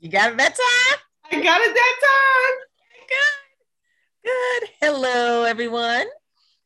You 0.00 0.08
got 0.08 0.32
it 0.32 0.38
that 0.38 0.54
time? 0.56 0.98
I 1.30 1.44
got 1.44 1.60
it 1.60 1.74
that 1.74 1.96
time. 2.02 3.10
Good. 4.22 4.30
Good. 4.30 4.70
Hello, 4.80 5.44
everyone. 5.44 6.06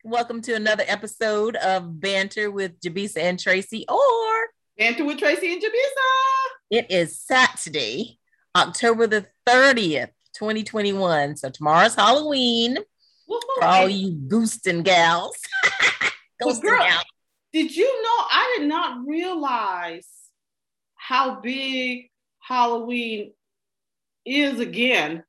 Welcome 0.04 0.40
to 0.42 0.54
another 0.54 0.84
episode 0.86 1.56
of 1.56 1.98
Banter 1.98 2.52
with 2.52 2.78
Jabisa 2.78 3.16
and 3.16 3.40
Tracy, 3.40 3.86
or 3.88 4.46
Banter 4.78 5.04
with 5.04 5.18
Tracy 5.18 5.52
and 5.52 5.60
Jabisa. 5.60 6.48
It 6.70 6.92
is 6.92 7.18
Saturday, 7.18 8.20
October 8.54 9.08
the 9.08 9.26
30th, 9.48 10.10
2021. 10.36 11.34
So 11.34 11.50
tomorrow's 11.50 11.96
Halloween 11.96 12.78
Woo-hoo. 13.26 13.54
for 13.58 13.64
all 13.64 13.88
you 13.88 14.12
goosting 14.12 14.84
gals. 14.84 15.36
well, 16.40 16.60
girl, 16.60 16.78
gals. 16.78 17.04
Did 17.52 17.74
you 17.74 18.02
know 18.04 18.26
I 18.30 18.58
did 18.60 18.68
not 18.68 19.04
realize 19.04 20.06
how 20.94 21.40
big 21.40 22.10
Halloween 22.46 23.32
is 24.24 24.60
again. 24.60 25.24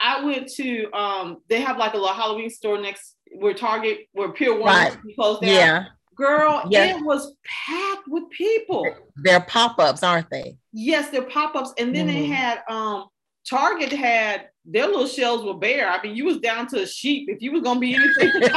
I 0.00 0.24
went 0.24 0.48
to 0.54 0.90
um 0.92 1.38
they 1.48 1.60
have 1.60 1.76
like 1.76 1.94
a 1.94 1.96
little 1.96 2.14
Halloween 2.14 2.50
store 2.50 2.80
next 2.80 3.16
where 3.36 3.54
Target 3.54 4.08
where 4.12 4.32
Pier 4.32 4.58
One 4.58 4.74
right. 4.74 4.96
closed 5.14 5.42
down. 5.42 5.50
Yeah. 5.50 5.84
Girl, 6.16 6.62
yeah. 6.68 6.96
it 6.96 7.04
was 7.04 7.34
packed 7.44 8.08
with 8.08 8.28
people. 8.30 8.84
They're 9.16 9.40
pop-ups, 9.42 10.02
aren't 10.02 10.28
they? 10.30 10.56
Yes, 10.72 11.10
they're 11.10 11.22
pop-ups. 11.22 11.74
And 11.78 11.94
then 11.94 12.08
mm-hmm. 12.08 12.16
they 12.16 12.26
had 12.26 12.62
um 12.68 13.06
Target 13.48 13.92
had 13.92 14.48
their 14.64 14.86
little 14.86 15.06
shelves 15.06 15.44
were 15.44 15.54
bare. 15.54 15.88
I 15.88 16.02
mean, 16.02 16.16
you 16.16 16.24
was 16.24 16.38
down 16.38 16.66
to 16.68 16.82
a 16.82 16.86
sheep 16.86 17.28
if 17.28 17.40
you 17.40 17.52
was 17.52 17.62
gonna 17.62 17.80
be 17.80 17.94
anything. 17.94 18.40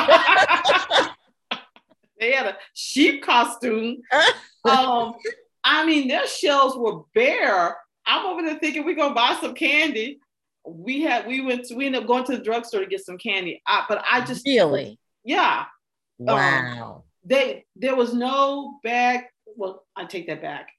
they 2.19 2.31
had 2.31 2.47
a 2.47 2.57
sheep 2.73 3.23
costume. 3.23 3.97
Um, 4.63 5.15
I 5.63 5.87
mean, 5.87 6.07
their 6.07 6.27
shelves 6.27 6.75
were 6.77 7.01
bare. 7.15 7.77
I'm 8.05 8.25
over 8.25 8.41
there 8.41 8.59
thinking 8.59 8.85
we're 8.85 8.95
gonna 8.95 9.15
buy 9.15 9.37
some 9.39 9.53
candy. 9.53 10.19
We 10.65 11.01
had 11.01 11.27
we 11.27 11.41
went 11.41 11.65
to, 11.65 11.75
we 11.75 11.85
ended 11.85 12.01
up 12.01 12.07
going 12.07 12.23
to 12.25 12.37
the 12.37 12.43
drugstore 12.43 12.81
to 12.81 12.87
get 12.87 13.05
some 13.05 13.17
candy. 13.17 13.61
I, 13.67 13.85
but 13.87 14.03
I 14.09 14.23
just 14.23 14.45
really 14.45 14.99
yeah. 15.23 15.65
Wow. 16.17 16.93
Um, 16.95 17.03
they 17.23 17.65
there 17.75 17.95
was 17.95 18.13
no 18.13 18.79
bag. 18.83 19.21
Well, 19.55 19.83
I 19.95 20.05
take 20.05 20.27
that 20.27 20.41
back. 20.41 20.69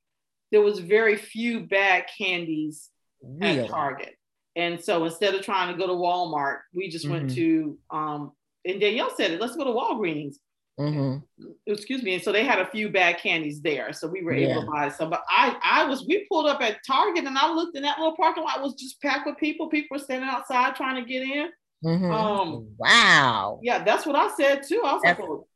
There 0.50 0.60
was 0.60 0.78
very 0.78 1.16
few 1.16 1.60
bag 1.60 2.04
candies 2.16 2.90
really? 3.22 3.60
at 3.60 3.70
Target. 3.70 4.14
And 4.54 4.82
so 4.82 5.04
instead 5.04 5.34
of 5.34 5.42
trying 5.42 5.72
to 5.72 5.78
go 5.78 5.86
to 5.86 5.94
Walmart, 5.94 6.58
we 6.74 6.88
just 6.88 7.06
mm-hmm. 7.06 7.14
went 7.14 7.34
to 7.34 7.78
um 7.90 8.32
and 8.64 8.80
Danielle 8.80 9.14
said 9.16 9.32
it, 9.32 9.40
let's 9.40 9.56
go 9.56 9.64
to 9.64 9.70
Walgreens. 9.70 10.36
Mm-hmm. 10.80 11.18
Excuse 11.66 12.02
me. 12.02 12.14
And 12.14 12.22
so 12.22 12.32
they 12.32 12.44
had 12.44 12.58
a 12.58 12.66
few 12.66 12.88
bad 12.88 13.18
candies 13.18 13.60
there. 13.60 13.92
So 13.92 14.08
we 14.08 14.22
were 14.22 14.32
able 14.32 14.62
to 14.62 14.70
buy 14.70 14.88
some. 14.88 15.10
But 15.10 15.22
I, 15.28 15.56
I 15.62 15.84
was, 15.84 16.06
we 16.06 16.26
pulled 16.28 16.46
up 16.46 16.60
at 16.60 16.78
Target 16.86 17.24
and 17.24 17.36
I 17.36 17.52
looked 17.52 17.76
in 17.76 17.82
that 17.82 17.98
little 17.98 18.16
parking 18.16 18.44
lot 18.44 18.62
was 18.62 18.74
just 18.74 19.00
packed 19.02 19.26
with 19.26 19.36
people. 19.36 19.68
People 19.68 19.96
were 19.96 20.02
standing 20.02 20.28
outside 20.28 20.74
trying 20.74 21.02
to 21.02 21.08
get 21.08 21.22
in. 21.22 21.50
Mm-hmm. 21.84 22.12
Um, 22.12 22.68
wow. 22.78 23.60
Yeah, 23.62 23.84
that's 23.84 24.06
what 24.06 24.16
I 24.16 24.30
said 24.34 24.62
too. 24.66 24.82
I 24.84 24.92
was 24.94 25.02
that's, 25.04 25.20
like, 25.20 25.28
oh. 25.28 25.46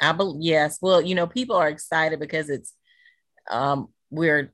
I 0.00 0.12
believe, 0.12 0.42
yes. 0.42 0.78
Well, 0.82 1.00
you 1.00 1.14
know, 1.14 1.26
people 1.26 1.56
are 1.56 1.68
excited 1.68 2.18
because 2.18 2.50
it's, 2.50 2.72
um, 3.50 3.88
we're 4.10 4.52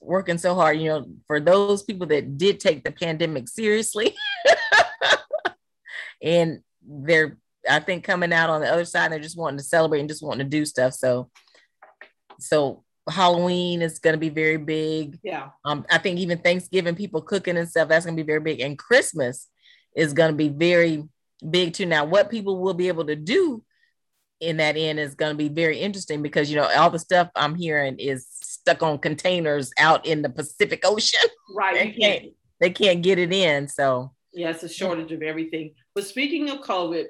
working 0.00 0.38
so 0.38 0.54
hard, 0.54 0.78
you 0.78 0.88
know, 0.88 1.06
for 1.26 1.40
those 1.40 1.82
people 1.82 2.06
that 2.08 2.36
did 2.36 2.58
take 2.58 2.82
the 2.82 2.90
pandemic 2.90 3.48
seriously 3.48 4.16
and 6.22 6.62
they're 6.82 7.36
I 7.68 7.80
think 7.80 8.04
coming 8.04 8.32
out 8.32 8.50
on 8.50 8.60
the 8.60 8.72
other 8.72 8.84
side, 8.84 9.12
they're 9.12 9.18
just 9.18 9.36
wanting 9.36 9.58
to 9.58 9.64
celebrate 9.64 10.00
and 10.00 10.08
just 10.08 10.22
wanting 10.22 10.46
to 10.46 10.50
do 10.50 10.64
stuff. 10.64 10.94
So, 10.94 11.30
so 12.38 12.84
Halloween 13.08 13.82
is 13.82 13.98
going 13.98 14.14
to 14.14 14.20
be 14.20 14.28
very 14.28 14.56
big. 14.56 15.18
Yeah. 15.22 15.50
Um, 15.64 15.84
I 15.90 15.98
think 15.98 16.18
even 16.18 16.38
Thanksgiving, 16.38 16.94
people 16.94 17.22
cooking 17.22 17.56
and 17.56 17.68
stuff, 17.68 17.88
that's 17.88 18.04
going 18.04 18.16
to 18.16 18.22
be 18.22 18.26
very 18.26 18.40
big. 18.40 18.60
And 18.60 18.78
Christmas 18.78 19.48
is 19.96 20.12
going 20.12 20.30
to 20.30 20.36
be 20.36 20.48
very 20.48 21.04
big 21.48 21.74
too. 21.74 21.86
Now, 21.86 22.04
what 22.04 22.30
people 22.30 22.60
will 22.60 22.74
be 22.74 22.88
able 22.88 23.06
to 23.06 23.16
do 23.16 23.62
in 24.40 24.58
that 24.58 24.76
end 24.76 25.00
is 25.00 25.14
going 25.14 25.32
to 25.32 25.36
be 25.36 25.48
very 25.48 25.78
interesting 25.78 26.22
because 26.22 26.48
you 26.48 26.56
know 26.56 26.70
all 26.76 26.90
the 26.90 26.98
stuff 26.98 27.28
I'm 27.34 27.56
hearing 27.56 27.98
is 27.98 28.26
stuck 28.30 28.82
on 28.82 28.98
containers 28.98 29.72
out 29.78 30.06
in 30.06 30.22
the 30.22 30.30
Pacific 30.30 30.82
Ocean. 30.84 31.20
Right. 31.56 31.74
They 31.74 31.92
can't, 31.92 32.24
they 32.60 32.70
can't 32.70 33.02
get 33.02 33.18
it 33.18 33.32
in. 33.32 33.68
So 33.68 34.12
yeah, 34.34 34.50
it's 34.50 34.62
a 34.62 34.68
shortage 34.68 35.12
of 35.12 35.22
everything. 35.22 35.74
But 35.94 36.06
speaking 36.06 36.50
of 36.50 36.58
COVID, 36.58 37.06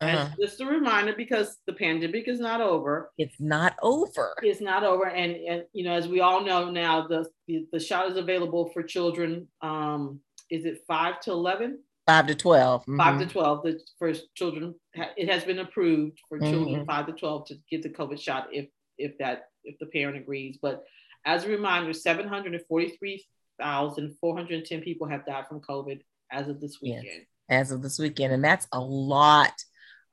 uh-huh. 0.00 0.30
just 0.40 0.60
a 0.60 0.66
reminder 0.66 1.14
because 1.14 1.58
the 1.66 1.74
pandemic 1.74 2.26
is 2.26 2.40
not 2.40 2.60
over. 2.60 3.12
It's 3.18 3.38
not 3.38 3.76
over. 3.82 4.34
It's 4.42 4.60
not 4.60 4.82
over. 4.82 5.06
And, 5.06 5.36
and 5.36 5.62
you 5.72 5.84
know, 5.84 5.92
as 5.92 6.08
we 6.08 6.18
all 6.20 6.42
know 6.42 6.68
now, 6.70 7.06
the, 7.06 7.28
the, 7.46 7.66
the 7.72 7.80
shot 7.80 8.10
is 8.10 8.16
available 8.16 8.70
for 8.72 8.82
children. 8.82 9.46
Um, 9.60 10.20
is 10.50 10.64
it 10.64 10.82
five 10.86 11.20
to 11.20 11.32
11? 11.32 11.80
Five 12.06 12.28
to 12.28 12.34
12. 12.34 12.80
Mm-hmm. 12.82 12.96
Five 12.96 13.18
to 13.20 13.26
12. 13.26 13.62
The, 13.62 13.78
for 13.98 14.12
children, 14.34 14.74
it 14.94 15.30
has 15.30 15.44
been 15.44 15.58
approved 15.58 16.18
for 16.28 16.38
mm-hmm. 16.38 16.50
children 16.50 16.86
five 16.86 17.06
to 17.06 17.12
12 17.12 17.48
to 17.48 17.56
get 17.70 17.82
the 17.82 17.90
COVID 17.90 18.18
shot 18.20 18.48
if, 18.52 18.68
if 18.96 19.18
that, 19.18 19.48
if 19.64 19.78
the 19.78 19.86
parent 19.86 20.16
agrees. 20.16 20.58
But 20.60 20.82
as 21.26 21.44
a 21.44 21.48
reminder, 21.48 21.92
743,410 21.92 24.80
people 24.80 25.08
have 25.08 25.26
died 25.26 25.46
from 25.46 25.60
COVID 25.60 26.00
as 26.32 26.48
of 26.48 26.58
this 26.60 26.78
weekend. 26.80 27.04
Yes, 27.04 27.20
as 27.50 27.70
of 27.70 27.82
this 27.82 27.98
weekend. 27.98 28.32
And 28.32 28.42
that's 28.42 28.66
a 28.72 28.80
lot 28.80 29.52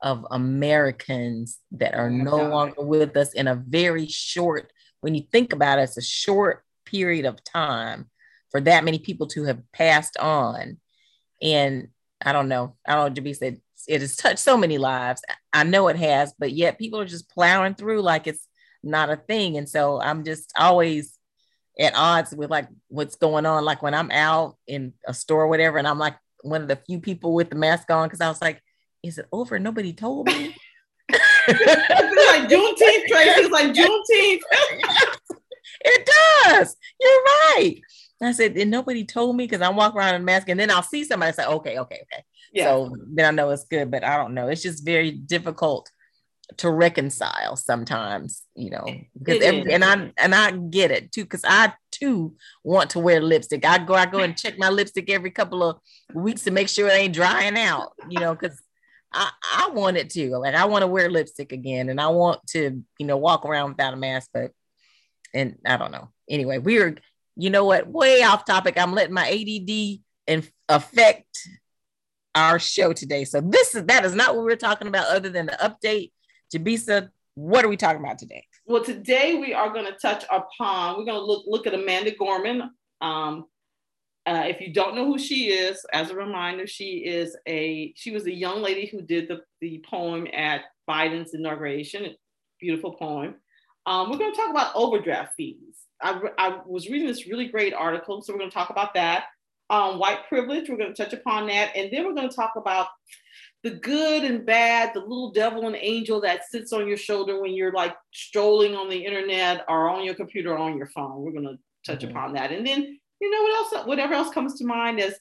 of 0.00 0.26
Americans 0.30 1.58
that 1.72 1.94
are 1.94 2.08
oh 2.08 2.12
no 2.12 2.48
longer 2.48 2.82
with 2.82 3.16
us 3.16 3.32
in 3.32 3.48
a 3.48 3.54
very 3.54 4.06
short, 4.06 4.72
when 5.00 5.14
you 5.14 5.22
think 5.32 5.52
about 5.52 5.78
it, 5.78 5.82
it's 5.82 5.96
a 5.96 6.02
short 6.02 6.62
period 6.84 7.24
of 7.24 7.42
time 7.44 8.08
for 8.50 8.60
that 8.60 8.84
many 8.84 8.98
people 8.98 9.26
to 9.28 9.44
have 9.44 9.60
passed 9.72 10.16
on. 10.16 10.78
And 11.42 11.88
I 12.24 12.32
don't 12.32 12.48
know, 12.48 12.76
I 12.86 12.94
don't 12.94 13.14
know, 13.14 13.22
Jabisa 13.22 13.60
it 13.88 14.02
has 14.02 14.16
touched 14.16 14.38
so 14.38 14.56
many 14.56 14.76
lives. 14.76 15.22
I 15.52 15.64
know 15.64 15.88
it 15.88 15.96
has, 15.96 16.34
but 16.38 16.52
yet 16.52 16.78
people 16.78 17.00
are 17.00 17.06
just 17.06 17.30
plowing 17.30 17.74
through 17.74 18.02
like 18.02 18.26
it's 18.26 18.46
not 18.82 19.10
a 19.10 19.16
thing. 19.16 19.56
And 19.56 19.68
so 19.68 20.00
I'm 20.00 20.24
just 20.24 20.52
always 20.56 21.18
at 21.80 21.94
odds 21.96 22.34
with 22.34 22.50
like 22.50 22.68
what's 22.88 23.16
going 23.16 23.46
on. 23.46 23.64
Like 23.64 23.82
when 23.82 23.94
I'm 23.94 24.10
out 24.10 24.56
in 24.66 24.92
a 25.06 25.14
store 25.14 25.44
or 25.44 25.48
whatever, 25.48 25.78
and 25.78 25.88
I'm 25.88 25.98
like 25.98 26.16
one 26.42 26.62
of 26.62 26.68
the 26.68 26.76
few 26.76 27.00
people 27.00 27.34
with 27.34 27.50
the 27.50 27.56
mask 27.56 27.90
on 27.90 28.06
because 28.08 28.20
I 28.20 28.28
was 28.28 28.42
like, 28.42 28.60
is 29.08 29.18
it 29.18 29.26
over? 29.32 29.58
Nobody 29.58 29.92
told 29.92 30.26
me. 30.26 30.54
it's 31.10 32.30
like 32.30 32.48
Juneteenth, 32.48 33.06
Tracy. 33.08 33.40
It's 33.40 33.50
like 33.50 33.72
Juneteenth. 33.72 34.40
it 35.80 36.10
does. 36.44 36.76
You're 37.00 37.22
right. 37.22 37.80
I 38.20 38.32
said, 38.32 38.56
and 38.56 38.70
nobody 38.70 39.04
told 39.04 39.36
me 39.36 39.44
because 39.44 39.62
I 39.62 39.70
walk 39.70 39.94
around 39.94 40.16
in 40.16 40.22
a 40.22 40.24
mask, 40.24 40.48
and 40.48 40.58
then 40.58 40.70
I'll 40.70 40.82
see 40.82 41.04
somebody 41.04 41.32
say, 41.32 41.46
okay, 41.46 41.78
okay, 41.78 42.02
okay. 42.02 42.24
Yeah. 42.52 42.64
So 42.64 42.96
then 43.14 43.26
I 43.26 43.30
know 43.30 43.50
it's 43.50 43.64
good, 43.64 43.90
but 43.90 44.04
I 44.04 44.16
don't 44.16 44.34
know. 44.34 44.48
It's 44.48 44.62
just 44.62 44.84
very 44.84 45.12
difficult 45.12 45.90
to 46.56 46.70
reconcile 46.70 47.56
sometimes, 47.56 48.42
you 48.54 48.70
know, 48.70 48.86
because 49.16 49.42
and 49.42 49.84
I 49.84 50.12
and 50.16 50.34
I 50.34 50.50
get 50.52 50.90
it 50.90 51.12
too, 51.12 51.24
because 51.24 51.44
I 51.44 51.74
too 51.92 52.34
want 52.64 52.90
to 52.90 52.98
wear 52.98 53.20
lipstick. 53.20 53.64
I 53.64 53.78
go, 53.78 53.94
I 53.94 54.06
go 54.06 54.20
and 54.20 54.36
check 54.36 54.58
my 54.58 54.70
lipstick 54.70 55.10
every 55.10 55.30
couple 55.30 55.62
of 55.62 55.78
weeks 56.14 56.44
to 56.44 56.50
make 56.50 56.68
sure 56.68 56.88
it 56.88 56.94
ain't 56.94 57.14
drying 57.14 57.58
out, 57.58 57.92
you 58.08 58.18
know, 58.18 58.34
because 58.34 58.60
I, 59.12 59.30
I 59.42 59.70
want 59.70 59.96
it 59.96 60.10
to. 60.10 60.36
Like 60.36 60.54
I 60.54 60.66
want 60.66 60.82
to 60.82 60.86
wear 60.86 61.10
lipstick 61.10 61.52
again 61.52 61.88
and 61.88 62.00
I 62.00 62.08
want 62.08 62.46
to, 62.48 62.82
you 62.98 63.06
know, 63.06 63.16
walk 63.16 63.44
around 63.44 63.70
without 63.70 63.94
a 63.94 63.96
mask, 63.96 64.30
but 64.32 64.52
and 65.34 65.56
I 65.66 65.76
don't 65.76 65.92
know. 65.92 66.10
Anyway, 66.28 66.58
we 66.58 66.78
are, 66.78 66.94
you 67.36 67.50
know 67.50 67.64
what, 67.64 67.86
way 67.86 68.22
off 68.22 68.44
topic. 68.44 68.78
I'm 68.78 68.94
letting 68.94 69.14
my 69.14 69.28
ADD 69.28 70.00
and 70.26 70.50
affect 70.68 71.38
our 72.34 72.58
show 72.58 72.92
today. 72.92 73.24
So 73.24 73.40
this 73.40 73.74
is 73.74 73.84
that 73.84 74.04
is 74.04 74.14
not 74.14 74.36
what 74.36 74.44
we're 74.44 74.56
talking 74.56 74.88
about, 74.88 75.08
other 75.08 75.28
than 75.28 75.46
the 75.46 75.52
update. 75.52 76.12
Jabisa, 76.54 77.10
what 77.34 77.64
are 77.64 77.68
we 77.68 77.76
talking 77.76 78.02
about 78.02 78.18
today? 78.18 78.44
Well, 78.66 78.84
today 78.84 79.38
we 79.40 79.54
are 79.54 79.72
going 79.72 79.86
to 79.86 79.98
touch 79.98 80.24
upon, 80.30 80.98
we're 80.98 81.04
going 81.04 81.18
to 81.18 81.24
look 81.24 81.44
look 81.46 81.66
at 81.66 81.74
Amanda 81.74 82.12
Gorman. 82.12 82.70
Um, 83.00 83.46
uh, 84.36 84.44
if 84.46 84.60
you 84.60 84.72
don't 84.72 84.94
know 84.94 85.06
who 85.06 85.18
she 85.18 85.50
is, 85.50 85.84
as 85.92 86.10
a 86.10 86.14
reminder, 86.14 86.66
she 86.66 87.04
is 87.06 87.36
a 87.46 87.92
she 87.96 88.10
was 88.10 88.26
a 88.26 88.32
young 88.32 88.62
lady 88.62 88.86
who 88.86 89.00
did 89.00 89.28
the, 89.28 89.40
the 89.60 89.82
poem 89.88 90.26
at 90.32 90.62
Biden's 90.88 91.34
inauguration. 91.34 92.14
Beautiful 92.60 92.94
poem. 92.94 93.36
Um, 93.86 94.10
we're 94.10 94.18
going 94.18 94.32
to 94.32 94.36
talk 94.36 94.50
about 94.50 94.74
overdraft 94.74 95.34
fees. 95.36 95.78
I, 96.02 96.20
I 96.36 96.60
was 96.66 96.88
reading 96.88 97.06
this 97.06 97.26
really 97.26 97.48
great 97.48 97.72
article, 97.72 98.20
so 98.20 98.32
we're 98.32 98.38
going 98.38 98.50
to 98.50 98.54
talk 98.54 98.70
about 98.70 98.94
that. 98.94 99.24
Um, 99.70 99.98
white 99.98 100.28
privilege, 100.28 100.68
we're 100.68 100.76
going 100.76 100.94
to 100.94 101.04
touch 101.04 101.12
upon 101.12 101.46
that, 101.48 101.74
and 101.74 101.90
then 101.92 102.04
we're 102.04 102.14
going 102.14 102.28
to 102.28 102.36
talk 102.36 102.52
about 102.56 102.88
the 103.62 103.70
good 103.70 104.24
and 104.24 104.44
bad, 104.46 104.92
the 104.94 105.00
little 105.00 105.32
devil 105.32 105.66
and 105.66 105.76
angel 105.76 106.20
that 106.20 106.48
sits 106.48 106.72
on 106.72 106.86
your 106.86 106.96
shoulder 106.96 107.40
when 107.40 107.52
you're 107.52 107.72
like 107.72 107.94
strolling 108.12 108.74
on 108.74 108.88
the 108.88 109.04
internet 109.04 109.64
or 109.68 109.88
on 109.88 110.04
your 110.04 110.14
computer 110.14 110.52
or 110.52 110.58
on 110.58 110.76
your 110.76 110.86
phone. 110.86 111.22
We're 111.22 111.32
going 111.32 111.44
to 111.44 111.58
touch 111.90 112.04
mm-hmm. 112.04 112.16
upon 112.16 112.34
that, 112.34 112.52
and 112.52 112.66
then 112.66 112.98
you 113.20 113.30
know 113.30 113.42
what 113.42 113.74
else 113.74 113.86
whatever 113.86 114.14
else 114.14 114.32
comes 114.32 114.54
to 114.54 114.64
mind 114.64 115.00
as 115.00 115.14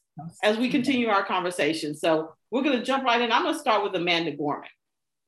as 0.43 0.57
we 0.57 0.69
continue 0.69 1.09
our 1.09 1.25
conversation. 1.25 1.95
So 1.95 2.31
we're 2.51 2.63
going 2.63 2.77
to 2.77 2.85
jump 2.85 3.03
right 3.03 3.21
in. 3.21 3.31
I'm 3.31 3.43
going 3.43 3.55
to 3.55 3.59
start 3.59 3.83
with 3.83 3.95
amanda 3.95 4.31
gorman. 4.31 4.69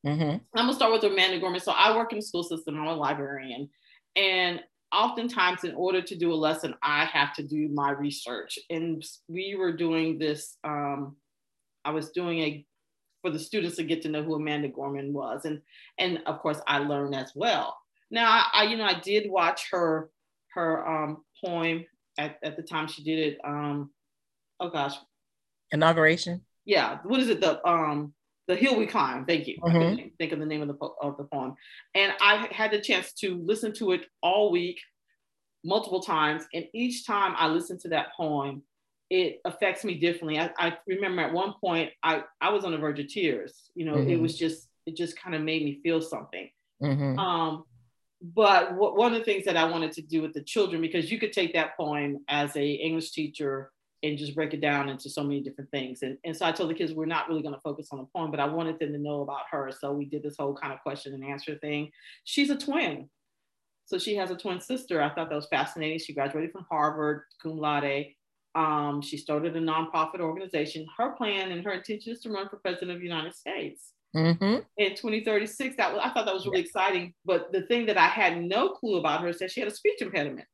Mm-hmm. 0.06 0.38
i'm 0.56 0.66
going 0.66 0.70
to 0.70 0.74
start 0.74 0.94
with 0.94 1.04
amanda 1.04 1.40
gorman. 1.40 1.60
So 1.60 1.74
i 1.74 1.96
work 1.96 2.14
in 2.14 2.20
the 2.20 2.26
school 2.26 2.44
system. 2.44 2.80
I'm 2.80 2.88
a 2.88 2.96
librarian. 2.96 3.70
And 4.16 4.62
oftentimes 4.92 5.64
in 5.64 5.76
order 5.76 6.02
to 6.02 6.16
do 6.16 6.34
a 6.34 6.36
lesson 6.36 6.74
i 6.82 7.06
have 7.06 7.34
to 7.36 7.44
do 7.44 7.70
my 7.70 7.92
research. 7.92 8.58
And 8.70 9.04
we 9.28 9.56
were 9.58 9.76
doing 9.76 10.18
this 10.18 10.58
um, 10.64 11.16
i 11.84 11.92
was 11.92 12.12
doing 12.12 12.40
a 12.40 12.66
for 13.22 13.30
the 13.30 13.40
students 13.40 13.76
to 13.76 13.84
get 13.84 14.02
to 14.04 14.10
know 14.10 14.24
who 14.24 14.36
amanda 14.36 14.70
gorman 14.70 15.12
was. 15.12 15.46
And 15.46 15.62
and 15.98 16.22
of 16.26 16.40
course 16.40 16.62
i 16.68 16.80
learned 16.80 17.16
as 17.16 17.32
well. 17.36 17.78
Now 18.12 18.30
i, 18.30 18.46
I 18.54 18.64
you 18.64 18.78
know 18.78 18.86
i 18.86 19.00
did 19.00 19.30
watch 19.30 19.70
her 19.72 20.10
her 20.54 20.88
um, 20.88 21.24
poem 21.44 21.86
at, 22.20 22.38
at 22.44 22.58
the 22.58 22.64
time 22.64 22.88
she 22.88 23.04
did 23.04 23.20
it 23.20 23.38
um, 23.44 23.90
oh 24.60 24.70
gosh. 24.70 24.96
Inauguration? 25.72 26.42
Yeah 26.66 27.00
what 27.04 27.20
is 27.20 27.30
it? 27.30 27.42
The 27.42 27.66
um 27.68 28.14
the 28.48 28.56
hill 28.56 28.78
we 28.78 28.88
climb. 28.88 29.26
Thank 29.26 29.48
you. 29.48 29.58
Mm-hmm. 29.60 30.08
think 30.18 30.32
of 30.32 30.40
the 30.40 30.46
name 30.46 30.64
of 30.64 30.68
the, 30.68 30.74
po- 30.74 30.96
of 31.02 31.18
the 31.18 31.24
poem. 31.24 31.56
And 31.96 32.14
i 32.20 32.48
had 32.52 32.72
the 32.72 32.82
chance 32.82 33.14
to 33.14 33.42
listen 33.44 33.74
to 33.76 33.92
it 33.92 34.06
all 34.22 34.52
week 34.52 34.80
multiple 35.64 36.02
times. 36.02 36.44
And 36.54 36.66
each 36.74 37.06
time 37.06 37.34
i 37.38 37.48
listen 37.48 37.80
to 37.80 37.90
that 37.90 38.08
poem 38.16 38.64
it 39.10 39.42
affects 39.44 39.84
me 39.84 39.96
differently. 39.96 40.40
I, 40.40 40.52
I 40.60 40.78
remember 40.88 41.24
at 41.24 41.34
one 41.34 41.54
point 41.62 41.92
i 42.04 42.24
i 42.42 42.50
was 42.50 42.66
on 42.66 42.72
the 42.72 42.78
verge 42.78 43.00
of 43.00 43.08
tears. 43.08 43.72
You 43.76 43.86
know 43.86 43.96
mm-hmm. 43.96 44.10
it 44.10 44.20
was 44.20 44.38
just 44.38 44.68
it 44.86 44.96
just 44.96 45.20
kind 45.20 45.36
of 45.36 45.42
made 45.42 45.64
me 45.64 45.80
feel 45.82 46.02
something. 46.02 46.50
Mm-hmm. 46.82 47.20
um 47.20 47.64
but 48.22 48.72
w- 48.72 48.96
one 48.96 49.14
of 49.14 49.20
the 49.20 49.26
things 49.26 49.46
that 49.46 49.58
i 49.58 49.64
wanted 49.64 49.92
to 49.92 50.02
do 50.02 50.22
with 50.22 50.34
the 50.34 50.44
children 50.44 50.82
because 50.82 51.12
you 51.12 51.20
could 51.20 51.34
take 51.34 51.54
that 51.54 51.76
poem 51.78 52.18
as 52.28 52.56
a 52.56 52.66
english 52.66 53.12
teacher 53.12 53.72
and 54.04 54.18
just 54.18 54.36
break 54.36 54.54
it 54.54 54.62
down 54.62 54.90
into 54.90 55.10
so 55.10 55.24
many 55.24 55.42
different 55.42 55.70
things. 55.72 56.04
And, 56.04 56.18
and 56.24 56.36
so 56.36 56.46
I 56.46 56.52
told 56.52 56.70
the 56.70 56.74
kids 56.74 56.94
we're 56.94 57.06
not 57.06 57.28
really 57.28 57.42
going 57.42 57.54
to 57.54 57.62
focus 57.62 57.90
on 57.92 58.00
the 58.00 58.08
poem, 58.16 58.32
but 58.32 58.40
I 58.40 58.46
wanted 58.46 58.80
them 58.80 58.94
to 58.94 58.98
know 58.98 59.22
about 59.22 59.42
her. 59.52 59.72
So 59.78 59.92
we 59.92 60.06
did 60.06 60.24
this 60.24 60.38
whole 60.40 60.56
kind 60.56 60.74
of 60.74 60.80
question 60.82 61.14
and 61.14 61.24
answer 61.24 61.58
thing. 61.58 61.92
She's 62.24 62.50
a 62.50 62.56
twin. 62.56 63.10
So 63.86 63.98
she 63.98 64.16
has 64.16 64.32
a 64.32 64.38
twin 64.38 64.62
sister. 64.62 65.02
I 65.02 65.10
thought 65.10 65.30
that 65.30 65.36
was 65.36 65.48
fascinating. 65.48 66.00
She 66.00 66.14
graduated 66.14 66.52
from 66.52 66.66
Harvard, 66.70 67.24
cum 67.42 67.58
laude. 67.58 68.06
Um, 68.56 69.02
she 69.02 69.18
started 69.18 69.56
a 69.56 69.60
nonprofit 69.60 70.20
organization. 70.20 70.88
Her 70.98 71.12
plan 71.12 71.52
and 71.52 71.64
her 71.66 71.72
intention 71.72 72.14
is 72.14 72.20
to 72.22 72.30
run 72.30 72.48
for 72.50 72.58
president 72.58 72.92
of 72.92 73.00
the 73.00 73.06
United 73.06 73.36
States. 73.36 73.94
Mm-hmm. 74.16 74.62
In 74.78 74.96
2036, 74.96 75.76
that 75.78 75.94
was, 75.94 76.02
I 76.04 76.10
thought 76.10 76.26
that 76.26 76.34
was 76.34 76.46
really 76.46 76.60
yeah. 76.60 76.66
exciting. 76.66 77.14
But 77.26 77.52
the 77.52 77.64
thing 77.64 77.86
that 77.88 77.98
I 77.98 78.08
had 78.08 78.42
no 78.42 78.70
clue 78.70 78.98
about 78.98 79.22
her 79.22 79.28
is 79.30 79.40
that 79.40 79.52
she 79.52 79.60
had 79.60 79.70
a 79.70 79.76
speech 79.76 80.02
impediment. 80.02 80.48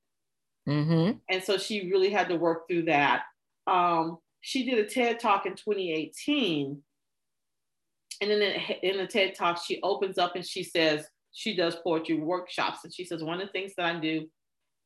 Mm-hmm. 0.68 1.18
And 1.30 1.44
so 1.44 1.58
she 1.58 1.92
really 1.92 2.10
had 2.10 2.28
to 2.30 2.36
work 2.36 2.68
through 2.68 2.84
that 2.86 3.24
um, 3.68 4.18
she 4.42 4.64
did 4.66 4.80
a 4.80 4.88
TED 4.88 5.20
talk 5.20 5.46
in 5.46 5.54
2018. 5.54 6.82
And 8.22 8.32
then 8.32 8.42
in 8.82 8.98
the 8.98 9.08
TED 9.08 9.36
talk, 9.36 9.60
she 9.64 9.80
opens 9.82 10.18
up 10.18 10.36
and 10.36 10.46
she 10.46 10.64
says 10.64 11.06
she 11.32 11.56
does 11.56 11.76
poetry 11.76 12.18
workshops. 12.18 12.80
And 12.84 12.94
she 12.94 13.06
says, 13.06 13.24
one 13.24 13.42
of 13.42 13.48
the 13.48 13.52
things 13.52 13.74
that 13.78 13.86
I 13.86 14.00
do 14.00 14.28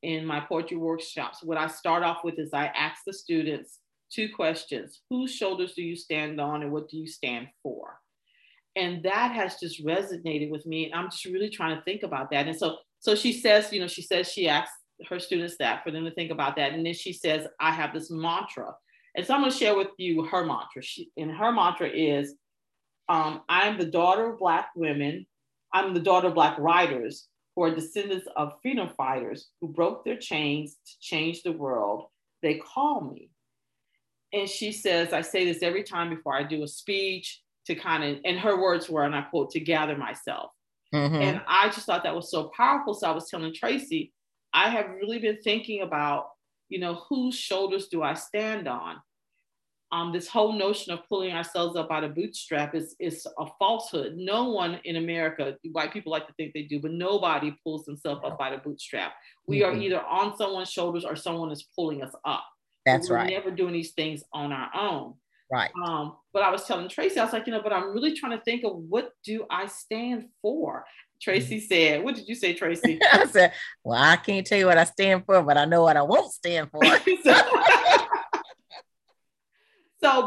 in 0.01 0.25
my 0.25 0.39
poetry 0.39 0.77
workshops, 0.77 1.44
what 1.44 1.57
I 1.57 1.68
start 1.68 2.04
off 2.04 2.24
with 2.24 2.39
is 2.39 2.54
I 2.54 2.68
ask 2.68 3.01
the 3.06 3.13
students 3.13 3.80
two 4.12 4.30
questions 4.33 5.01
Whose 5.10 5.31
shoulders 5.31 5.74
do 5.74 5.83
you 5.83 5.95
stand 5.95 6.42
on, 6.42 6.63
and 6.63 6.71
what 6.71 6.89
do 6.89 6.98
you 6.98 7.07
stand 7.07 7.48
for? 7.62 8.00
And 8.75 9.04
that 9.04 9.31
has 9.31 9.60
just 9.60 9.83
resonated 9.83 10.50
with 10.50 10.66
me. 10.66 10.86
And 10.86 10.94
I'm 10.94 11.10
just 11.10 11.25
really 11.25 11.50
trying 11.50 11.75
to 11.75 11.83
think 11.83 12.04
about 12.04 12.31
that. 12.31 12.48
And 12.48 12.57
so, 12.57 12.77
so 13.00 13.16
she 13.16 13.33
says, 13.33 13.71
you 13.74 13.80
know, 13.80 13.88
she 13.88 14.01
says 14.01 14.31
she 14.31 14.48
asks 14.48 14.74
her 15.07 15.19
students 15.19 15.56
that 15.60 15.83
for 15.83 15.92
them 15.92 16.06
to 16.06 16.12
think 16.12 16.31
about 16.31 16.56
that. 16.57 16.74
And 16.74 16.86
then 16.86 16.94
she 16.94 17.13
says, 17.13 17.48
I 17.60 17.71
have 17.71 17.94
this 17.94 18.12
mantra. 18.12 18.74
And 19.16 19.25
so 19.25 19.33
I'm 19.33 19.42
going 19.42 19.51
to 19.51 19.57
share 19.57 19.75
with 19.75 19.89
you 19.98 20.24
her 20.24 20.45
mantra. 20.45 20.81
She, 20.81 21.10
and 21.18 21.31
her 21.31 21.51
mantra 21.51 21.89
is 21.89 22.36
um, 23.07 23.42
I'm 23.50 23.77
the 23.77 23.86
daughter 23.86 24.31
of 24.31 24.39
Black 24.39 24.69
women. 24.75 25.25
I'm 25.74 25.94
the 25.94 26.00
daughter 26.00 26.27
of 26.27 26.36
Black 26.36 26.57
writers 26.60 27.27
who 27.56 27.63
are 27.63 27.74
descendants 27.74 28.27
of 28.36 28.54
freedom 28.62 28.89
fighters 28.95 29.50
who 29.60 29.68
broke 29.68 30.06
their 30.06 30.18
chains 30.18 30.77
to 30.86 30.94
change 31.01 31.42
the 31.42 31.51
world. 31.51 32.06
They 32.42 32.56
call 32.56 33.01
me. 33.01 33.30
And 34.31 34.48
she 34.48 34.71
says, 34.71 35.12
I 35.12 35.21
say 35.21 35.45
this 35.45 35.63
every 35.63 35.83
time 35.83 36.10
before 36.10 36.36
I 36.36 36.44
do 36.44 36.63
a 36.63 36.68
speech 36.68 37.42
to 37.69 37.75
kind 37.75 38.04
of, 38.04 38.18
and 38.25 38.39
her 38.39 38.60
words 38.60 38.89
were, 38.89 39.04
and 39.04 39.16
I 39.16 39.21
quote, 39.21 39.51
to 39.51 39.60
gather 39.60 39.95
myself. 39.95 40.51
Mm-hmm. 40.94 41.16
And 41.16 41.42
I 41.48 41.68
just 41.68 41.86
thought 41.86 42.04
that 42.04 42.16
was 42.16 42.31
so 42.31 42.51
powerful. 42.57 42.95
So 42.95 43.07
I 43.07 43.12
was 43.12 43.30
telling 43.30 43.54
Tracy, 43.54 44.12
I 44.54 44.69
have 44.69 44.89
really 44.89 45.19
been 45.19 45.38
thinking 45.44 45.83
about, 45.83 46.30
you 46.68 46.80
know, 46.80 46.95
whose 47.07 47.36
shoulders 47.36 47.88
do 47.88 48.01
I 48.01 48.16
stand 48.16 48.68
on? 48.68 48.95
Um, 49.92 50.12
this 50.12 50.27
whole 50.27 50.54
notion 50.54 50.94
of 50.94 51.07
pulling 51.07 51.31
ourselves 51.31 51.75
up 51.75 51.92
out 51.92 52.04
of 52.04 52.16
bootstrap 52.16 52.74
is, 52.75 52.95
is 53.00 53.25
a 53.39 53.45
falsehood. 53.60 54.16
No 54.18 54.50
one 54.50 54.80
in 54.83 54.95
America, 54.95 55.56
white 55.71 55.94
people 55.94 56.12
like 56.12 56.27
to 56.27 56.33
think 56.33 56.54
they 56.54 56.63
do, 56.63 56.80
but 56.80 56.92
nobody 56.92 57.56
pulls 57.63 57.86
themselves 57.86 58.21
up 58.24 58.39
out 58.42 58.54
of 58.54 58.63
bootstrap. 58.63 59.13
We 59.48 59.60
mm-hmm. 59.60 59.77
are 59.77 59.81
either 59.81 60.01
on 60.01 60.38
someone's 60.38 60.71
shoulders 60.71 61.06
or 61.06 61.16
someone 61.16 61.51
is 61.51 61.68
pulling 61.75 62.01
us 62.01 62.13
up. 62.25 62.45
That's 62.86 63.10
we're 63.10 63.18
right. 63.18 63.30
never 63.30 63.51
doing 63.51 63.74
these 63.74 63.92
things 63.92 64.24
on 64.33 64.51
our 64.51 64.69
own. 64.75 65.13
Right. 65.51 65.72
Um, 65.84 66.16
but 66.31 66.44
I 66.44 66.51
was 66.51 66.66
telling 66.66 66.88
Tracy, 66.90 67.19
I 67.19 67.24
was 67.24 67.34
like, 67.34 67.48
you 67.48 67.54
know, 67.54 67.62
but 67.62 67.74
I'm 67.74 67.92
really 67.92 68.13
trying 68.13 68.38
to 68.38 68.44
think 68.44 68.63
of 68.63 68.75
what 68.75 69.12
do 69.24 69.46
I 69.50 69.66
stand 69.66 70.28
for? 70.42 70.86
Tracy 71.22 71.60
said, 71.60 72.04
what 72.04 72.16
did 72.16 72.28
you 72.28 72.36
say, 72.36 72.54
Tracy? 72.54 73.00
I 73.12 73.25
said, 73.25 73.54
well, 73.84 74.01
I 74.01 74.16
can't 74.18 74.46
tell 74.46 74.60
you 74.60 74.68
what 74.68 74.78
I 74.78 74.84
stand 74.84 75.25
for, 75.25 75.42
but 75.42 75.57
I 75.57 75.66
know 75.66 75.81
what 75.84 75.98
I 75.98 76.04
won't 76.04 76.31
stand 76.31 76.69
for. 76.72 76.84
so, 76.86 76.94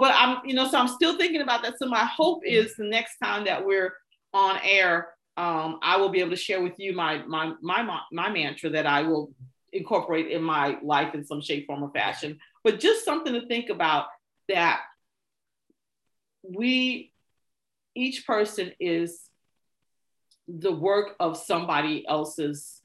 but 0.00 0.12
I'm, 0.14 0.38
you 0.44 0.54
know, 0.54 0.68
so 0.68 0.78
I'm 0.78 0.88
still 0.88 1.16
thinking 1.16 1.40
about 1.40 1.62
that. 1.62 1.78
So 1.78 1.86
my 1.86 2.04
hope 2.04 2.42
is 2.44 2.74
the 2.76 2.84
next 2.84 3.18
time 3.18 3.44
that 3.44 3.64
we're 3.64 3.94
on 4.34 4.58
air, 4.64 5.14
um, 5.36 5.78
I 5.82 5.96
will 5.96 6.10
be 6.10 6.20
able 6.20 6.30
to 6.30 6.36
share 6.36 6.60
with 6.62 6.78
you 6.78 6.94
my 6.94 7.22
my 7.26 7.54
my 7.62 8.00
my 8.12 8.28
mantra 8.28 8.68
that 8.70 8.86
I 8.86 9.02
will 9.02 9.32
incorporate 9.72 10.30
in 10.30 10.42
my 10.42 10.76
life 10.82 11.14
in 11.14 11.24
some 11.24 11.40
shape, 11.40 11.66
form, 11.66 11.82
or 11.82 11.90
fashion. 11.90 12.38
But 12.64 12.80
just 12.80 13.04
something 13.04 13.32
to 13.32 13.46
think 13.46 13.70
about 13.70 14.06
that 14.48 14.82
we 16.42 17.12
each 17.94 18.26
person 18.26 18.72
is 18.80 19.20
the 20.48 20.72
work 20.72 21.14
of 21.20 21.36
somebody 21.36 22.06
else's 22.08 22.80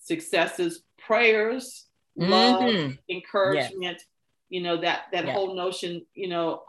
successes, 0.00 0.82
prayers, 0.98 1.86
mm-hmm. 2.18 2.30
love, 2.30 2.94
encouragement, 3.08 3.98
yes. 3.98 4.04
you 4.48 4.62
know, 4.62 4.80
that 4.80 5.02
that 5.12 5.26
yes. 5.26 5.34
whole 5.34 5.54
notion, 5.54 6.04
you 6.14 6.28
know, 6.28 6.62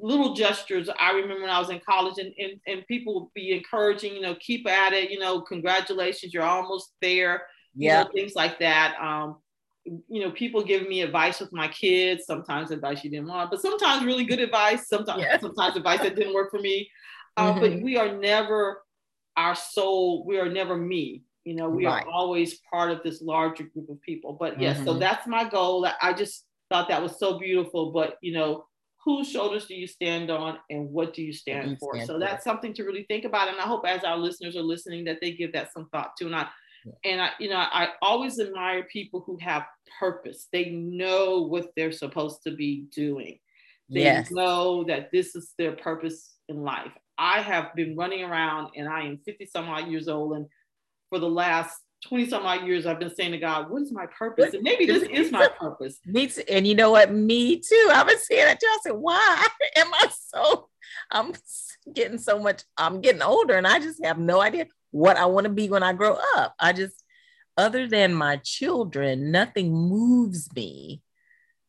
little 0.00 0.34
gestures. 0.34 0.88
I 0.98 1.12
remember 1.12 1.42
when 1.42 1.50
I 1.50 1.58
was 1.58 1.70
in 1.70 1.80
college 1.80 2.18
and, 2.18 2.32
and, 2.38 2.60
and 2.66 2.86
people 2.86 3.14
would 3.14 3.34
be 3.34 3.52
encouraging, 3.52 4.14
you 4.14 4.22
know, 4.22 4.34
keep 4.36 4.66
at 4.66 4.92
it, 4.92 5.10
you 5.10 5.18
know, 5.18 5.40
congratulations, 5.40 6.32
you're 6.32 6.42
almost 6.42 6.92
there. 7.00 7.42
Yeah. 7.74 8.00
You 8.00 8.04
know, 8.04 8.10
things 8.12 8.34
like 8.34 8.58
that. 8.60 8.96
Um, 9.00 9.36
you 9.84 10.20
know, 10.20 10.30
people 10.30 10.62
give 10.62 10.88
me 10.88 11.02
advice 11.02 11.40
with 11.40 11.52
my 11.52 11.68
kids, 11.68 12.24
sometimes 12.26 12.70
advice 12.70 13.02
you 13.02 13.10
didn't 13.10 13.28
want, 13.28 13.50
but 13.50 13.60
sometimes 13.60 14.04
really 14.04 14.24
good 14.24 14.38
advice, 14.38 14.88
sometimes 14.88 15.22
yeah. 15.22 15.38
sometimes 15.38 15.76
advice 15.76 16.00
that 16.00 16.14
didn't 16.14 16.34
work 16.34 16.50
for 16.50 16.60
me. 16.60 16.88
Uh, 17.36 17.52
mm-hmm. 17.52 17.60
But 17.60 17.82
we 17.82 17.96
are 17.96 18.16
never 18.16 18.82
our 19.36 19.54
soul, 19.54 20.24
we 20.26 20.38
are 20.38 20.48
never 20.48 20.76
me. 20.76 21.22
You 21.44 21.56
know, 21.56 21.68
we 21.68 21.86
right. 21.86 22.04
are 22.04 22.08
always 22.08 22.60
part 22.70 22.92
of 22.92 23.02
this 23.02 23.20
larger 23.20 23.64
group 23.64 23.88
of 23.88 24.00
people. 24.02 24.36
But 24.38 24.60
yes, 24.60 24.76
mm-hmm. 24.76 24.86
so 24.86 24.98
that's 24.98 25.26
my 25.26 25.48
goal. 25.48 25.88
I 26.00 26.12
just 26.12 26.44
thought 26.70 26.88
that 26.88 27.02
was 27.02 27.18
so 27.18 27.38
beautiful. 27.38 27.90
But 27.90 28.18
you 28.20 28.32
know, 28.32 28.66
whose 29.04 29.28
shoulders 29.28 29.66
do 29.66 29.74
you 29.74 29.88
stand 29.88 30.30
on 30.30 30.58
and 30.70 30.88
what 30.90 31.14
do 31.14 31.22
you 31.22 31.32
stand, 31.32 31.70
you 31.70 31.76
for? 31.80 31.94
Stand 31.94 32.06
so 32.06 32.12
for. 32.14 32.20
that's 32.20 32.44
something 32.44 32.72
to 32.74 32.84
really 32.84 33.04
think 33.08 33.24
about. 33.24 33.48
And 33.48 33.58
I 33.58 33.64
hope 33.64 33.84
as 33.86 34.04
our 34.04 34.16
listeners 34.16 34.54
are 34.54 34.62
listening 34.62 35.04
that 35.06 35.18
they 35.20 35.32
give 35.32 35.52
that 35.54 35.72
some 35.72 35.88
thought 35.88 36.12
too. 36.16 36.26
And 36.26 36.36
I. 36.36 36.46
and 37.04 37.20
I, 37.20 37.30
you 37.38 37.48
know, 37.48 37.56
I 37.56 37.88
always 38.00 38.38
admire 38.38 38.84
people 38.84 39.22
who 39.26 39.38
have 39.40 39.64
purpose. 39.98 40.48
They 40.52 40.70
know 40.70 41.42
what 41.42 41.70
they're 41.76 41.92
supposed 41.92 42.42
to 42.44 42.52
be 42.52 42.86
doing. 42.94 43.38
They 43.88 44.04
yes. 44.04 44.30
know 44.30 44.84
that 44.84 45.10
this 45.12 45.34
is 45.34 45.52
their 45.58 45.72
purpose 45.72 46.34
in 46.48 46.62
life. 46.62 46.92
I 47.18 47.40
have 47.40 47.74
been 47.74 47.96
running 47.96 48.24
around 48.24 48.70
and 48.76 48.88
I 48.88 49.02
am 49.02 49.18
50 49.24 49.46
some 49.46 49.68
odd 49.68 49.88
years 49.88 50.08
old. 50.08 50.34
And 50.36 50.46
for 51.10 51.18
the 51.18 51.28
last 51.28 51.76
20 52.08 52.28
some 52.28 52.46
odd 52.46 52.66
years, 52.66 52.86
I've 52.86 52.98
been 52.98 53.14
saying 53.14 53.32
to 53.32 53.38
God, 53.38 53.70
what 53.70 53.82
is 53.82 53.92
my 53.92 54.06
purpose? 54.06 54.54
And 54.54 54.62
maybe 54.62 54.86
this 54.86 55.02
is 55.02 55.30
my 55.30 55.48
purpose. 55.48 55.98
Me 56.06 56.26
too. 56.26 56.42
And 56.48 56.66
you 56.66 56.74
know 56.74 56.90
what? 56.90 57.12
Me 57.12 57.60
too. 57.60 57.90
I've 57.92 58.06
been 58.06 58.18
saying 58.18 58.46
that 58.46 58.60
too. 58.60 58.66
I 58.66 58.78
said, 58.82 58.92
why 58.92 59.46
am 59.76 59.92
I 59.92 60.08
so, 60.10 60.68
I'm 61.10 61.32
getting 61.92 62.18
so 62.18 62.38
much, 62.38 62.64
I'm 62.78 63.02
getting 63.02 63.22
older 63.22 63.54
and 63.54 63.66
I 63.66 63.78
just 63.78 64.02
have 64.04 64.18
no 64.18 64.40
idea 64.40 64.66
what 64.92 65.16
I 65.16 65.26
want 65.26 65.44
to 65.44 65.52
be 65.52 65.68
when 65.68 65.82
I 65.82 65.92
grow 65.92 66.18
up. 66.36 66.54
I 66.60 66.72
just, 66.72 66.94
other 67.56 67.86
than 67.86 68.14
my 68.14 68.36
children, 68.36 69.32
nothing 69.32 69.72
moves 69.72 70.48
me 70.54 71.02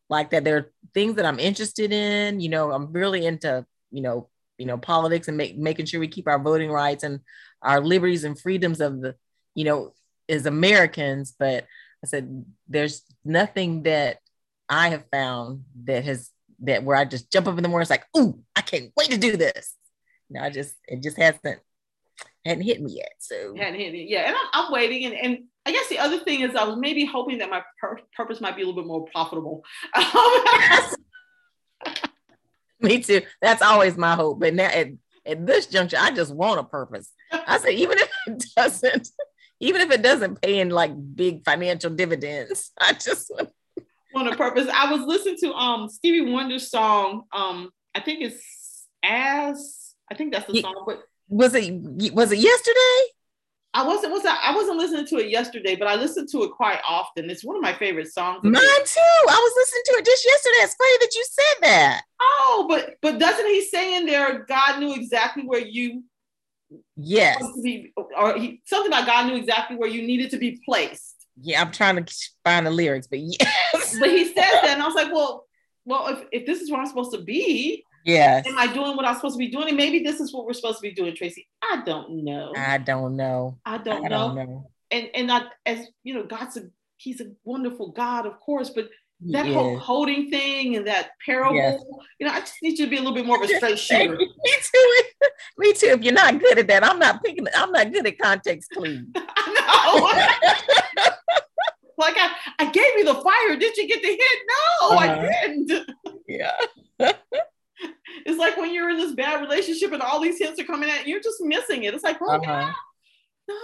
like 0.09 0.29
that. 0.29 0.43
There 0.43 0.57
are 0.57 0.71
things 0.93 1.15
that 1.15 1.25
I'm 1.25 1.39
interested 1.39 1.91
in. 1.91 2.39
You 2.39 2.49
know, 2.49 2.71
I'm 2.71 2.91
really 2.93 3.25
into, 3.25 3.65
you 3.91 4.01
know, 4.01 4.29
you 4.57 4.65
know 4.65 4.77
politics 4.77 5.27
and 5.27 5.37
make, 5.37 5.57
making 5.57 5.85
sure 5.85 5.99
we 5.99 6.07
keep 6.07 6.27
our 6.27 6.39
voting 6.39 6.71
rights 6.71 7.03
and 7.03 7.19
our 7.61 7.81
liberties 7.81 8.23
and 8.23 8.39
freedoms 8.39 8.81
of 8.81 9.01
the 9.01 9.15
you 9.55 9.65
know 9.65 9.93
as 10.29 10.45
americans 10.45 11.33
but 11.37 11.65
i 12.03 12.07
said 12.07 12.45
there's 12.67 13.03
nothing 13.25 13.83
that 13.83 14.19
i 14.69 14.89
have 14.89 15.03
found 15.11 15.63
that 15.83 16.03
has 16.03 16.29
that 16.59 16.83
where 16.83 16.95
i 16.95 17.05
just 17.05 17.31
jump 17.31 17.47
up 17.47 17.57
in 17.57 17.63
the 17.63 17.69
morning 17.69 17.83
it's 17.83 17.89
like 17.89 18.05
ooh 18.17 18.39
i 18.55 18.61
can't 18.61 18.91
wait 18.95 19.09
to 19.09 19.17
do 19.17 19.35
this 19.35 19.75
know 20.29 20.41
i 20.41 20.49
just 20.49 20.75
it 20.87 21.01
just 21.01 21.17
hasn't 21.17 21.59
hadn't 22.45 22.63
hit 22.63 22.81
me 22.81 22.93
yet. 22.97 23.13
So 23.19 23.55
hadn't 23.55 23.79
hit 23.79 23.93
me. 23.93 24.07
Yeah, 24.09 24.27
and 24.27 24.35
I'm, 24.35 24.65
I'm 24.65 24.71
waiting. 24.71 25.05
And, 25.05 25.15
and 25.15 25.43
I 25.65 25.71
guess 25.71 25.87
the 25.89 25.99
other 25.99 26.19
thing 26.19 26.41
is 26.41 26.55
I 26.55 26.65
was 26.65 26.77
maybe 26.77 27.05
hoping 27.05 27.37
that 27.39 27.49
my 27.49 27.63
pur- 27.79 27.99
purpose 28.15 28.41
might 28.41 28.55
be 28.55 28.63
a 28.63 28.65
little 28.65 28.81
bit 28.81 28.87
more 28.87 29.05
profitable. 29.05 29.63
me 32.81 33.01
too. 33.01 33.21
That's 33.41 33.61
always 33.61 33.97
my 33.97 34.15
hope. 34.15 34.39
But 34.39 34.53
now 34.53 34.67
at, 34.67 34.89
at 35.25 35.45
this 35.45 35.67
juncture, 35.67 35.97
I 35.99 36.11
just 36.11 36.33
want 36.33 36.59
a 36.59 36.63
purpose. 36.63 37.09
I 37.31 37.57
say 37.57 37.75
even 37.75 37.97
if 37.97 38.09
it 38.27 38.45
doesn't, 38.55 39.09
even 39.59 39.81
if 39.81 39.91
it 39.91 40.01
doesn't 40.01 40.41
pay 40.41 40.59
in 40.59 40.69
like 40.69 40.91
big 41.15 41.45
financial 41.45 41.91
dividends, 41.91 42.71
I 42.79 42.93
just 42.93 43.31
want 43.31 43.49
on 44.15 44.27
a 44.27 44.35
purpose. 44.35 44.67
I 44.71 44.91
was 44.91 45.01
listening 45.01 45.37
to 45.39 45.53
um 45.53 45.89
Stevie 45.89 46.31
Wonder's 46.31 46.69
song. 46.69 47.23
Um, 47.31 47.71
I 47.95 47.99
think 47.99 48.21
it's 48.21 48.85
as 49.03 49.95
I 50.11 50.15
think 50.15 50.33
that's 50.33 50.51
the 50.51 50.61
song. 50.61 50.83
But 50.85 51.03
was 51.27 51.53
it 51.55 51.71
was 52.13 52.31
it 52.31 52.39
yesterday? 52.39 53.11
I 53.75 53.87
wasn't 53.87 54.13
was 54.13 54.25
I, 54.25 54.37
I 54.43 54.55
wasn't 54.55 54.77
listening 54.77 55.07
to 55.07 55.17
it 55.17 55.29
yesterday, 55.29 55.75
but 55.75 55.87
I 55.87 55.95
listened 55.95 56.29
to 56.29 56.43
it 56.43 56.51
quite 56.51 56.79
often. 56.87 57.29
It's 57.29 57.43
one 57.43 57.55
of 57.55 57.61
my 57.61 57.73
favorite 57.73 58.13
songs. 58.13 58.43
Mine 58.43 58.53
too. 58.53 58.99
I 59.29 59.39
was 59.39 59.53
listening 59.57 59.83
to 59.85 59.93
it 59.99 60.05
just 60.05 60.25
yesterday. 60.25 60.57
It's 60.57 60.75
funny 60.75 60.97
that 60.99 61.15
you 61.15 61.25
said 61.29 61.69
that. 61.69 62.01
Oh, 62.21 62.65
but 62.69 62.95
but 63.01 63.19
doesn't 63.19 63.47
he 63.47 63.65
say 63.65 63.95
in 63.95 64.05
there 64.05 64.45
God 64.45 64.79
knew 64.79 64.93
exactly 64.93 65.43
where 65.43 65.59
you 65.59 66.03
Yes. 66.95 67.43
Be, 67.61 67.93
or 67.95 68.35
he, 68.37 68.61
something 68.65 68.91
about 68.91 69.05
God 69.05 69.27
knew 69.27 69.35
exactly 69.35 69.77
where 69.77 69.89
you 69.89 70.01
needed 70.01 70.31
to 70.31 70.37
be 70.37 70.59
placed. 70.65 71.27
Yeah, 71.41 71.61
I'm 71.61 71.71
trying 71.71 72.03
to 72.03 72.15
find 72.43 72.65
the 72.65 72.71
lyrics, 72.71 73.07
but 73.07 73.19
yes. 73.19 73.97
but 73.99 74.09
he 74.09 74.25
says 74.25 74.35
that, 74.35 74.65
and 74.65 74.81
I 74.81 74.85
was 74.85 74.95
like, 74.95 75.11
well, 75.11 75.45
well, 75.85 76.07
if, 76.07 76.25
if 76.31 76.45
this 76.45 76.61
is 76.61 76.71
where 76.71 76.79
I'm 76.79 76.87
supposed 76.87 77.11
to 77.13 77.21
be, 77.21 77.83
yes. 78.03 78.47
Am 78.47 78.57
I 78.57 78.71
doing 78.71 78.95
what 78.95 79.05
I'm 79.05 79.15
supposed 79.15 79.35
to 79.35 79.39
be 79.39 79.49
doing? 79.49 79.69
And 79.69 79.77
maybe 79.77 79.99
this 79.99 80.19
is 80.19 80.33
what 80.33 80.45
we're 80.45 80.53
supposed 80.53 80.77
to 80.77 80.81
be 80.81 80.93
doing, 80.93 81.15
Tracy. 81.15 81.47
I 81.61 81.81
don't 81.85 82.23
know. 82.23 82.53
I 82.55 82.77
don't 82.77 83.15
know. 83.15 83.57
I 83.65 83.77
don't, 83.77 84.05
I 84.05 84.07
know. 84.07 84.09
don't 84.09 84.35
know. 84.35 84.71
And 84.91 85.09
and 85.13 85.31
I, 85.31 85.43
as 85.65 85.87
you 86.03 86.13
know, 86.13 86.23
God's 86.23 86.57
a 86.57 86.63
He's 87.03 87.19
a 87.19 87.31
wonderful 87.43 87.91
God, 87.91 88.25
of 88.25 88.39
course, 88.39 88.69
but 88.69 88.89
that 89.31 89.45
whole 89.45 89.77
holding 89.77 90.29
thing 90.29 90.77
and 90.77 90.87
that 90.87 91.09
parable, 91.25 91.55
yes. 91.55 91.81
you 92.17 92.25
know, 92.25 92.33
I 92.33 92.39
just 92.39 92.55
need 92.61 92.79
you 92.79 92.85
to 92.85 92.89
be 92.89 92.95
a 92.95 92.99
little 92.99 93.13
bit 93.13 93.25
more 93.25 93.43
of 93.43 93.49
a 93.49 93.55
straight 93.55 93.77
shooter. 93.79 94.15
Me 94.17 94.27
too. 94.61 95.01
Me 95.57 95.73
too. 95.73 95.87
If 95.87 96.01
you're 96.01 96.13
not 96.13 96.39
good 96.39 96.59
at 96.59 96.67
that, 96.67 96.85
I'm 96.85 96.99
not 96.99 97.21
picking. 97.21 97.45
I'm 97.53 97.73
not 97.73 97.91
good 97.91 98.07
at 98.07 98.17
context 98.19 98.71
clues. 98.71 99.05
I 99.15 100.23
know. 100.97 101.13
like 101.97 102.15
I, 102.17 102.31
I 102.59 102.71
gave 102.71 102.85
you 102.97 103.03
the 103.03 103.15
fire. 103.15 103.57
Did 103.57 103.75
you 103.75 103.87
get 103.87 104.01
the 104.01 104.07
hit? 104.07 104.19
No, 104.47 104.89
uh-huh. 104.89 104.99
I 104.99 105.47
didn't. 105.47 105.89
Yeah. 106.27 107.11
it's 108.25 108.39
like 108.39 108.57
when 108.57 108.73
you're 108.73 108.89
in 108.89 108.97
this 108.97 109.13
bad 109.13 109.41
relationship 109.41 109.91
and 109.91 110.01
all 110.01 110.21
these 110.21 110.39
hints 110.39 110.59
are 110.59 110.65
coming 110.65 110.89
at 110.89 111.05
you, 111.05 111.13
you're 111.13 111.23
just 111.23 111.41
missing 111.41 111.83
it. 111.83 111.93
It's 111.93 112.03
like, 112.03 112.17
oh 112.21 112.35
uh-huh. 112.35 112.71
no. 113.47 113.55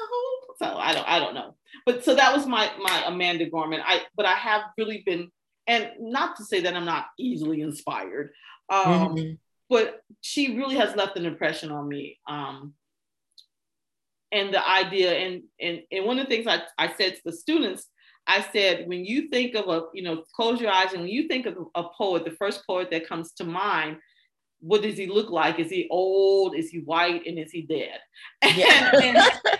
So 0.58 0.66
I 0.78 0.94
don't, 0.94 1.08
I 1.08 1.20
don't 1.20 1.34
know. 1.34 1.56
But 1.86 2.04
so 2.04 2.16
that 2.16 2.34
was 2.34 2.46
my 2.46 2.70
my 2.80 3.04
Amanda 3.08 3.50
Gorman. 3.50 3.82
I 3.86 4.02
but 4.16 4.26
I 4.26 4.34
have 4.34 4.62
really 4.78 5.04
been 5.06 5.32
and 5.70 5.92
not 6.00 6.36
to 6.38 6.44
say 6.44 6.62
that 6.62 6.76
I'm 6.76 6.86
not 6.86 7.06
easily 7.20 7.62
inspired, 7.62 8.32
um, 8.70 9.16
mm-hmm. 9.16 9.34
but 9.70 10.02
she 10.22 10.58
really 10.58 10.76
has 10.76 10.96
left 10.96 11.16
an 11.16 11.28
impression 11.28 11.72
on 11.72 11.88
me. 11.88 12.18
Um, 12.28 12.74
and 14.32 14.52
the 14.52 14.68
idea, 14.68 15.14
and, 15.14 15.44
and 15.62 15.82
and 15.92 16.06
one 16.06 16.20
of 16.20 16.28
the 16.28 16.36
things 16.36 16.48
I, 16.48 16.62
I 16.78 16.92
said 16.94 17.16
to 17.16 17.22
the 17.24 17.32
students, 17.32 17.88
I 18.28 18.42
said, 18.52 18.88
when 18.88 19.06
you 19.06 19.30
think 19.30 19.56
of 19.56 19.70
a, 19.70 19.84
you 19.94 20.04
know, 20.04 20.24
close 20.36 20.60
your 20.60 20.72
eyes, 20.72 20.94
and 20.94 21.02
when 21.02 21.12
you 21.12 21.28
think 21.28 21.46
of 21.46 21.56
a 21.76 21.84
poet, 21.84 22.26
the 22.26 22.32
first 22.32 22.66
poet 22.66 22.90
that 22.92 23.08
comes 23.08 23.32
to 23.34 23.44
mind, 23.44 23.98
what 24.60 24.82
does 24.82 24.98
he 24.98 25.08
look 25.08 25.30
like? 25.30 25.60
Is 25.60 25.70
he 25.70 25.88
old? 25.90 26.56
Is 26.56 26.70
he 26.70 26.80
white? 26.80 27.26
And 27.26 27.40
is 27.40 27.52
he 27.52 27.62
dead? 27.62 28.00
Yeah. 28.56 28.92
and, 28.94 29.18
and, 29.18 29.60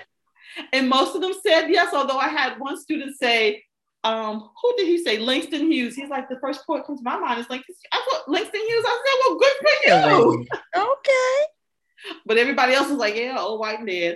and 0.74 0.90
most 0.90 1.16
of 1.16 1.22
them 1.22 1.34
said 1.46 1.70
yes, 1.70 1.94
although 1.94 2.18
I 2.18 2.28
had 2.28 2.60
one 2.60 2.80
student 2.80 3.18
say, 3.18 3.64
um, 4.04 4.50
who 4.62 4.74
did 4.78 4.88
he 4.88 5.04
say? 5.04 5.20
Langston 5.20 5.72
Hughes. 5.72 5.96
He's 5.96 6.10
like 6.10 6.30
the 6.30 6.40
first 6.40 6.66
poet 6.66 6.86
comes 6.86 7.00
to 7.00 7.04
my 7.04 7.18
mind 7.18 7.40
is 7.40 7.50
Langston. 7.50 7.76
I 7.92 8.06
thought 8.10 8.30
Langston 8.30 8.62
Hughes. 8.62 8.86
I 8.88 9.02
said, 9.06 9.20
well, 9.28 9.40
good 9.40 10.32
for 10.32 10.38
you. 10.38 10.46
okay. 10.76 12.16
But 12.26 12.38
everybody 12.38 12.74
else 12.74 12.90
was 12.90 12.98
like, 12.98 13.16
yeah, 13.16 13.38
old 13.40 13.60
white 13.60 13.84
man. 13.84 14.16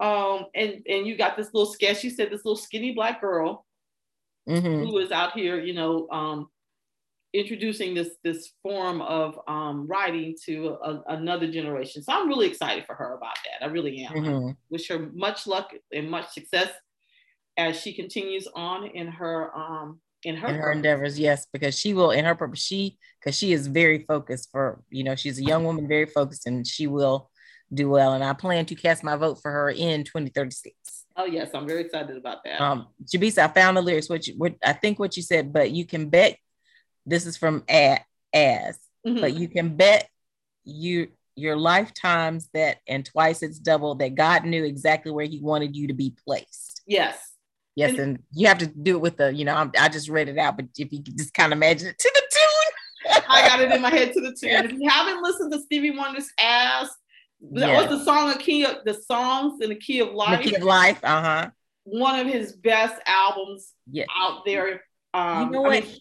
Um, 0.00 0.46
and 0.54 0.82
and 0.86 1.06
you 1.06 1.16
got 1.16 1.36
this 1.36 1.54
little 1.54 1.72
sketch. 1.72 2.04
You 2.04 2.10
said 2.10 2.30
this 2.30 2.44
little 2.44 2.56
skinny 2.56 2.92
black 2.92 3.20
girl 3.20 3.64
mm-hmm. 4.48 4.84
who 4.84 4.98
is 4.98 5.10
out 5.10 5.32
here, 5.32 5.58
you 5.58 5.72
know, 5.72 6.08
um, 6.10 6.48
introducing 7.34 7.94
this 7.94 8.10
this 8.22 8.52
form 8.62 9.02
of 9.02 9.38
um, 9.48 9.86
writing 9.86 10.36
to 10.46 10.78
a, 10.82 11.02
another 11.08 11.50
generation. 11.50 12.02
So 12.02 12.12
I'm 12.12 12.28
really 12.28 12.46
excited 12.46 12.86
for 12.86 12.94
her 12.94 13.14
about 13.14 13.36
that. 13.44 13.66
I 13.66 13.70
really 13.70 14.04
am. 14.04 14.14
Mm-hmm. 14.14 14.50
wish 14.70 14.88
her 14.88 15.10
much 15.12 15.46
luck 15.46 15.72
and 15.92 16.08
much 16.08 16.32
success 16.32 16.70
as 17.56 17.78
she 17.78 17.92
continues 17.92 18.48
on 18.54 18.86
in 18.86 19.06
her 19.06 19.54
um 19.56 20.00
in 20.24 20.36
her, 20.36 20.48
in 20.48 20.54
her 20.56 20.72
endeavors 20.72 21.18
yes 21.18 21.46
because 21.52 21.78
she 21.78 21.94
will 21.94 22.10
in 22.10 22.24
her 22.24 22.34
purpose 22.34 22.60
she 22.60 22.98
because 23.20 23.36
she 23.36 23.52
is 23.52 23.66
very 23.66 24.04
focused 24.08 24.50
for 24.50 24.82
you 24.90 25.04
know 25.04 25.14
she's 25.14 25.38
a 25.38 25.44
young 25.44 25.64
woman 25.64 25.86
very 25.86 26.06
focused 26.06 26.46
and 26.46 26.66
she 26.66 26.86
will 26.86 27.30
do 27.72 27.88
well 27.88 28.14
and 28.14 28.24
i 28.24 28.32
plan 28.32 28.64
to 28.64 28.74
cast 28.74 29.04
my 29.04 29.16
vote 29.16 29.40
for 29.40 29.50
her 29.50 29.70
in 29.70 30.02
2036 30.02 30.74
oh 31.16 31.24
yes 31.24 31.50
i'm 31.54 31.66
very 31.66 31.82
excited 31.82 32.16
about 32.16 32.38
that 32.44 32.60
um 32.60 32.86
jabisa 33.04 33.38
i 33.38 33.48
found 33.48 33.76
the 33.76 33.82
lyrics 33.82 34.08
what 34.08 34.26
you 34.26 34.34
what 34.36 34.54
i 34.64 34.72
think 34.72 34.98
what 34.98 35.16
you 35.16 35.22
said 35.22 35.52
but 35.52 35.70
you 35.70 35.84
can 35.84 36.08
bet 36.08 36.36
this 37.06 37.26
is 37.26 37.36
from 37.36 37.64
at 37.68 38.02
as 38.32 38.78
mm-hmm. 39.06 39.20
but 39.20 39.34
you 39.34 39.48
can 39.48 39.76
bet 39.76 40.08
you 40.64 41.08
your 41.36 41.56
lifetimes 41.56 42.48
that 42.54 42.78
and 42.86 43.04
twice 43.04 43.42
it's 43.42 43.58
double 43.58 43.94
that 43.94 44.14
god 44.14 44.44
knew 44.44 44.64
exactly 44.64 45.10
where 45.10 45.26
he 45.26 45.40
wanted 45.40 45.76
you 45.76 45.88
to 45.88 45.94
be 45.94 46.14
placed 46.24 46.82
yes 46.86 47.34
Yes, 47.76 47.90
and, 47.90 48.00
and, 48.00 48.18
you 48.32 48.46
have 48.46 48.58
to 48.58 48.66
do 48.66 48.96
it 48.96 49.00
with 49.00 49.16
the, 49.16 49.34
you 49.34 49.44
know, 49.44 49.54
I'm, 49.54 49.72
i 49.78 49.88
just 49.88 50.08
read 50.08 50.28
it 50.28 50.38
out, 50.38 50.56
but 50.56 50.66
if 50.78 50.92
you 50.92 51.00
just 51.00 51.34
kind 51.34 51.52
of 51.52 51.56
imagine 51.56 51.88
it 51.88 51.98
to 51.98 52.12
the 52.14 52.22
tune. 52.30 53.22
I 53.28 53.48
got 53.48 53.60
it 53.60 53.72
in 53.72 53.82
my 53.82 53.90
head 53.90 54.12
to 54.12 54.20
the 54.20 54.28
tune. 54.40 54.50
Yeah. 54.50 54.64
If 54.64 54.72
you 54.72 54.88
haven't 54.88 55.22
listened 55.22 55.52
to 55.52 55.60
Stevie 55.60 55.90
Wonder's 55.90 56.30
As, 56.38 56.88
that 57.52 57.68
yes. 57.68 57.90
was 57.90 57.98
the 57.98 58.04
song 58.04 58.30
of 58.30 58.38
key 58.38 58.64
of 58.64 58.84
the 58.84 58.94
songs 58.94 59.60
in 59.60 59.70
the 59.70 59.76
key 59.76 60.00
of 60.00 60.12
life. 60.12 60.42
The 60.42 60.50
key 60.50 60.56
of 60.56 60.62
life, 60.62 61.00
uh-huh. 61.02 61.50
One 61.82 62.18
of 62.18 62.26
his 62.26 62.52
best 62.52 63.00
albums 63.06 63.72
yeah. 63.90 64.04
out 64.16 64.44
there. 64.46 64.82
Um, 65.12 65.46
you 65.46 65.50
know 65.50 65.62
what? 65.62 65.74
I 65.74 65.80
mean, 65.80 65.96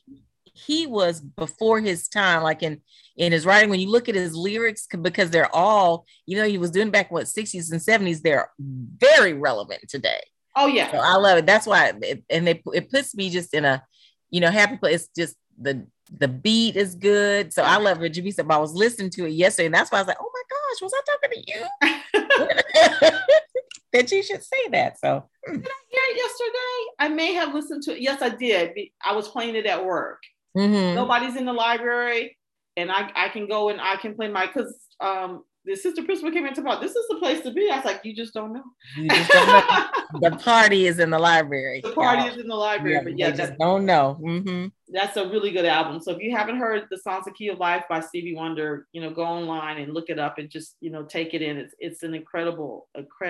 he 0.53 0.88
was 0.88 1.19
before 1.19 1.79
his 1.79 2.07
time, 2.07 2.43
like 2.43 2.63
in 2.63 2.81
in 3.17 3.31
his 3.31 3.45
writing. 3.45 3.69
When 3.69 3.79
you 3.79 3.89
look 3.89 4.07
at 4.07 4.15
his 4.15 4.36
lyrics, 4.36 4.88
because 5.01 5.29
they're 5.29 5.53
all, 5.53 6.05
you 6.25 6.38
know, 6.38 6.48
he 6.48 6.57
was 6.57 6.72
doing 6.72 6.91
back 6.91 7.12
what 7.12 7.25
60s 7.25 7.72
and 7.72 7.81
70s, 7.81 8.22
they're 8.22 8.50
very 8.60 9.33
relevant 9.33 9.81
today. 9.89 10.22
Oh 10.55 10.67
yeah. 10.67 10.91
So 10.91 10.98
I 10.98 11.15
love 11.15 11.39
it. 11.39 11.45
That's 11.45 11.65
why, 11.65 11.93
it, 12.01 12.24
and 12.29 12.48
it, 12.48 12.62
it 12.74 12.91
puts 12.91 13.15
me 13.15 13.29
just 13.29 13.53
in 13.53 13.65
a, 13.65 13.83
you 14.29 14.39
know, 14.39 14.51
happy 14.51 14.77
place. 14.77 15.10
Just 15.15 15.36
the 15.60 15.86
the 16.12 16.27
beat 16.27 16.75
is 16.75 16.95
good. 16.95 17.53
So 17.53 17.63
I 17.63 17.77
love 17.77 18.03
it. 18.03 18.13
Jabisa, 18.13 18.50
I 18.50 18.57
was 18.57 18.74
listening 18.74 19.10
to 19.12 19.25
it 19.25 19.31
yesterday, 19.31 19.67
and 19.67 19.75
that's 19.75 19.91
why 19.91 19.98
I 19.98 20.01
was 20.01 20.07
like, 20.07 20.17
oh 20.19 20.31
my 20.33 20.41
gosh, 20.50 20.81
was 20.81 20.93
I 20.93 21.01
talking 21.12 21.41
to 21.41 21.51
you? 21.51 23.19
that 23.93 24.12
you 24.12 24.22
should 24.22 24.43
say 24.43 24.67
that. 24.72 25.00
So 25.00 25.29
did 25.48 25.55
I 25.55 25.81
hear 25.89 26.03
it 26.10 26.17
yesterday? 26.17 26.86
I 27.00 27.07
may 27.10 27.33
have 27.33 27.53
listened 27.53 27.83
to 27.83 27.93
it. 27.93 28.01
Yes, 28.01 28.22
I 28.22 28.29
did. 28.29 28.77
I 29.03 29.15
was 29.15 29.27
playing 29.27 29.55
it 29.55 29.65
at 29.65 29.83
work. 29.83 30.22
Mm-hmm. 30.57 30.95
Nobody's 30.95 31.36
in 31.36 31.45
the 31.45 31.53
library, 31.53 32.38
and 32.77 32.91
I 32.91 33.12
I 33.15 33.29
can 33.29 33.48
go 33.48 33.69
and 33.69 33.81
I 33.81 33.95
can 33.98 34.15
play 34.15 34.27
my 34.27 34.48
because 34.48 34.75
um 35.00 35.43
the 35.65 35.75
sister 35.75 36.03
principal 36.03 36.31
came 36.31 36.45
in 36.45 36.53
to 36.53 36.62
about 36.62 36.81
this 36.81 36.91
is 36.95 37.05
the 37.10 37.15
place 37.17 37.41
to 37.41 37.51
be. 37.51 37.69
I 37.72 37.77
was 37.77 37.86
like, 37.86 38.01
you 38.03 38.13
just 38.13 38.33
don't 38.33 38.53
know. 38.53 38.63
Just 39.10 39.31
don't 39.31 39.48
know. 39.48 39.86
the 40.29 40.31
party 40.38 40.88
is 40.88 41.00
in 41.00 41.10
the 41.10 41.19
library. 41.19 41.79
The 41.81 41.93
party 41.93 42.27
is 42.27 42.38
in 42.38 42.48
the 42.48 42.55
library, 42.55 42.95
yeah, 42.95 43.03
but 43.03 43.17
yeah, 43.17 43.31
just 43.31 43.57
don't 43.57 43.86
know. 43.86 44.17
Mm-hmm. 44.22 44.67
That's 44.89 45.15
a 45.15 45.27
really 45.27 45.51
good 45.51 45.65
album. 45.65 46.01
So 46.01 46.12
if 46.12 46.22
you 46.22 46.36
haven't 46.36 46.57
heard 46.57 46.88
the 46.91 46.98
Songs 46.98 47.27
of 47.27 47.33
Key 47.33 47.48
of 47.48 47.60
Life 47.60 47.86
by 47.89 48.01
Stevie 48.01 48.36
Wonder, 48.36 48.88
you 48.91 49.01
know, 49.01 49.10
go 49.10 49.24
online 49.24 49.77
and 49.77 49.93
look 49.93 50.10
it 50.10 50.19
up 50.19 50.38
and 50.38 50.50
just 50.50 50.75
you 50.81 50.91
know 50.91 51.03
take 51.03 51.33
it 51.33 51.41
in. 51.41 51.57
It's 51.57 51.75
it's 51.79 52.03
an 52.03 52.13
incredible, 52.13 52.89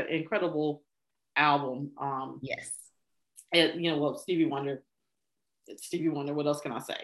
incredible 0.09 0.81
album. 1.35 1.91
Um, 2.01 2.39
yes. 2.41 2.71
And 3.53 3.83
you 3.83 3.91
know, 3.91 3.99
well, 3.99 4.17
Stevie 4.17 4.45
Wonder. 4.45 4.83
Stevie 5.77 6.09
Wonder. 6.09 6.33
What 6.33 6.47
else 6.47 6.61
can 6.61 6.71
I 6.71 6.79
say? 6.79 6.97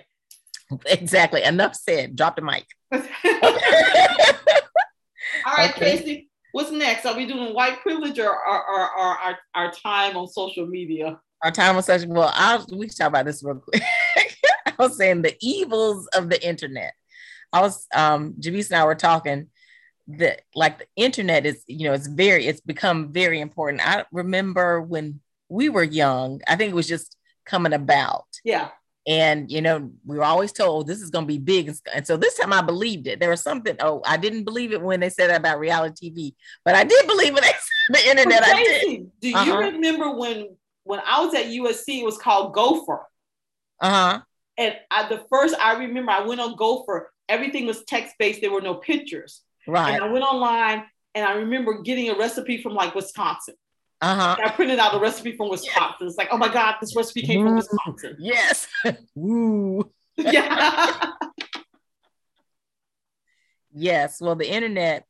Exactly. 0.85 1.41
Enough 1.43 1.75
said. 1.75 2.15
Drop 2.15 2.35
the 2.35 2.43
mic. 2.43 2.65
All 2.91 3.01
right, 5.57 5.71
okay. 5.71 5.97
Casey, 5.97 6.29
what's 6.51 6.71
next? 6.71 7.05
Are 7.05 7.15
we 7.15 7.25
doing 7.25 7.53
white 7.53 7.81
privilege 7.81 8.19
or, 8.19 8.29
or, 8.29 8.69
or, 8.69 8.81
or 8.81 9.17
our, 9.17 9.39
our 9.55 9.71
time 9.71 10.15
on 10.15 10.27
social 10.27 10.67
media? 10.67 11.19
Our 11.43 11.51
time 11.51 11.75
on 11.75 11.83
social 11.83 12.09
well, 12.09 12.31
I'll 12.35 12.65
we 12.71 12.87
can 12.87 12.95
talk 12.95 13.07
about 13.07 13.25
this 13.25 13.43
real 13.43 13.55
quick. 13.55 13.81
I 14.65 14.73
was 14.77 14.97
saying 14.97 15.21
the 15.21 15.35
evils 15.41 16.07
of 16.13 16.29
the 16.29 16.47
internet. 16.47 16.93
I 17.53 17.61
was 17.61 17.87
um 17.95 18.35
Javis 18.39 18.69
and 18.69 18.79
I 18.79 18.85
were 18.85 18.95
talking 18.95 19.47
that 20.07 20.41
like 20.53 20.79
the 20.79 20.87
internet 20.95 21.45
is, 21.45 21.63
you 21.67 21.87
know, 21.87 21.93
it's 21.93 22.07
very 22.07 22.45
it's 22.45 22.61
become 22.61 23.13
very 23.13 23.39
important. 23.39 23.87
I 23.87 24.05
remember 24.11 24.81
when 24.81 25.21
we 25.47 25.69
were 25.69 25.83
young, 25.83 26.41
I 26.47 26.55
think 26.55 26.71
it 26.71 26.75
was 26.75 26.87
just 26.87 27.15
coming 27.49 27.73
about. 27.73 28.27
Yeah. 28.45 28.69
And 29.07 29.51
you 29.51 29.61
know, 29.61 29.89
we 30.05 30.17
were 30.17 30.23
always 30.23 30.51
told 30.51 30.85
this 30.85 31.01
is 31.01 31.09
going 31.09 31.25
to 31.25 31.27
be 31.27 31.39
big, 31.39 31.73
and 31.95 32.05
so 32.05 32.15
this 32.15 32.37
time 32.37 32.53
I 32.53 32.61
believed 32.61 33.07
it. 33.07 33.19
There 33.19 33.29
was 33.29 33.41
something. 33.41 33.75
Oh, 33.79 34.03
I 34.05 34.17
didn't 34.17 34.43
believe 34.43 34.71
it 34.71 34.81
when 34.81 34.99
they 34.99 35.09
said 35.09 35.29
that 35.29 35.39
about 35.39 35.57
reality 35.57 36.11
TV, 36.11 36.33
but 36.63 36.75
I 36.75 36.83
did 36.83 37.07
believe 37.07 37.35
it 37.35 37.43
the 37.89 38.07
internet. 38.07 38.43
I 38.43 38.53
did. 38.55 39.11
Do 39.19 39.33
uh-huh. 39.33 39.45
you 39.45 39.57
remember 39.71 40.11
when 40.11 40.55
when 40.83 40.99
I 41.07 41.25
was 41.25 41.33
at 41.33 41.45
USC? 41.45 42.01
It 42.01 42.05
was 42.05 42.17
called 42.17 42.53
Gopher. 42.53 43.07
Uh 43.79 43.89
huh. 43.89 44.21
And 44.57 44.75
I, 44.91 45.07
the 45.07 45.23
first 45.29 45.55
I 45.55 45.77
remember, 45.79 46.11
I 46.11 46.21
went 46.21 46.41
on 46.41 46.55
Gopher. 46.55 47.11
Everything 47.29 47.65
was 47.65 47.83
text 47.85 48.15
based. 48.19 48.41
There 48.41 48.51
were 48.51 48.61
no 48.61 48.75
pictures. 48.75 49.41
Right. 49.65 49.93
And 49.93 50.03
I 50.03 50.11
went 50.11 50.25
online, 50.25 50.83
and 51.15 51.25
I 51.25 51.33
remember 51.33 51.81
getting 51.81 52.09
a 52.09 52.17
recipe 52.17 52.61
from 52.61 52.75
like 52.75 52.93
Wisconsin. 52.93 53.55
Uh-huh. 54.01 54.37
I 54.43 54.49
printed 54.49 54.79
out 54.79 54.95
a 54.95 54.99
recipe 54.99 55.35
from 55.35 55.49
Wisconsin. 55.49 56.07
Yes. 56.07 56.09
It's 56.11 56.17
like, 56.17 56.29
oh 56.31 56.37
my 56.37 56.51
God, 56.51 56.75
this 56.79 56.95
recipe 56.95 57.21
came 57.21 57.45
from 57.45 57.55
Wisconsin. 57.55 58.15
Yes. 58.19 58.67
Woo. 59.15 59.91
yeah. 60.15 61.11
yes. 63.73 64.21
Well, 64.21 64.35
the 64.35 64.49
internet 64.49 65.05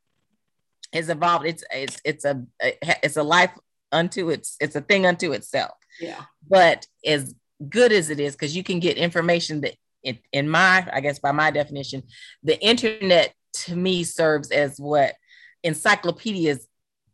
has 0.92 1.10
evolved. 1.10 1.46
It's 1.46 1.64
it's 1.72 2.02
it's 2.04 2.26
a 2.26 2.42
it's 2.60 3.18
a 3.18 3.24
life 3.24 3.52
unto 3.92 4.30
its 4.30 4.56
it's 4.60 4.76
a 4.76 4.82
thing 4.82 5.06
unto 5.06 5.34
itself. 5.34 5.78
Yeah. 6.00 6.24
But 6.48 6.88
as 7.06 7.36
good 7.68 7.92
as 7.92 8.10
it 8.10 8.20
is, 8.20 8.34
because 8.34 8.56
you 8.56 8.64
can 8.64 8.80
get 8.80 8.98
information 8.98 9.62
that 9.62 9.76
in, 10.04 10.18
in 10.32 10.50
my, 10.50 10.88
I 10.92 11.02
guess 11.02 11.20
by 11.20 11.32
my 11.32 11.52
definition, 11.52 12.04
the 12.44 12.60
internet 12.60 13.34
to 13.52 13.76
me 13.76 14.04
serves 14.04 14.52
as 14.52 14.80
what 14.80 15.16
encyclopedias 15.64 16.66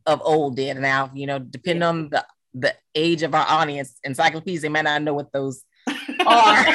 of 0.06 0.22
old 0.24 0.56
did. 0.56 0.78
Now, 0.78 1.12
you 1.14 1.26
know, 1.26 1.40
depending 1.40 1.82
yeah. 1.82 1.90
on 1.90 2.10
the 2.10 2.26
the 2.54 2.74
age 2.96 3.22
of 3.22 3.36
our 3.36 3.46
audience, 3.48 4.00
encyclopedias, 4.04 4.62
they 4.62 4.70
might 4.70 4.84
not 4.84 5.02
know 5.02 5.14
what 5.14 5.32
those 5.32 5.64
are. 6.26 6.66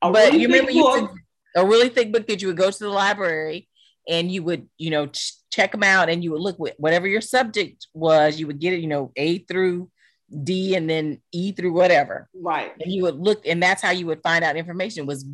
but 0.00 0.14
really 0.14 0.38
you 0.38 0.48
remember 0.48 0.70
you 0.70 0.84
could, 0.84 1.62
a 1.62 1.66
really 1.66 1.90
thick 1.90 2.10
book 2.10 2.26
that 2.26 2.40
you 2.40 2.48
would 2.48 2.56
go 2.56 2.70
to 2.70 2.78
the 2.78 2.88
library 2.88 3.68
and 4.08 4.32
you 4.32 4.42
would, 4.42 4.66
you 4.78 4.90
know, 4.90 5.06
ch- 5.06 5.34
check 5.52 5.72
them 5.72 5.82
out 5.82 6.08
and 6.08 6.24
you 6.24 6.32
would 6.32 6.40
look 6.40 6.58
with 6.58 6.74
whatever 6.78 7.06
your 7.06 7.20
subject 7.20 7.86
was, 7.92 8.40
you 8.40 8.46
would 8.46 8.60
get 8.60 8.72
it, 8.72 8.80
you 8.80 8.86
know, 8.86 9.12
A 9.16 9.38
through 9.38 9.90
D 10.42 10.74
and 10.74 10.88
then 10.88 11.20
E 11.32 11.52
through 11.52 11.72
whatever. 11.72 12.28
Right. 12.34 12.72
And 12.80 12.90
you 12.90 13.02
would 13.02 13.20
look, 13.20 13.46
and 13.46 13.62
that's 13.62 13.82
how 13.82 13.90
you 13.90 14.06
would 14.06 14.22
find 14.22 14.42
out 14.42 14.56
information. 14.56 15.02
It 15.02 15.06
was 15.06 15.26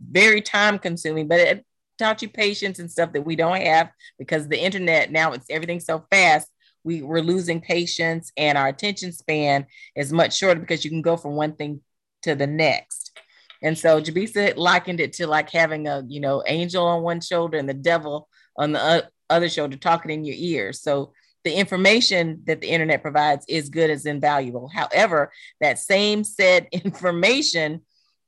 very 0.00 0.40
time 0.40 0.78
consuming, 0.78 1.26
but 1.26 1.40
it 1.40 1.66
taught 2.00 2.22
you 2.22 2.28
patience 2.28 2.78
and 2.78 2.90
stuff 2.90 3.12
that 3.12 3.24
we 3.24 3.36
don't 3.36 3.60
have 3.60 3.90
because 4.18 4.48
the 4.48 4.58
internet 4.58 5.12
now 5.12 5.32
it's 5.32 5.46
everything 5.50 5.80
so 5.80 6.04
fast. 6.10 6.48
We, 6.82 7.02
we're 7.02 7.20
losing 7.20 7.60
patience 7.60 8.32
and 8.36 8.56
our 8.56 8.68
attention 8.68 9.12
span 9.12 9.66
is 9.94 10.12
much 10.12 10.36
shorter 10.36 10.60
because 10.60 10.82
you 10.82 10.90
can 10.90 11.02
go 11.02 11.16
from 11.16 11.36
one 11.36 11.52
thing 11.52 11.82
to 12.22 12.34
the 12.34 12.46
next. 12.46 13.18
And 13.62 13.78
so 13.78 14.00
Jabisa 14.00 14.56
likened 14.56 15.00
it 15.00 15.12
to 15.14 15.26
like 15.26 15.50
having 15.50 15.86
a, 15.86 16.02
you 16.08 16.20
know, 16.20 16.42
angel 16.46 16.86
on 16.86 17.02
one 17.02 17.20
shoulder 17.20 17.58
and 17.58 17.68
the 17.68 17.74
devil 17.74 18.28
on 18.56 18.72
the 18.72 19.08
other 19.28 19.50
shoulder 19.50 19.76
talking 19.76 20.10
in 20.10 20.24
your 20.24 20.36
ear. 20.38 20.72
So 20.72 21.12
the 21.44 21.52
information 21.52 22.42
that 22.46 22.62
the 22.62 22.68
internet 22.68 23.02
provides 23.02 23.44
is 23.46 23.68
good 23.68 23.90
as 23.90 24.06
invaluable. 24.06 24.70
However, 24.72 25.32
that 25.60 25.78
same 25.78 26.24
said 26.24 26.68
information 26.72 27.82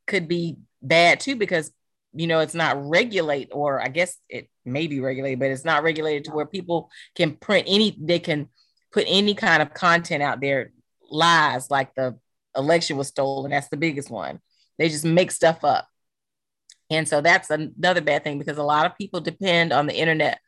could 0.06 0.28
be 0.28 0.58
bad 0.82 1.20
too 1.20 1.36
because 1.36 1.72
you 2.14 2.26
know 2.26 2.40
it's 2.40 2.54
not 2.54 2.88
regulate 2.88 3.48
or 3.52 3.80
I 3.80 3.88
guess 3.88 4.16
it 4.28 4.48
may 4.64 4.86
be 4.86 5.00
regulated, 5.00 5.38
but 5.38 5.50
it's 5.50 5.64
not 5.64 5.82
regulated 5.82 6.24
to 6.24 6.32
where 6.32 6.46
people 6.46 6.90
can 7.14 7.36
print 7.36 7.66
any 7.68 7.96
they 8.00 8.18
can 8.18 8.48
put 8.92 9.04
any 9.08 9.34
kind 9.34 9.62
of 9.62 9.74
content 9.74 10.22
out 10.22 10.40
there 10.40 10.72
lies 11.10 11.70
like 11.70 11.94
the 11.94 12.16
election 12.56 12.96
was 12.96 13.08
stolen 13.08 13.50
that's 13.50 13.68
the 13.68 13.76
biggest 13.76 14.10
one 14.10 14.38
they 14.78 14.88
just 14.88 15.04
make 15.04 15.30
stuff 15.30 15.64
up 15.64 15.88
and 16.90 17.08
so 17.08 17.20
that's 17.20 17.50
another 17.50 18.02
bad 18.02 18.24
thing 18.24 18.38
because 18.38 18.58
a 18.58 18.62
lot 18.62 18.86
of 18.86 18.96
people 18.98 19.20
depend 19.20 19.72
on 19.72 19.86
the 19.86 19.94
internet 19.94 20.38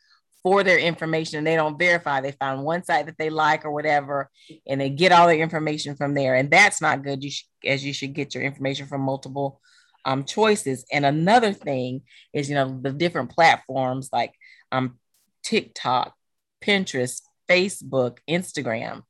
for 0.42 0.62
their 0.62 0.78
information 0.78 1.38
and 1.38 1.46
they 1.46 1.56
don't 1.56 1.78
verify. 1.78 2.20
They 2.20 2.32
find 2.32 2.62
one 2.62 2.84
site 2.84 3.06
that 3.06 3.16
they 3.18 3.30
like 3.30 3.64
or 3.64 3.72
whatever, 3.72 4.30
and 4.66 4.78
they 4.78 4.90
get 4.90 5.10
all 5.10 5.26
their 5.26 5.38
information 5.38 5.96
from 5.96 6.12
there. 6.12 6.34
And 6.34 6.50
that's 6.50 6.82
not 6.82 7.02
good. 7.02 7.24
You 7.24 7.30
should, 7.30 7.46
as 7.64 7.84
you 7.84 7.94
should 7.94 8.12
get 8.12 8.34
your 8.34 8.44
information 8.44 8.86
from 8.86 9.00
multiple 9.00 9.60
um, 10.04 10.24
choices. 10.24 10.84
And 10.92 11.04
another 11.04 11.52
thing 11.52 12.02
is, 12.32 12.48
you 12.48 12.54
know, 12.54 12.78
the 12.80 12.92
different 12.92 13.30
platforms 13.30 14.10
like 14.12 14.34
um, 14.72 14.98
TikTok, 15.42 16.14
Pinterest, 16.62 17.22
Facebook, 17.48 18.18
Instagram. 18.28 19.02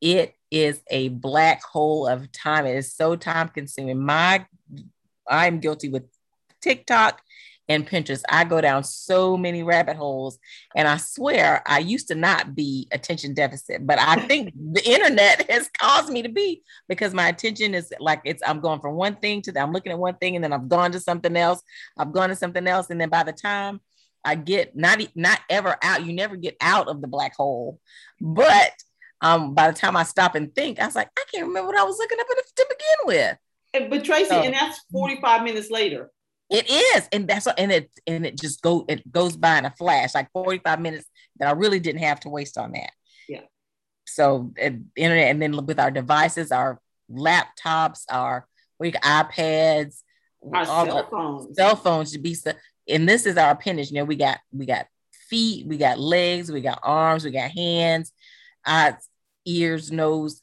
It 0.00 0.34
is 0.50 0.80
a 0.90 1.08
black 1.08 1.62
hole 1.62 2.06
of 2.06 2.30
time. 2.30 2.66
It 2.66 2.76
is 2.76 2.94
so 2.94 3.16
time 3.16 3.48
consuming. 3.48 4.02
My, 4.02 4.46
I'm 5.28 5.60
guilty 5.60 5.88
with 5.88 6.04
TikTok 6.60 7.20
and 7.68 7.86
Pinterest. 7.86 8.22
I 8.28 8.44
go 8.44 8.60
down 8.60 8.84
so 8.84 9.36
many 9.36 9.62
rabbit 9.62 9.96
holes, 9.96 10.38
and 10.74 10.86
I 10.86 10.96
swear 10.96 11.62
I 11.66 11.78
used 11.78 12.08
to 12.08 12.14
not 12.14 12.54
be 12.54 12.88
attention 12.92 13.34
deficit, 13.34 13.86
but 13.86 13.98
I 13.98 14.16
think 14.26 14.52
the 14.54 14.88
internet 14.88 15.50
has 15.50 15.68
caused 15.78 16.10
me 16.10 16.22
to 16.22 16.28
be 16.28 16.62
because 16.88 17.14
my 17.14 17.28
attention 17.28 17.74
is 17.74 17.92
like 18.00 18.20
it's 18.24 18.42
I'm 18.46 18.60
going 18.60 18.80
from 18.80 18.94
one 18.94 19.16
thing 19.16 19.42
to 19.42 19.52
the, 19.52 19.60
I'm 19.60 19.72
looking 19.72 19.92
at 19.92 19.98
one 19.98 20.16
thing, 20.16 20.34
and 20.34 20.44
then 20.44 20.52
I've 20.52 20.68
gone 20.68 20.92
to 20.92 21.00
something 21.00 21.36
else. 21.36 21.62
I've 21.98 22.12
gone 22.12 22.28
to 22.28 22.36
something 22.36 22.66
else, 22.66 22.90
and 22.90 23.00
then 23.00 23.08
by 23.08 23.22
the 23.22 23.32
time 23.32 23.80
I 24.24 24.34
get 24.34 24.76
not 24.76 25.00
not 25.14 25.40
ever 25.50 25.76
out, 25.82 26.04
you 26.04 26.12
never 26.12 26.36
get 26.36 26.56
out 26.60 26.88
of 26.88 27.00
the 27.00 27.08
black 27.08 27.34
hole, 27.36 27.80
but 28.20 28.72
um, 29.20 29.54
by 29.54 29.70
the 29.70 29.76
time 29.76 29.96
I 29.96 30.02
stop 30.02 30.34
and 30.34 30.54
think, 30.54 30.78
I 30.78 30.86
was 30.86 30.94
like, 30.94 31.08
I 31.16 31.24
can't 31.32 31.46
remember 31.46 31.68
what 31.68 31.78
I 31.78 31.84
was 31.84 31.96
looking 31.98 32.18
up 32.20 32.26
to 32.26 32.66
begin 32.68 33.06
with. 33.06 33.90
But 33.90 34.04
Tracy, 34.04 34.28
so, 34.28 34.42
and 34.42 34.54
that's 34.54 34.78
45 34.92 35.42
minutes 35.42 35.70
later. 35.70 36.10
It 36.54 36.70
is, 36.70 37.08
and 37.12 37.26
that's 37.26 37.46
and 37.46 37.72
it 37.72 37.90
and 38.06 38.24
it 38.24 38.38
just 38.38 38.62
go 38.62 38.84
it 38.88 39.10
goes 39.10 39.36
by 39.36 39.58
in 39.58 39.64
a 39.64 39.70
flash, 39.70 40.14
like 40.14 40.30
forty 40.32 40.58
five 40.58 40.80
minutes 40.80 41.06
that 41.38 41.48
I 41.48 41.52
really 41.52 41.80
didn't 41.80 42.02
have 42.02 42.20
to 42.20 42.28
waste 42.28 42.56
on 42.56 42.72
that. 42.72 42.92
Yeah. 43.28 43.40
So 44.06 44.52
internet, 44.94 45.30
and 45.30 45.42
then 45.42 45.66
with 45.66 45.80
our 45.80 45.90
devices, 45.90 46.52
our 46.52 46.80
laptops, 47.10 48.04
our 48.08 48.46
we 48.78 48.92
iPads, 48.92 50.02
our 50.52 50.64
cell 50.64 51.08
phones, 51.10 51.56
cell 51.56 51.76
phones 51.76 52.12
to 52.12 52.18
be 52.18 52.34
so. 52.34 52.52
And 52.88 53.08
this 53.08 53.26
is 53.26 53.36
our 53.36 53.50
appendage. 53.50 53.90
You 53.90 53.96
know, 53.96 54.04
we 54.04 54.16
got 54.16 54.38
we 54.52 54.66
got 54.66 54.86
feet, 55.28 55.66
we 55.66 55.76
got 55.76 55.98
legs, 55.98 56.52
we 56.52 56.60
got 56.60 56.80
arms, 56.82 57.24
we 57.24 57.30
got 57.30 57.50
hands, 57.50 58.12
eyes, 58.64 58.94
ears, 59.44 59.90
nose, 59.90 60.42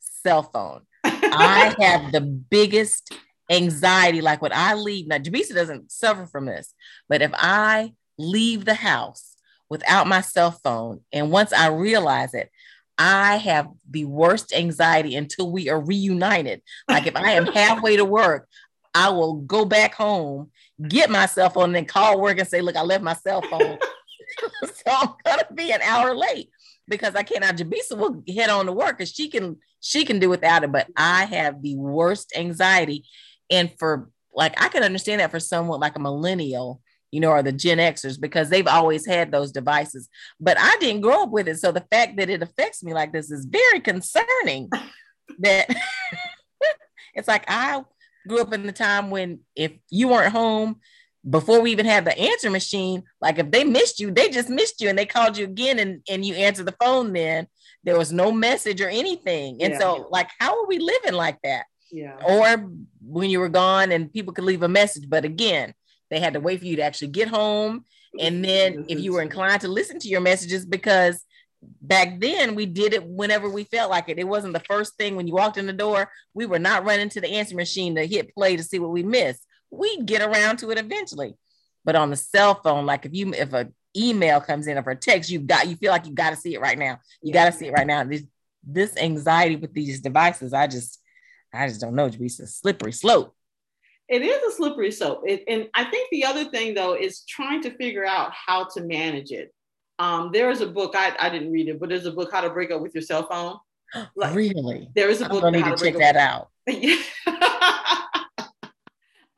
cell 0.00 0.42
phone. 0.44 0.82
I 1.04 1.74
have 1.80 2.12
the 2.12 2.20
biggest 2.20 3.12
anxiety. 3.52 4.20
Like 4.20 4.42
when 4.42 4.52
I 4.52 4.74
leave, 4.74 5.06
now 5.06 5.18
Jabisa 5.18 5.54
doesn't 5.54 5.92
suffer 5.92 6.26
from 6.26 6.46
this, 6.46 6.74
but 7.08 7.22
if 7.22 7.30
I 7.34 7.92
leave 8.18 8.64
the 8.64 8.74
house 8.74 9.36
without 9.68 10.06
my 10.06 10.20
cell 10.20 10.50
phone, 10.50 11.00
and 11.12 11.30
once 11.30 11.52
I 11.52 11.68
realize 11.68 12.34
it, 12.34 12.50
I 12.98 13.36
have 13.36 13.68
the 13.90 14.04
worst 14.04 14.52
anxiety 14.52 15.16
until 15.16 15.50
we 15.50 15.68
are 15.68 15.80
reunited. 15.80 16.62
Like 16.88 17.06
if 17.06 17.16
I 17.16 17.32
am 17.32 17.46
halfway 17.54 17.96
to 17.96 18.04
work, 18.04 18.48
I 18.94 19.08
will 19.10 19.36
go 19.36 19.64
back 19.64 19.94
home, 19.94 20.50
get 20.88 21.10
my 21.10 21.26
cell 21.26 21.48
phone, 21.50 21.64
and 21.64 21.74
then 21.74 21.84
call 21.86 22.20
work 22.20 22.38
and 22.38 22.48
say, 22.48 22.60
Look, 22.60 22.76
I 22.76 22.82
left 22.82 23.02
my 23.02 23.14
cell 23.14 23.42
phone. 23.42 23.78
so 24.64 24.72
I'm 24.86 25.08
gonna 25.24 25.46
be 25.54 25.72
an 25.72 25.82
hour 25.82 26.14
late 26.14 26.50
because 26.88 27.14
I 27.14 27.22
cannot. 27.22 27.56
Jabisa 27.56 27.96
will 27.96 28.22
head 28.32 28.50
on 28.50 28.66
to 28.66 28.72
work 28.72 28.98
because 28.98 29.12
she 29.12 29.28
can 29.28 29.58
she 29.80 30.04
can 30.04 30.18
do 30.18 30.28
without 30.28 30.64
it. 30.64 30.72
But 30.72 30.88
I 30.96 31.24
have 31.26 31.62
the 31.62 31.76
worst 31.76 32.32
anxiety. 32.36 33.04
And 33.52 33.70
for 33.78 34.10
like, 34.34 34.60
I 34.60 34.68
can 34.68 34.82
understand 34.82 35.20
that 35.20 35.30
for 35.30 35.38
someone 35.38 35.78
like 35.78 35.94
a 35.94 36.00
millennial, 36.00 36.80
you 37.12 37.20
know, 37.20 37.30
or 37.30 37.42
the 37.42 37.52
Gen 37.52 37.78
Xers, 37.78 38.20
because 38.20 38.48
they've 38.48 38.66
always 38.66 39.06
had 39.06 39.30
those 39.30 39.52
devices. 39.52 40.08
But 40.40 40.56
I 40.58 40.76
didn't 40.80 41.02
grow 41.02 41.24
up 41.24 41.30
with 41.30 41.46
it. 41.46 41.60
So 41.60 41.70
the 41.70 41.86
fact 41.90 42.16
that 42.16 42.30
it 42.30 42.42
affects 42.42 42.82
me 42.82 42.94
like 42.94 43.12
this 43.12 43.30
is 43.30 43.44
very 43.44 43.80
concerning. 43.80 44.70
that 45.38 45.68
it's 47.14 47.28
like 47.28 47.44
I 47.46 47.84
grew 48.26 48.40
up 48.40 48.52
in 48.52 48.66
the 48.66 48.72
time 48.72 49.10
when 49.10 49.40
if 49.54 49.72
you 49.90 50.08
weren't 50.08 50.32
home 50.32 50.80
before 51.28 51.60
we 51.60 51.70
even 51.70 51.86
had 51.86 52.04
the 52.04 52.18
answer 52.18 52.50
machine, 52.50 53.04
like 53.20 53.38
if 53.38 53.50
they 53.50 53.64
missed 53.64 54.00
you, 54.00 54.10
they 54.10 54.28
just 54.28 54.48
missed 54.48 54.80
you 54.80 54.88
and 54.88 54.98
they 54.98 55.06
called 55.06 55.36
you 55.36 55.44
again 55.44 55.78
and, 55.78 56.02
and 56.08 56.24
you 56.24 56.34
answered 56.34 56.66
the 56.66 56.76
phone 56.80 57.12
then. 57.12 57.46
There 57.84 57.98
was 57.98 58.12
no 58.12 58.32
message 58.32 58.80
or 58.80 58.88
anything. 58.88 59.62
And 59.62 59.72
yeah. 59.72 59.78
so, 59.78 60.08
like, 60.10 60.30
how 60.38 60.60
are 60.60 60.66
we 60.66 60.78
living 60.78 61.14
like 61.14 61.38
that? 61.42 61.64
Yeah. 61.92 62.16
Or 62.26 62.70
when 63.00 63.30
you 63.30 63.38
were 63.38 63.50
gone 63.50 63.92
and 63.92 64.12
people 64.12 64.32
could 64.32 64.44
leave 64.44 64.62
a 64.62 64.68
message. 64.68 65.08
But 65.08 65.24
again, 65.24 65.74
they 66.10 66.18
had 66.18 66.32
to 66.32 66.40
wait 66.40 66.58
for 66.58 66.66
you 66.66 66.76
to 66.76 66.82
actually 66.82 67.08
get 67.08 67.28
home. 67.28 67.84
And 68.18 68.44
then 68.44 68.86
if 68.88 68.98
you 68.98 69.12
were 69.12 69.22
inclined 69.22 69.60
to 69.60 69.68
listen 69.68 69.98
to 70.00 70.08
your 70.08 70.20
messages, 70.20 70.66
because 70.66 71.22
back 71.80 72.20
then 72.20 72.54
we 72.54 72.66
did 72.66 72.92
it 72.92 73.04
whenever 73.04 73.48
we 73.48 73.64
felt 73.64 73.90
like 73.90 74.08
it. 74.08 74.18
It 74.18 74.26
wasn't 74.26 74.54
the 74.54 74.60
first 74.60 74.96
thing 74.96 75.16
when 75.16 75.26
you 75.26 75.34
walked 75.34 75.58
in 75.58 75.66
the 75.66 75.72
door. 75.72 76.10
We 76.34 76.46
were 76.46 76.58
not 76.58 76.84
running 76.84 77.08
to 77.10 77.20
the 77.20 77.28
answer 77.28 77.54
machine 77.54 77.94
to 77.94 78.06
hit 78.06 78.34
play 78.34 78.56
to 78.56 78.62
see 78.62 78.78
what 78.78 78.90
we 78.90 79.02
missed. 79.02 79.46
We'd 79.70 80.06
get 80.06 80.22
around 80.22 80.58
to 80.58 80.70
it 80.70 80.78
eventually. 80.78 81.34
But 81.84 81.96
on 81.96 82.10
the 82.10 82.16
cell 82.16 82.54
phone, 82.54 82.86
like 82.86 83.06
if 83.06 83.14
you 83.14 83.32
if 83.32 83.52
a 83.52 83.68
email 83.96 84.40
comes 84.40 84.66
in 84.66 84.78
or 84.78 84.90
a 84.90 84.96
text, 84.96 85.30
you've 85.30 85.46
got 85.46 85.68
you 85.68 85.76
feel 85.76 85.92
like 85.92 86.06
you 86.06 86.14
got 86.14 86.30
to 86.30 86.36
see 86.36 86.54
it 86.54 86.60
right 86.60 86.78
now. 86.78 87.00
You 87.22 87.32
got 87.32 87.46
to 87.46 87.52
see 87.52 87.66
it 87.66 87.72
right 87.72 87.86
now. 87.86 88.04
This 88.04 88.24
this 88.64 88.96
anxiety 88.96 89.56
with 89.56 89.72
these 89.72 90.00
devices, 90.00 90.52
I 90.52 90.66
just 90.66 91.01
I 91.52 91.68
just 91.68 91.80
don't 91.80 91.94
know. 91.94 92.06
It's 92.06 92.40
a 92.40 92.46
slippery 92.46 92.92
slope. 92.92 93.34
It 94.08 94.22
is 94.22 94.42
a 94.42 94.56
slippery 94.56 94.90
slope. 94.90 95.22
It, 95.26 95.44
and 95.48 95.68
I 95.74 95.84
think 95.84 96.10
the 96.10 96.24
other 96.24 96.44
thing 96.46 96.74
though 96.74 96.94
is 96.94 97.24
trying 97.24 97.62
to 97.62 97.70
figure 97.76 98.04
out 98.04 98.32
how 98.32 98.64
to 98.74 98.82
manage 98.82 99.30
it. 99.30 99.54
Um, 99.98 100.30
there 100.32 100.50
is 100.50 100.60
a 100.60 100.66
book 100.66 100.94
I, 100.96 101.14
I 101.18 101.28
didn't 101.30 101.52
read 101.52 101.68
it, 101.68 101.78
but 101.78 101.88
there's 101.88 102.06
a 102.06 102.12
book 102.12 102.32
How 102.32 102.40
to 102.40 102.50
Break 102.50 102.70
Up 102.70 102.80
with 102.80 102.94
Your 102.94 103.02
Cell 103.02 103.26
Phone. 103.28 103.56
Like, 104.16 104.34
really? 104.34 104.88
There 104.94 105.10
is 105.10 105.20
a 105.20 105.28
book. 105.28 105.44
I 105.44 105.50
need 105.50 105.64
to, 105.64 105.76
to 105.76 105.76
check 105.76 105.98
that 105.98 106.16
out. 106.16 106.48
I, 106.68 106.98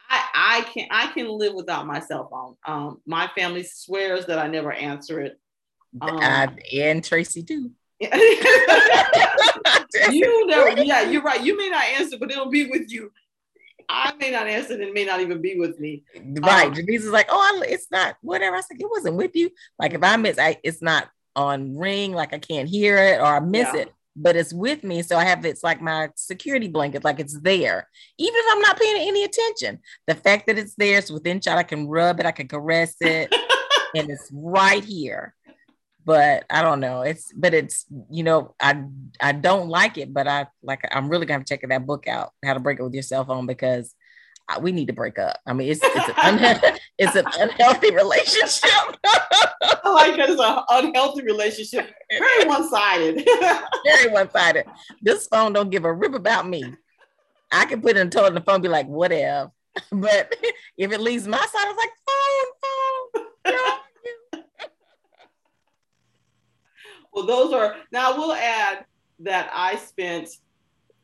I 0.08 0.60
can 0.72 0.86
I 0.92 1.08
can 1.08 1.26
live 1.26 1.54
without 1.54 1.88
my 1.88 1.98
cell 1.98 2.28
phone. 2.30 2.54
Um, 2.64 3.00
my 3.04 3.28
family 3.36 3.64
swears 3.64 4.26
that 4.26 4.38
I 4.38 4.46
never 4.46 4.72
answer 4.72 5.20
it. 5.20 5.40
Um, 6.00 6.18
uh, 6.18 6.46
and 6.72 7.02
Tracy 7.02 7.42
too. 7.42 7.72
you 10.10 10.46
never, 10.46 10.82
yeah, 10.82 11.02
you're 11.02 11.22
right. 11.22 11.42
You 11.42 11.56
may 11.56 11.68
not 11.68 11.84
answer, 11.84 12.16
but 12.18 12.30
it'll 12.30 12.50
be 12.50 12.66
with 12.66 12.90
you. 12.90 13.12
I 13.88 14.14
may 14.18 14.30
not 14.30 14.46
answer, 14.46 14.74
and 14.74 14.82
it 14.82 14.94
may 14.94 15.04
not 15.04 15.20
even 15.20 15.40
be 15.40 15.58
with 15.58 15.78
me. 15.78 16.04
Right. 16.16 16.66
Um, 16.66 16.72
Denise 16.72 17.04
is 17.04 17.10
like, 17.10 17.26
oh, 17.28 17.38
I, 17.38 17.66
it's 17.66 17.90
not 17.90 18.16
whatever. 18.22 18.56
I 18.56 18.60
said, 18.60 18.80
it 18.80 18.90
wasn't 18.90 19.16
with 19.16 19.36
you. 19.36 19.50
Like 19.78 19.94
if 19.94 20.02
I 20.02 20.16
miss, 20.16 20.38
I, 20.38 20.58
it's 20.64 20.82
not 20.82 21.08
on 21.36 21.76
ring, 21.76 22.12
like 22.12 22.32
I 22.32 22.38
can't 22.38 22.68
hear 22.68 22.96
it 22.96 23.20
or 23.20 23.26
I 23.26 23.40
miss 23.40 23.68
yeah. 23.74 23.82
it 23.82 23.92
but 24.16 24.36
it's 24.36 24.52
with 24.52 24.84
me. 24.84 25.02
So 25.02 25.16
I 25.16 25.24
have 25.24 25.44
it's 25.44 25.64
like 25.64 25.80
my 25.80 26.10
security 26.16 26.68
blanket, 26.68 27.04
like 27.04 27.20
it's 27.20 27.38
there. 27.40 27.88
Even 28.18 28.34
if 28.36 28.46
I'm 28.52 28.60
not 28.60 28.78
paying 28.78 29.08
any 29.08 29.24
attention, 29.24 29.80
the 30.06 30.14
fact 30.14 30.46
that 30.46 30.58
it's 30.58 30.74
there, 30.76 30.98
it's 30.98 31.10
within 31.10 31.40
shot, 31.40 31.58
I 31.58 31.62
can 31.62 31.88
rub 31.88 32.20
it, 32.20 32.26
I 32.26 32.32
can 32.32 32.48
caress 32.48 32.94
it, 33.00 33.34
and 33.94 34.08
it's 34.10 34.30
right 34.32 34.84
here. 34.84 35.34
But 36.04 36.44
I 36.50 36.62
don't 36.62 36.80
know. 36.80 37.02
It's 37.02 37.32
but 37.32 37.54
it's 37.54 37.86
you 38.10 38.22
know, 38.22 38.54
I 38.60 38.84
I 39.20 39.32
don't 39.32 39.68
like 39.68 39.96
it, 39.98 40.12
but 40.12 40.28
I 40.28 40.46
like 40.62 40.80
I'm 40.92 41.08
really 41.08 41.26
gonna 41.26 41.38
have 41.38 41.46
to 41.46 41.54
check 41.54 41.68
that 41.68 41.86
book 41.86 42.06
out, 42.06 42.32
how 42.44 42.54
to 42.54 42.60
break 42.60 42.78
it 42.78 42.82
with 42.82 42.94
your 42.94 43.02
cell 43.02 43.24
phone, 43.24 43.46
because 43.46 43.94
we 44.60 44.72
need 44.72 44.86
to 44.86 44.92
break 44.92 45.18
up. 45.18 45.38
I 45.46 45.52
mean, 45.52 45.70
it's 45.70 45.80
it's 45.82 46.08
an, 46.08 46.14
unhe- 46.14 46.78
it's 46.98 47.16
an 47.16 47.24
unhealthy 47.38 47.94
relationship. 47.94 48.70
I 49.04 49.90
like 49.90 50.16
that 50.16 50.30
it's 50.30 50.40
an 50.40 50.62
unhealthy 50.68 51.22
relationship. 51.22 51.90
Very 52.10 52.48
one 52.48 52.68
sided. 52.68 53.26
Very 53.84 54.12
one 54.12 54.30
sided. 54.30 54.66
This 55.02 55.26
phone 55.26 55.52
don't 55.52 55.70
give 55.70 55.84
a 55.84 55.92
rip 55.92 56.14
about 56.14 56.46
me. 56.46 56.64
I 57.50 57.64
can 57.66 57.80
put 57.80 57.96
it 57.96 58.00
in 58.00 58.10
total 58.10 58.28
and 58.28 58.36
the 58.36 58.40
phone 58.40 58.60
be 58.60 58.68
like, 58.68 58.86
whatever. 58.86 59.50
But 59.90 60.32
if 60.78 60.92
it 60.92 61.00
leaves 61.00 61.26
my 61.26 61.36
side, 61.36 61.66
it's 61.68 61.78
like 61.78 61.90
phone, 62.06 63.56
phone. 63.56 63.73
Well, 67.14 67.26
those 67.26 67.52
are 67.52 67.76
now. 67.92 68.16
We'll 68.16 68.32
add 68.32 68.84
that 69.20 69.50
I 69.52 69.76
spent. 69.76 70.28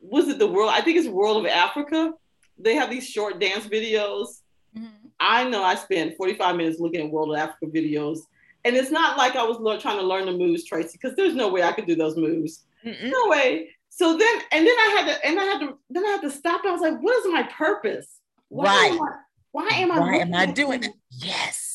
Was 0.00 0.28
it 0.28 0.38
the 0.38 0.46
world? 0.46 0.72
I 0.74 0.80
think 0.80 0.98
it's 0.98 1.08
World 1.08 1.44
of 1.44 1.50
Africa 1.50 2.14
they 2.62 2.74
have 2.74 2.90
these 2.90 3.08
short 3.08 3.40
dance 3.40 3.66
videos. 3.66 4.42
Mm-hmm. 4.76 5.08
I 5.18 5.48
know 5.48 5.62
I 5.62 5.74
spent 5.74 6.16
45 6.16 6.56
minutes 6.56 6.80
looking 6.80 7.00
at 7.00 7.10
World 7.10 7.32
of 7.32 7.38
Africa 7.38 7.66
videos. 7.66 8.20
And 8.64 8.76
it's 8.76 8.90
not 8.90 9.16
like 9.16 9.36
I 9.36 9.42
was 9.42 9.56
trying 9.80 9.98
to 9.98 10.06
learn 10.06 10.26
the 10.26 10.32
moves, 10.32 10.64
Tracy, 10.64 10.98
because 11.00 11.16
there's 11.16 11.34
no 11.34 11.48
way 11.48 11.62
I 11.62 11.72
could 11.72 11.86
do 11.86 11.96
those 11.96 12.16
moves. 12.16 12.64
Mm-mm. 12.84 13.10
No 13.10 13.28
way. 13.28 13.70
So 13.88 14.16
then, 14.16 14.40
and 14.52 14.66
then 14.66 14.74
I 14.78 14.96
had 14.96 15.06
to, 15.06 15.26
and 15.26 15.40
I 15.40 15.44
had 15.44 15.60
to, 15.60 15.78
then 15.88 16.04
I 16.04 16.10
had 16.10 16.22
to 16.22 16.30
stop. 16.30 16.62
I 16.64 16.70
was 16.70 16.80
like, 16.80 17.00
what 17.00 17.16
is 17.18 17.32
my 17.32 17.42
purpose? 17.44 18.20
Why 18.48 18.66
right. 18.66 18.92
Am 18.92 19.02
I, 19.02 19.08
why 19.52 19.68
am 19.72 19.92
I? 19.92 19.98
Why 19.98 20.14
am 20.16 20.34
I 20.34 20.46
doing 20.46 20.84
it? 20.84 20.90
Yes, 21.10 21.69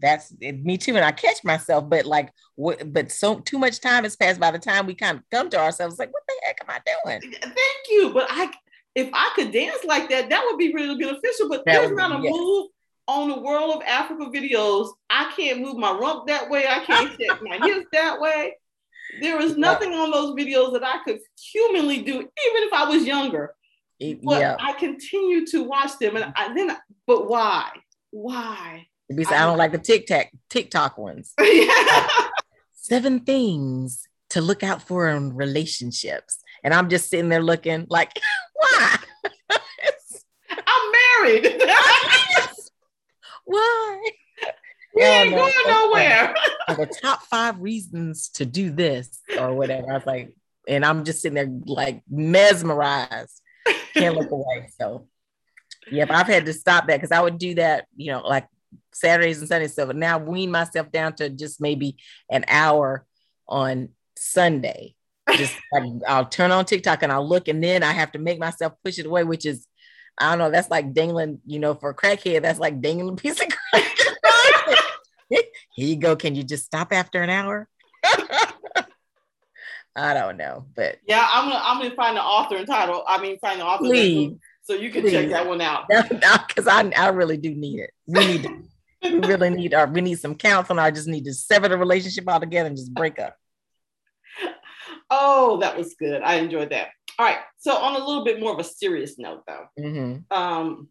that's 0.00 0.34
it, 0.40 0.64
me 0.64 0.78
too. 0.78 0.96
And 0.96 1.04
I 1.04 1.12
catch 1.12 1.44
myself, 1.44 1.88
but 1.88 2.04
like, 2.06 2.32
what? 2.56 2.92
But 2.92 3.12
so 3.12 3.40
too 3.40 3.58
much 3.58 3.80
time 3.80 4.04
has 4.04 4.16
passed. 4.16 4.40
By 4.40 4.50
the 4.50 4.58
time 4.58 4.86
we 4.86 4.94
kind 4.94 5.18
of 5.18 5.24
come 5.30 5.50
to 5.50 5.58
ourselves, 5.58 5.98
like, 5.98 6.12
what 6.12 6.22
the 6.26 6.34
heck 6.46 6.58
am 6.62 6.70
I 6.70 7.20
doing? 7.20 7.32
Thank 7.40 7.56
you, 7.90 8.10
but 8.12 8.26
I 8.30 8.50
if 8.94 9.08
I 9.12 9.30
could 9.34 9.52
dance 9.52 9.84
like 9.84 10.08
that, 10.10 10.30
that 10.30 10.44
would 10.44 10.58
be 10.58 10.72
really 10.72 10.98
beneficial. 10.98 11.48
But 11.48 11.64
that 11.64 11.72
there's 11.72 11.92
not 11.92 12.18
a 12.18 12.22
yes. 12.22 12.32
move 12.32 12.68
on 13.06 13.28
the 13.28 13.40
World 13.40 13.76
of 13.76 13.82
Africa 13.82 14.30
videos. 14.32 14.90
I 15.08 15.32
can't 15.36 15.60
move 15.60 15.76
my 15.76 15.92
rump 15.92 16.26
that 16.28 16.50
way. 16.50 16.64
I 16.68 16.84
can't 16.84 17.10
set 17.20 17.42
my 17.42 17.58
hips 17.66 17.86
that 17.92 18.20
way. 18.20 18.56
There 19.20 19.40
is 19.40 19.56
nothing 19.56 19.92
on 19.92 20.10
those 20.10 20.34
videos 20.34 20.72
that 20.72 20.84
I 20.84 21.02
could 21.04 21.18
humanly 21.52 22.02
do, 22.02 22.14
even 22.14 22.28
if 22.28 22.72
I 22.72 22.84
was 22.88 23.04
younger. 23.04 23.54
But 24.22 24.40
yeah. 24.40 24.56
I 24.58 24.72
continue 24.74 25.44
to 25.48 25.64
watch 25.64 25.98
them, 25.98 26.16
and 26.16 26.32
I, 26.34 26.54
then, 26.54 26.76
but 27.06 27.28
why? 27.28 27.70
Why? 28.12 28.86
Because 29.10 29.32
I, 29.32 29.42
I 29.42 29.46
don't 29.46 29.58
like 29.58 29.72
the 29.72 29.78
TikTok 29.78 30.26
TikTok 30.48 30.96
ones. 30.96 31.32
yeah. 31.40 32.08
Seven 32.74 33.20
things 33.20 34.06
to 34.30 34.40
look 34.40 34.62
out 34.62 34.82
for 34.82 35.08
in 35.08 35.34
relationships, 35.34 36.38
and 36.62 36.72
I'm 36.72 36.88
just 36.88 37.10
sitting 37.10 37.28
there 37.28 37.42
looking 37.42 37.86
like. 37.88 38.12
Why? 38.54 38.96
I'm 40.50 40.92
married. 41.22 41.62
Why? 43.44 44.10
We 44.94 45.02
ain't 45.02 45.34
going 45.34 45.52
nowhere. 45.66 46.34
the 46.68 46.86
top 47.02 47.22
five 47.22 47.60
reasons 47.60 48.28
to 48.30 48.44
do 48.44 48.70
this 48.70 49.20
or 49.38 49.54
whatever. 49.54 49.90
I 49.90 49.94
was 49.94 50.06
like, 50.06 50.36
and 50.68 50.84
I'm 50.84 51.04
just 51.04 51.22
sitting 51.22 51.34
there 51.34 51.50
like 51.66 52.02
mesmerized. 52.08 53.40
Can't 53.94 54.16
look 54.16 54.30
away. 54.30 54.68
So, 54.78 55.06
yep, 55.90 56.10
I've 56.10 56.26
had 56.26 56.46
to 56.46 56.52
stop 56.52 56.86
that 56.86 56.96
because 56.96 57.12
I 57.12 57.20
would 57.20 57.38
do 57.38 57.54
that, 57.54 57.86
you 57.96 58.12
know, 58.12 58.20
like 58.20 58.46
Saturdays 58.92 59.38
and 59.40 59.48
Sundays. 59.48 59.74
So 59.74 59.86
now 59.92 60.18
wean 60.18 60.50
myself 60.50 60.90
down 60.90 61.14
to 61.16 61.28
just 61.28 61.60
maybe 61.60 61.96
an 62.30 62.44
hour 62.48 63.06
on 63.48 63.90
Sunday 64.16 64.94
just 65.36 65.54
like 65.72 65.84
I'll 66.06 66.26
turn 66.26 66.50
on 66.50 66.64
TikTok 66.64 67.02
and 67.02 67.12
I'll 67.12 67.28
look 67.28 67.48
and 67.48 67.62
then 67.62 67.82
I 67.82 67.92
have 67.92 68.12
to 68.12 68.18
make 68.18 68.38
myself 68.38 68.74
push 68.84 68.98
it 68.98 69.06
away, 69.06 69.24
which 69.24 69.46
is 69.46 69.66
I 70.18 70.30
don't 70.30 70.38
know, 70.38 70.50
that's 70.50 70.70
like 70.70 70.92
dangling, 70.92 71.40
you 71.46 71.58
know, 71.58 71.74
for 71.74 71.90
a 71.90 71.94
crackhead, 71.94 72.42
that's 72.42 72.58
like 72.58 72.80
dangling 72.80 73.14
a 73.14 73.16
piece 73.16 73.40
of 73.40 73.48
crack. 73.48 73.96
Here 75.30 75.42
you 75.76 75.96
go. 75.96 76.16
Can 76.16 76.34
you 76.34 76.42
just 76.42 76.66
stop 76.66 76.92
after 76.92 77.22
an 77.22 77.30
hour? 77.30 77.68
I 79.96 80.14
don't 80.14 80.36
know, 80.36 80.66
but 80.76 80.98
yeah, 81.06 81.26
I'm 81.30 81.48
gonna 81.48 81.60
I'm 81.62 81.78
gonna 81.78 81.94
find 81.94 82.16
the 82.16 82.22
author 82.22 82.56
and 82.56 82.66
title. 82.66 83.02
I 83.06 83.20
mean, 83.20 83.38
find 83.38 83.60
the 83.60 83.64
author, 83.64 83.84
please, 83.84 84.36
so 84.62 84.74
you 84.74 84.90
can 84.90 85.02
please. 85.02 85.12
check 85.12 85.30
that 85.30 85.46
one 85.46 85.60
out. 85.60 85.88
Because 85.88 86.68
I 86.68 86.90
I 86.96 87.08
really 87.08 87.36
do 87.36 87.54
need 87.54 87.80
it. 87.80 87.90
We 88.06 88.26
need 88.26 88.42
to, 88.44 88.62
we 89.02 89.18
really 89.18 89.50
need 89.50 89.74
our 89.74 89.86
we 89.86 90.00
need 90.00 90.18
some 90.18 90.34
counseling. 90.34 90.78
I 90.78 90.90
just 90.90 91.08
need 91.08 91.24
to 91.24 91.34
sever 91.34 91.68
the 91.68 91.78
relationship 91.78 92.28
altogether 92.28 92.68
and 92.68 92.76
just 92.76 92.94
break 92.94 93.18
up. 93.18 93.36
Oh, 95.10 95.58
that 95.60 95.76
was 95.76 95.94
good. 95.94 96.22
I 96.22 96.34
enjoyed 96.34 96.70
that. 96.70 96.88
All 97.18 97.26
right. 97.26 97.38
So 97.58 97.74
on 97.74 98.00
a 98.00 98.04
little 98.04 98.24
bit 98.24 98.40
more 98.40 98.52
of 98.52 98.60
a 98.60 98.64
serious 98.64 99.18
note, 99.18 99.42
though, 99.46 99.64
mm-hmm. 99.78 100.36
um, 100.36 100.88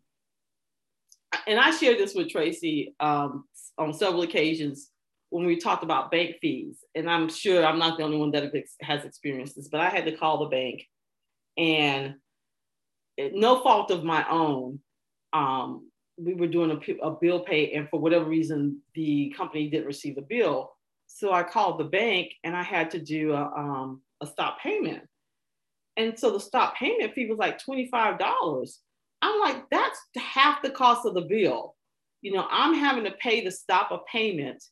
and 1.47 1.59
I 1.59 1.71
shared 1.71 1.97
this 1.97 2.13
with 2.13 2.29
Tracy 2.29 2.95
um, 2.99 3.45
on 3.77 3.93
several 3.93 4.23
occasions 4.23 4.89
when 5.29 5.45
we 5.45 5.57
talked 5.57 5.83
about 5.83 6.11
bank 6.11 6.37
fees, 6.41 6.83
and 6.95 7.09
I'm 7.09 7.29
sure 7.29 7.65
I'm 7.65 7.79
not 7.79 7.97
the 7.97 8.03
only 8.03 8.17
one 8.17 8.31
that 8.31 8.51
has 8.81 9.05
experienced 9.05 9.55
this, 9.55 9.69
but 9.69 9.79
I 9.79 9.89
had 9.89 10.05
to 10.05 10.17
call 10.17 10.39
the 10.39 10.49
bank, 10.49 10.83
and 11.57 12.15
it, 13.15 13.33
no 13.35 13.61
fault 13.61 13.91
of 13.91 14.03
my 14.03 14.27
own. 14.29 14.79
Um, 15.31 15.88
we 16.19 16.33
were 16.33 16.47
doing 16.47 16.71
a, 16.71 17.05
a 17.05 17.11
bill 17.11 17.41
pay, 17.41 17.73
and 17.73 17.89
for 17.89 17.99
whatever 17.99 18.25
reason, 18.25 18.81
the 18.95 19.33
company 19.35 19.69
didn't 19.69 19.87
receive 19.87 20.15
the 20.15 20.21
bill. 20.21 20.71
So 21.07 21.31
I 21.31 21.43
called 21.43 21.79
the 21.79 21.85
bank, 21.85 22.33
and 22.43 22.55
I 22.55 22.63
had 22.63 22.91
to 22.91 22.99
do 22.99 23.33
a, 23.33 23.43
um, 23.43 24.01
a 24.21 24.27
stop 24.27 24.59
payment. 24.61 25.03
And 25.97 26.17
so 26.17 26.31
the 26.31 26.39
stop 26.39 26.75
payment 26.75 27.13
fee 27.13 27.27
was 27.27 27.37
like 27.37 27.59
$25. 27.61 28.77
I'm 29.21 29.39
like, 29.41 29.69
that's 29.69 29.99
half 30.15 30.61
the 30.61 30.69
cost 30.69 31.05
of 31.05 31.13
the 31.13 31.21
bill. 31.21 31.75
You 32.21 32.33
know, 32.33 32.47
I'm 32.49 32.73
having 32.73 33.05
to 33.05 33.11
pay 33.11 33.43
to 33.43 33.51
stop 33.51 33.91
a 33.91 33.99
payment 34.11 34.63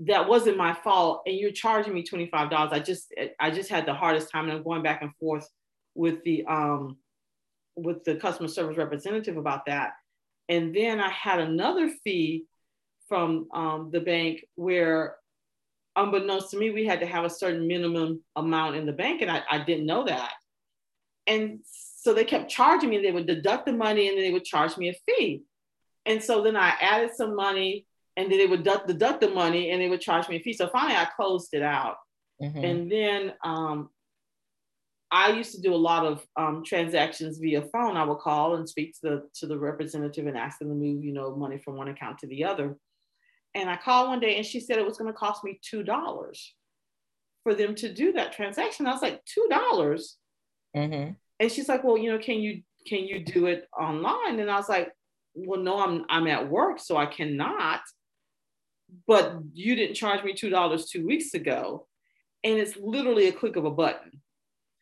that 0.00 0.26
wasn't 0.28 0.56
my 0.56 0.72
fault. 0.72 1.22
And 1.26 1.36
you're 1.36 1.52
charging 1.52 1.94
me 1.94 2.04
$25. 2.04 2.72
I 2.72 2.78
just, 2.80 3.12
I 3.38 3.50
just 3.50 3.68
had 3.68 3.86
the 3.86 3.94
hardest 3.94 4.30
time 4.30 4.44
and 4.44 4.54
I'm 4.54 4.64
going 4.64 4.82
back 4.82 5.02
and 5.02 5.14
forth 5.16 5.46
with 5.94 6.22
the, 6.24 6.44
um, 6.46 6.96
with 7.76 8.04
the 8.04 8.16
customer 8.16 8.48
service 8.48 8.76
representative 8.76 9.36
about 9.36 9.66
that. 9.66 9.92
And 10.48 10.74
then 10.74 11.00
I 11.00 11.10
had 11.10 11.38
another 11.38 11.90
fee 12.02 12.44
from 13.08 13.48
um, 13.52 13.90
the 13.92 14.00
bank 14.00 14.44
where 14.54 15.16
unbeknownst 15.96 16.50
to 16.50 16.58
me, 16.58 16.70
we 16.70 16.86
had 16.86 17.00
to 17.00 17.06
have 17.06 17.24
a 17.24 17.30
certain 17.30 17.66
minimum 17.66 18.22
amount 18.36 18.76
in 18.76 18.86
the 18.86 18.92
bank, 18.92 19.22
and 19.22 19.30
I, 19.30 19.42
I 19.50 19.58
didn't 19.64 19.86
know 19.86 20.04
that. 20.06 20.32
And 21.26 21.60
so 21.64 22.14
they 22.14 22.24
kept 22.24 22.50
charging 22.50 22.90
me. 22.90 22.98
They 22.98 23.12
would 23.12 23.26
deduct 23.26 23.66
the 23.66 23.72
money, 23.72 24.08
and 24.08 24.16
then 24.16 24.24
they 24.24 24.32
would 24.32 24.44
charge 24.44 24.76
me 24.76 24.88
a 24.88 24.94
fee. 25.06 25.42
And 26.06 26.22
so 26.22 26.42
then 26.42 26.56
I 26.56 26.74
added 26.80 27.10
some 27.14 27.36
money, 27.36 27.86
and 28.16 28.30
then 28.30 28.38
they 28.38 28.46
would 28.46 28.62
deduct, 28.62 28.88
deduct 28.88 29.20
the 29.20 29.30
money, 29.30 29.70
and 29.70 29.80
they 29.80 29.88
would 29.88 30.00
charge 30.00 30.28
me 30.28 30.36
a 30.36 30.40
fee. 30.40 30.54
So 30.54 30.68
finally, 30.68 30.96
I 30.96 31.06
closed 31.16 31.52
it 31.52 31.62
out. 31.62 31.96
Mm-hmm. 32.42 32.64
And 32.64 32.92
then 32.92 33.32
um, 33.44 33.90
I 35.12 35.32
used 35.32 35.54
to 35.54 35.60
do 35.60 35.74
a 35.74 35.76
lot 35.76 36.06
of 36.06 36.24
um, 36.36 36.62
transactions 36.64 37.38
via 37.38 37.62
phone. 37.62 37.96
I 37.96 38.04
would 38.04 38.18
call 38.18 38.54
and 38.54 38.68
speak 38.68 38.94
to 38.94 39.00
the 39.02 39.22
to 39.34 39.46
the 39.46 39.58
representative 39.58 40.26
and 40.26 40.36
ask 40.36 40.58
them 40.58 40.68
to 40.68 40.74
move, 40.74 41.04
you 41.04 41.12
know, 41.12 41.34
money 41.34 41.58
from 41.58 41.76
one 41.76 41.88
account 41.88 42.18
to 42.18 42.28
the 42.28 42.44
other. 42.44 42.76
And 43.54 43.68
I 43.68 43.76
called 43.76 44.08
one 44.08 44.20
day 44.20 44.36
and 44.36 44.46
she 44.46 44.60
said 44.60 44.78
it 44.78 44.86
was 44.86 44.98
going 44.98 45.12
to 45.12 45.18
cost 45.18 45.42
me 45.42 45.58
$2 45.72 46.38
for 47.42 47.54
them 47.54 47.74
to 47.76 47.92
do 47.92 48.12
that 48.12 48.32
transaction. 48.32 48.86
I 48.86 48.92
was 48.92 49.02
like, 49.02 49.20
$2? 49.24 49.50
mm-hmm. 50.76 51.12
And 51.40 51.50
she's 51.50 51.68
like, 51.68 51.82
well, 51.82 51.98
you 51.98 52.12
know, 52.12 52.18
can 52.18 52.36
you, 52.36 52.62
can 52.86 53.00
you 53.00 53.24
do 53.24 53.46
it 53.46 53.66
online? 53.78 54.38
And 54.38 54.50
I 54.50 54.56
was 54.56 54.68
like, 54.68 54.92
well, 55.34 55.60
no, 55.60 55.80
I'm, 55.80 56.04
I'm 56.08 56.26
at 56.26 56.48
work, 56.48 56.78
so 56.78 56.96
I 56.96 57.06
cannot. 57.06 57.80
but 59.06 59.38
you 59.52 59.74
didn't 59.74 59.94
charge 59.96 60.22
me 60.22 60.34
$2 60.34 60.88
two 60.88 61.06
weeks 61.06 61.34
ago. 61.34 61.86
And 62.44 62.58
it's 62.58 62.76
literally 62.76 63.28
a 63.28 63.32
click 63.32 63.56
of 63.56 63.64
a 63.64 63.70
button. 63.70 64.22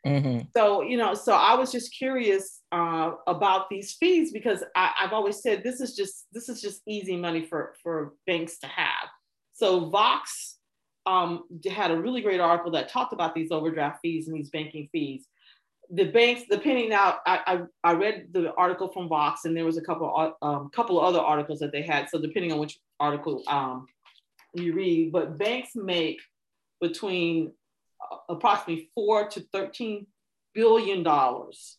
Mm-hmm. 0.06 0.46
So, 0.56 0.82
you 0.82 0.96
know, 0.96 1.14
so 1.14 1.32
I 1.32 1.54
was 1.54 1.72
just 1.72 1.94
curious 1.96 2.60
uh, 2.70 3.12
about 3.26 3.68
these 3.68 3.94
fees 3.94 4.32
because 4.32 4.62
I, 4.76 4.92
have 4.96 5.12
always 5.12 5.42
said 5.42 5.64
this 5.64 5.80
is 5.80 5.96
just 5.96 6.26
this 6.32 6.48
is 6.48 6.62
just 6.62 6.82
easy 6.86 7.16
money 7.16 7.44
for 7.44 7.74
for 7.82 8.14
banks 8.26 8.58
to 8.60 8.66
have. 8.68 9.08
So 9.52 9.88
Vox 9.90 10.58
um, 11.04 11.44
had 11.68 11.90
a 11.90 12.00
really 12.00 12.20
great 12.20 12.40
article 12.40 12.70
that 12.72 12.88
talked 12.88 13.12
about 13.12 13.34
these 13.34 13.50
overdraft 13.50 14.00
fees 14.02 14.28
and 14.28 14.36
these 14.36 14.50
banking 14.50 14.88
fees. 14.92 15.26
The 15.90 16.04
banks, 16.04 16.42
depending 16.50 16.90
now, 16.90 17.18
I, 17.26 17.40
I, 17.82 17.90
I 17.90 17.92
read 17.94 18.28
the 18.32 18.52
article 18.54 18.88
from 18.88 19.08
Vox 19.08 19.46
and 19.46 19.56
there 19.56 19.64
was 19.64 19.78
a 19.78 19.82
couple 19.82 20.34
um, 20.42 20.70
couple 20.70 21.00
of 21.00 21.06
other 21.06 21.20
articles 21.20 21.58
that 21.60 21.72
they 21.72 21.82
had. 21.82 22.08
So 22.10 22.20
depending 22.20 22.52
on 22.52 22.58
which 22.58 22.78
article 23.00 23.42
um, 23.48 23.86
you 24.54 24.74
read, 24.74 25.12
but 25.12 25.38
banks 25.38 25.70
make 25.74 26.20
between 26.80 27.46
uh, 27.46 27.52
approximately 28.28 28.90
four 28.94 29.28
to 29.28 29.40
13 29.52 30.06
billion 30.54 31.02
dollars 31.02 31.78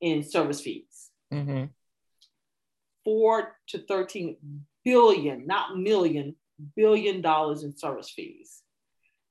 in 0.00 0.22
service 0.22 0.60
fees. 0.60 1.10
Mm-hmm. 1.32 1.64
Four 3.04 3.56
to 3.68 3.78
13 3.78 4.36
billion, 4.84 5.46
not 5.46 5.76
million, 5.78 6.36
billion 6.74 7.20
dollars 7.20 7.62
in 7.62 7.76
service 7.76 8.10
fees. 8.10 8.62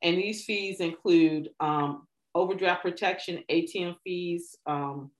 And 0.02 0.18
these 0.18 0.46
fees 0.46 0.80
include 0.80 1.50
um, 1.60 2.08
overdraft 2.34 2.84
protection, 2.84 3.44
ATM 3.50 3.96
fees, 4.04 4.56
um, 4.68 5.12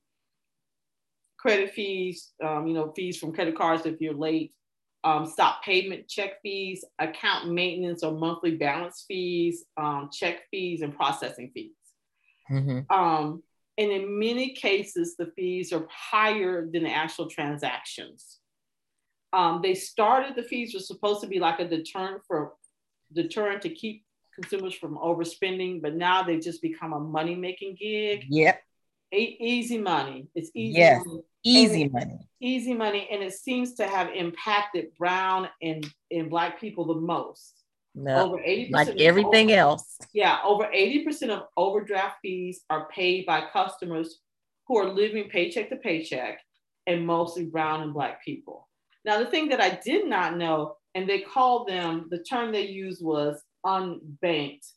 credit 1.38 1.72
fees, 1.72 2.34
um, 2.44 2.68
you 2.68 2.74
know, 2.74 2.92
fees 2.96 3.18
from 3.18 3.34
credit 3.34 3.56
cards 3.56 3.86
if 3.86 4.02
you're 4.02 4.14
late, 4.14 4.54
um, 5.06 5.26
stop 5.28 5.64
payment 5.64 6.08
check 6.10 6.42
fees, 6.42 6.84
account 7.00 7.52
maintenance 7.52 8.04
or 8.04 8.12
monthly 8.12 8.56
balance 8.56 9.06
fees, 9.08 9.64
um, 9.78 10.10
check 10.12 10.50
fees, 10.50 10.82
and 10.82 10.96
processing 10.96 11.52
fees. 11.54 11.72
Mm-hmm. 12.52 12.92
Um, 12.94 13.44
and 13.78 13.92
in 13.92 14.20
many 14.20 14.54
cases, 14.54 15.16
the 15.16 15.32
fees 15.36 15.72
are 15.72 15.86
higher 15.90 16.68
than 16.72 16.84
the 16.84 16.92
actual 16.92 17.30
transactions. 17.30 18.40
Um, 19.32 19.60
they 19.62 19.76
started 19.76 20.36
the 20.36 20.44
fees 20.44 20.74
were 20.74 20.80
supposed 20.80 21.22
to 21.22 21.28
be 21.28 21.40
like 21.40 21.60
a 21.60 21.68
deterrent 21.68 22.22
for 22.26 22.54
deterrent 23.14 23.62
to 23.64 23.70
keep 23.70 24.06
consumers 24.34 24.74
from 24.74 24.98
overspending, 24.98 25.82
but 25.82 25.96
now 25.96 26.24
they've 26.24 26.42
just 26.42 26.62
become 26.62 26.94
a 26.94 27.00
money 27.00 27.36
making 27.36 27.76
gig. 27.80 28.26
Yep. 28.30 28.62
A- 29.14 29.38
easy 29.40 29.78
money. 29.78 30.28
It's 30.36 30.52
easy. 30.54 30.80
Yes. 30.80 31.06
Money. 31.06 31.22
Easy 31.44 31.90
money. 31.90 32.20
Easy 32.42 32.74
money, 32.74 33.08
and 33.12 33.24
it 33.24 33.34
seems 33.34 33.76
to 33.76 33.88
have 33.88 34.10
impacted 34.10 34.96
brown 34.98 35.48
and 35.62 35.88
and 36.12 36.30
black 36.30 36.60
people 36.60 36.86
the 36.86 37.00
most. 37.00 37.64
No, 37.96 38.26
over 38.26 38.42
80 38.44 38.74
like 38.74 38.90
everything 39.00 39.52
over, 39.52 39.60
else. 39.60 39.98
Yeah, 40.14 40.40
over 40.44 40.66
80% 40.66 41.30
of 41.30 41.44
overdraft 41.56 42.18
fees 42.22 42.62
are 42.70 42.90
paid 42.90 43.26
by 43.26 43.46
customers 43.54 44.20
who 44.68 44.78
are 44.78 44.90
living 44.90 45.30
paycheck 45.30 45.70
to 45.70 45.78
paycheck 45.78 46.40
and 46.88 47.08
mostly 47.08 47.46
brown 47.46 47.84
and 47.84 47.94
black 47.94 48.24
people. 48.24 48.68
Now, 49.06 49.20
the 49.20 49.28
thing 49.28 49.48
that 49.50 49.62
I 49.62 49.80
did 49.84 50.08
not 50.08 50.38
know, 50.38 50.76
and 50.94 51.08
they 51.08 51.22
called 51.22 51.68
them, 51.68 52.08
the 52.10 52.20
term 52.20 52.52
they 52.52 52.68
used 52.68 53.04
was 53.04 53.42
unbanked. 53.66 54.72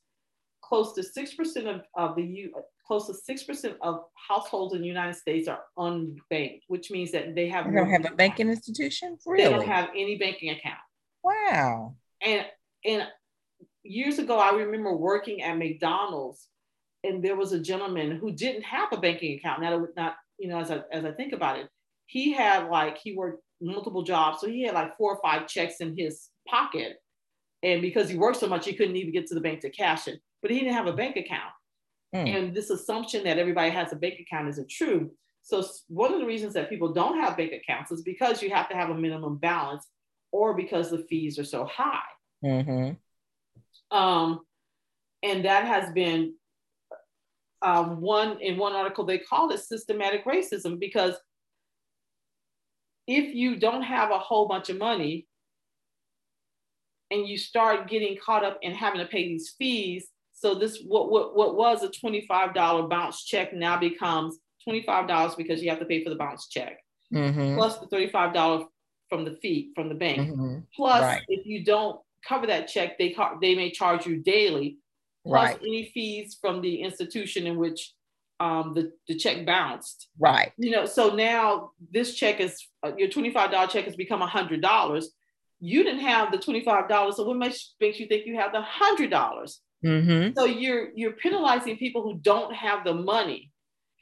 Close 0.62 0.92
to 0.94 1.00
6% 1.02 1.74
of, 1.74 1.82
of 1.96 2.14
the 2.14 2.22
U, 2.22 2.52
close 2.88 3.06
to 3.06 3.12
6% 3.12 3.76
of 3.82 4.00
households 4.14 4.74
in 4.74 4.80
the 4.80 4.88
United 4.88 5.14
States 5.14 5.46
are 5.46 5.60
unbanked, 5.78 6.62
which 6.68 6.90
means 6.90 7.12
that 7.12 7.34
they 7.34 7.46
have 7.48 7.66
they 7.66 7.76
don't 7.76 7.90
have 7.90 8.10
a 8.10 8.16
banking 8.16 8.48
institution. 8.48 9.18
Really? 9.26 9.44
They 9.44 9.50
don't 9.50 9.66
have 9.66 9.90
any 9.94 10.16
banking 10.16 10.50
account. 10.50 10.78
Wow. 11.22 11.94
And 12.22 12.46
and 12.84 13.06
years 13.84 14.18
ago, 14.18 14.38
I 14.38 14.54
remember 14.54 14.96
working 14.96 15.42
at 15.42 15.58
McDonald's, 15.58 16.48
and 17.04 17.22
there 17.22 17.36
was 17.36 17.52
a 17.52 17.60
gentleman 17.60 18.12
who 18.16 18.32
didn't 18.32 18.62
have 18.62 18.88
a 18.92 18.96
banking 18.96 19.38
account. 19.38 19.60
Now, 19.60 19.86
not 19.96 20.16
you 20.38 20.48
know, 20.48 20.58
as 20.58 20.70
I 20.70 20.80
as 20.90 21.04
I 21.04 21.12
think 21.12 21.34
about 21.34 21.58
it, 21.58 21.68
he 22.06 22.32
had 22.32 22.68
like 22.70 22.96
he 22.96 23.14
worked 23.14 23.42
multiple 23.60 24.02
jobs. 24.02 24.40
So 24.40 24.48
he 24.48 24.62
had 24.62 24.74
like 24.74 24.96
four 24.96 25.14
or 25.14 25.20
five 25.22 25.46
checks 25.46 25.76
in 25.80 25.96
his 25.96 26.28
pocket. 26.48 26.96
And 27.62 27.82
because 27.82 28.08
he 28.08 28.16
worked 28.16 28.38
so 28.38 28.46
much, 28.46 28.64
he 28.64 28.74
couldn't 28.74 28.96
even 28.96 29.12
get 29.12 29.26
to 29.26 29.34
the 29.34 29.40
bank 29.40 29.60
to 29.60 29.70
cash 29.70 30.06
it. 30.08 30.20
But 30.40 30.52
he 30.52 30.60
didn't 30.60 30.74
have 30.74 30.86
a 30.86 30.92
bank 30.92 31.16
account. 31.16 31.52
Mm. 32.14 32.28
And 32.28 32.54
this 32.54 32.70
assumption 32.70 33.24
that 33.24 33.38
everybody 33.38 33.70
has 33.70 33.92
a 33.92 33.96
bank 33.96 34.20
account 34.20 34.48
isn't 34.48 34.70
true. 34.70 35.10
So 35.42 35.64
one 35.88 36.12
of 36.12 36.20
the 36.20 36.26
reasons 36.26 36.54
that 36.54 36.68
people 36.68 36.92
don't 36.92 37.20
have 37.20 37.36
bank 37.36 37.52
accounts 37.52 37.90
is 37.90 38.02
because 38.02 38.42
you 38.42 38.50
have 38.50 38.68
to 38.68 38.74
have 38.74 38.90
a 38.90 38.94
minimum 38.94 39.36
balance 39.36 39.86
or 40.32 40.54
because 40.54 40.90
the 40.90 40.98
fees 40.98 41.38
are 41.38 41.44
so 41.44 41.64
high. 41.64 42.00
Mm-hmm. 42.44 43.96
Um, 43.96 44.40
and 45.22 45.44
that 45.44 45.64
has 45.64 45.90
been 45.92 46.34
um, 47.62 48.00
one 48.00 48.40
in 48.40 48.56
one 48.56 48.74
article 48.74 49.04
they 49.04 49.18
call 49.18 49.50
it 49.50 49.58
systematic 49.58 50.24
racism 50.24 50.78
because 50.78 51.14
if 53.08 53.34
you 53.34 53.56
don't 53.56 53.82
have 53.82 54.10
a 54.10 54.18
whole 54.18 54.46
bunch 54.46 54.68
of 54.68 54.78
money 54.78 55.26
and 57.10 57.26
you 57.26 57.38
start 57.38 57.88
getting 57.88 58.16
caught 58.22 58.44
up 58.44 58.58
in 58.60 58.74
having 58.74 59.00
to 59.00 59.06
pay 59.06 59.26
these 59.26 59.54
fees, 59.58 60.08
so 60.40 60.54
this 60.54 60.82
what 60.86 61.10
what, 61.10 61.34
what 61.34 61.56
was 61.56 61.82
a 61.82 61.88
$25 61.88 62.88
bounce 62.88 63.24
check 63.24 63.52
now 63.52 63.78
becomes 63.78 64.38
$25 64.68 65.36
because 65.36 65.62
you 65.62 65.70
have 65.70 65.78
to 65.78 65.84
pay 65.84 66.04
for 66.04 66.10
the 66.10 66.16
bounce 66.16 66.48
check, 66.48 66.78
mm-hmm. 67.12 67.56
plus 67.56 67.78
the 67.78 67.86
$35 67.86 68.66
from 69.08 69.24
the 69.24 69.36
fee 69.42 69.72
from 69.74 69.88
the 69.88 69.94
bank. 69.94 70.30
Mm-hmm. 70.30 70.58
Plus, 70.74 71.02
right. 71.02 71.22
if 71.28 71.46
you 71.46 71.64
don't 71.64 72.00
cover 72.26 72.46
that 72.46 72.68
check, 72.68 72.98
they 72.98 73.16
they 73.40 73.54
may 73.54 73.70
charge 73.70 74.06
you 74.06 74.18
daily, 74.18 74.78
plus 75.26 75.54
right. 75.54 75.60
any 75.60 75.90
fees 75.92 76.36
from 76.40 76.60
the 76.60 76.82
institution 76.82 77.46
in 77.46 77.56
which 77.56 77.92
um, 78.40 78.74
the, 78.74 78.92
the 79.08 79.16
check 79.16 79.44
bounced. 79.44 80.08
Right. 80.18 80.52
You 80.56 80.70
know, 80.70 80.86
so 80.86 81.14
now 81.14 81.72
this 81.92 82.14
check 82.14 82.40
is 82.40 82.64
uh, 82.84 82.92
your 82.96 83.08
$25 83.08 83.68
check 83.70 83.84
has 83.84 83.96
become 83.96 84.20
$100. 84.20 85.04
You 85.60 85.82
didn't 85.82 86.00
have 86.00 86.30
the 86.30 86.38
$25. 86.38 87.14
So 87.14 87.24
what 87.24 87.36
makes, 87.36 87.74
makes 87.80 87.98
you 87.98 88.06
think 88.06 88.26
you 88.26 88.36
have 88.36 88.52
the 88.52 88.62
$100? 88.62 89.58
Mm-hmm. 89.84 90.32
So 90.36 90.44
you're, 90.44 90.88
you're 90.94 91.12
penalizing 91.12 91.76
people 91.76 92.02
who 92.02 92.18
don't 92.18 92.54
have 92.54 92.84
the 92.84 92.94
money 92.94 93.52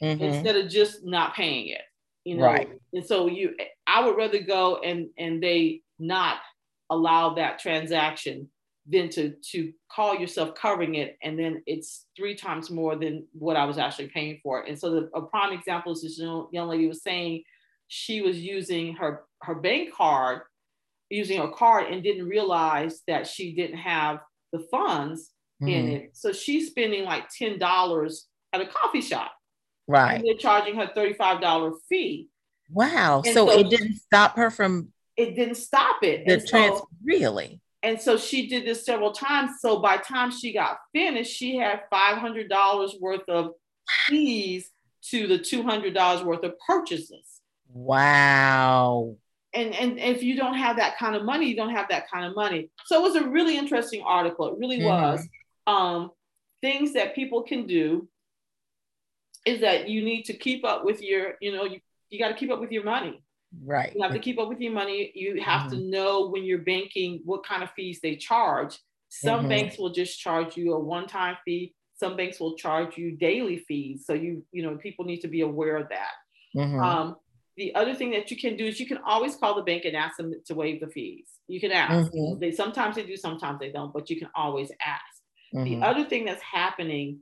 mm-hmm. 0.02 0.22
instead 0.22 0.56
of 0.56 0.70
just 0.70 1.04
not 1.04 1.34
paying 1.34 1.68
it, 1.68 1.82
you 2.24 2.36
know? 2.36 2.44
Right. 2.44 2.68
And 2.92 3.04
so 3.04 3.28
you, 3.28 3.54
I 3.86 4.04
would 4.04 4.16
rather 4.16 4.40
go 4.40 4.78
and, 4.78 5.08
and 5.18 5.42
they 5.42 5.82
not 5.98 6.38
allow 6.90 7.34
that 7.34 7.58
transaction 7.58 8.48
than 8.88 9.08
to 9.10 9.34
to 9.42 9.72
call 9.90 10.14
yourself 10.14 10.54
covering 10.54 10.94
it 10.94 11.18
and 11.22 11.38
then 11.38 11.62
it's 11.66 12.06
three 12.16 12.36
times 12.36 12.70
more 12.70 12.94
than 12.94 13.26
what 13.32 13.56
I 13.56 13.64
was 13.64 13.78
actually 13.78 14.08
paying 14.08 14.38
for. 14.42 14.62
And 14.62 14.78
so 14.78 14.90
the, 14.90 15.10
a 15.14 15.22
prime 15.22 15.52
example 15.52 15.92
is 15.92 16.02
this 16.02 16.18
young, 16.18 16.48
young 16.52 16.68
lady 16.68 16.86
was 16.86 17.02
saying 17.02 17.42
she 17.88 18.20
was 18.20 18.38
using 18.38 18.94
her 18.96 19.24
her 19.42 19.56
bank 19.56 19.92
card, 19.92 20.42
using 21.10 21.40
her 21.40 21.48
card 21.48 21.92
and 21.92 22.02
didn't 22.02 22.28
realize 22.28 23.02
that 23.08 23.26
she 23.26 23.54
didn't 23.54 23.78
have 23.78 24.20
the 24.52 24.60
funds 24.70 25.32
mm-hmm. 25.60 25.68
in 25.68 25.88
it. 25.88 26.10
So 26.14 26.32
she's 26.32 26.68
spending 26.68 27.04
like 27.04 27.28
ten 27.30 27.58
dollars 27.58 28.26
at 28.52 28.60
a 28.60 28.66
coffee 28.66 29.00
shop. 29.00 29.32
Right. 29.88 30.20
they're 30.24 30.34
charging 30.34 30.74
her 30.76 30.90
$35 30.96 31.74
fee. 31.88 32.26
Wow. 32.68 33.22
So, 33.24 33.32
so, 33.32 33.50
it 33.52 33.70
didn't 33.70 33.94
stop 33.94 34.36
her 34.36 34.50
from 34.50 34.88
it 35.16 35.36
didn't 35.36 35.54
stop 35.54 36.02
it. 36.02 36.26
The 36.26 36.44
trans 36.44 36.78
so, 36.78 36.88
really 37.04 37.60
and 37.86 38.00
so 38.00 38.16
she 38.16 38.48
did 38.48 38.66
this 38.66 38.84
several 38.84 39.12
times. 39.12 39.60
So 39.60 39.78
by 39.78 39.98
time 39.98 40.32
she 40.32 40.52
got 40.52 40.78
finished, 40.92 41.32
she 41.32 41.56
had 41.56 41.82
$500 41.92 43.00
worth 43.00 43.28
of 43.28 43.52
fees 44.08 44.70
to 45.10 45.28
the 45.28 45.38
$200 45.38 46.24
worth 46.24 46.42
of 46.42 46.54
purchases. 46.66 47.40
Wow. 47.72 49.16
And, 49.54 49.72
and 49.72 50.00
if 50.00 50.24
you 50.24 50.36
don't 50.36 50.54
have 50.54 50.78
that 50.78 50.98
kind 50.98 51.14
of 51.14 51.24
money, 51.24 51.46
you 51.46 51.54
don't 51.54 51.70
have 51.70 51.88
that 51.90 52.10
kind 52.10 52.26
of 52.26 52.34
money. 52.34 52.70
So 52.86 52.98
it 52.98 53.02
was 53.02 53.14
a 53.14 53.28
really 53.28 53.56
interesting 53.56 54.02
article. 54.04 54.48
It 54.48 54.58
really 54.58 54.80
mm-hmm. 54.80 54.86
was. 54.86 55.28
Um, 55.66 56.10
things 56.60 56.92
that 56.94 57.14
people 57.14 57.42
can 57.42 57.66
do 57.66 58.08
is 59.44 59.60
that 59.60 59.88
you 59.88 60.02
need 60.02 60.24
to 60.24 60.32
keep 60.32 60.64
up 60.64 60.84
with 60.84 61.02
your, 61.02 61.34
you 61.40 61.52
know, 61.52 61.64
you, 61.64 61.80
you 62.10 62.18
got 62.18 62.28
to 62.28 62.34
keep 62.34 62.50
up 62.50 62.60
with 62.60 62.72
your 62.72 62.84
money. 62.84 63.22
Right. 63.64 63.94
You 63.94 64.02
have 64.02 64.12
to 64.12 64.18
keep 64.18 64.38
up 64.38 64.48
with 64.48 64.60
your 64.60 64.72
money. 64.72 65.12
You 65.14 65.40
have 65.40 65.70
mm-hmm. 65.70 65.78
to 65.78 65.84
know 65.84 66.28
when 66.28 66.44
you're 66.44 66.58
banking 66.58 67.20
what 67.24 67.44
kind 67.44 67.62
of 67.62 67.70
fees 67.70 68.00
they 68.02 68.16
charge. 68.16 68.78
Some 69.08 69.40
mm-hmm. 69.40 69.48
banks 69.48 69.78
will 69.78 69.90
just 69.90 70.18
charge 70.18 70.56
you 70.56 70.74
a 70.74 70.80
one-time 70.80 71.36
fee. 71.44 71.74
Some 71.94 72.16
banks 72.16 72.38
will 72.40 72.56
charge 72.56 72.98
you 72.98 73.12
daily 73.12 73.58
fees. 73.58 74.04
So 74.04 74.12
you, 74.12 74.44
you 74.52 74.62
know, 74.62 74.76
people 74.76 75.04
need 75.04 75.20
to 75.20 75.28
be 75.28 75.40
aware 75.42 75.76
of 75.76 75.88
that. 75.88 76.12
Mm-hmm. 76.56 76.80
Um, 76.80 77.16
the 77.56 77.74
other 77.74 77.94
thing 77.94 78.10
that 78.10 78.30
you 78.30 78.36
can 78.36 78.56
do 78.56 78.66
is 78.66 78.78
you 78.78 78.86
can 78.86 78.98
always 78.98 79.36
call 79.36 79.54
the 79.54 79.62
bank 79.62 79.84
and 79.84 79.96
ask 79.96 80.16
them 80.16 80.34
to 80.46 80.54
waive 80.54 80.80
the 80.80 80.88
fees. 80.88 81.28
You 81.48 81.60
can 81.60 81.72
ask. 81.72 82.12
Mm-hmm. 82.12 82.40
They 82.40 82.50
sometimes 82.50 82.96
they 82.96 83.04
do, 83.04 83.16
sometimes 83.16 83.60
they 83.60 83.70
don't, 83.70 83.94
but 83.94 84.10
you 84.10 84.18
can 84.18 84.28
always 84.34 84.70
ask. 84.84 85.15
The 85.64 85.72
mm-hmm. 85.72 85.82
other 85.82 86.04
thing 86.04 86.24
that's 86.26 86.42
happening 86.42 87.20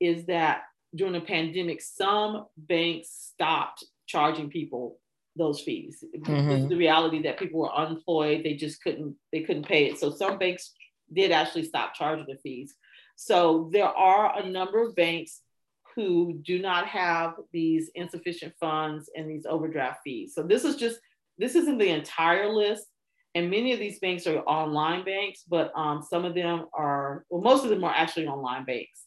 is 0.00 0.26
that 0.26 0.62
during 0.94 1.12
the 1.12 1.20
pandemic, 1.20 1.80
some 1.80 2.46
banks 2.56 3.08
stopped 3.10 3.84
charging 4.06 4.50
people 4.50 4.98
those 5.36 5.60
fees. 5.60 6.02
Mm-hmm. 6.16 6.68
the 6.68 6.76
reality 6.76 7.22
that 7.22 7.38
people 7.38 7.60
were 7.60 7.72
unemployed, 7.72 8.42
they 8.42 8.54
just 8.54 8.82
couldn't 8.82 9.14
they 9.32 9.42
couldn't 9.42 9.68
pay 9.68 9.86
it. 9.86 9.98
So 9.98 10.10
some 10.10 10.38
banks 10.38 10.72
did 11.12 11.30
actually 11.30 11.64
stop 11.64 11.94
charging 11.94 12.26
the 12.26 12.38
fees. 12.42 12.74
So 13.16 13.70
there 13.72 13.88
are 13.88 14.38
a 14.38 14.48
number 14.48 14.82
of 14.82 14.96
banks 14.96 15.40
who 15.94 16.40
do 16.42 16.58
not 16.58 16.86
have 16.86 17.34
these 17.52 17.90
insufficient 17.94 18.54
funds 18.58 19.10
and 19.16 19.30
these 19.30 19.46
overdraft 19.46 20.00
fees. 20.04 20.34
So 20.34 20.42
this 20.42 20.64
is 20.64 20.76
just 20.76 20.98
this 21.38 21.54
isn't 21.54 21.78
the 21.78 21.90
entire 21.90 22.52
list. 22.52 22.86
And 23.36 23.50
many 23.50 23.74
of 23.74 23.78
these 23.78 23.98
banks 23.98 24.26
are 24.26 24.38
online 24.38 25.04
banks, 25.04 25.44
but 25.46 25.70
um, 25.76 26.02
some 26.02 26.24
of 26.24 26.34
them 26.34 26.64
are, 26.72 27.26
well, 27.28 27.42
most 27.42 27.64
of 27.64 27.70
them 27.70 27.84
are 27.84 27.92
actually 27.94 28.26
online 28.26 28.64
banks. 28.64 29.02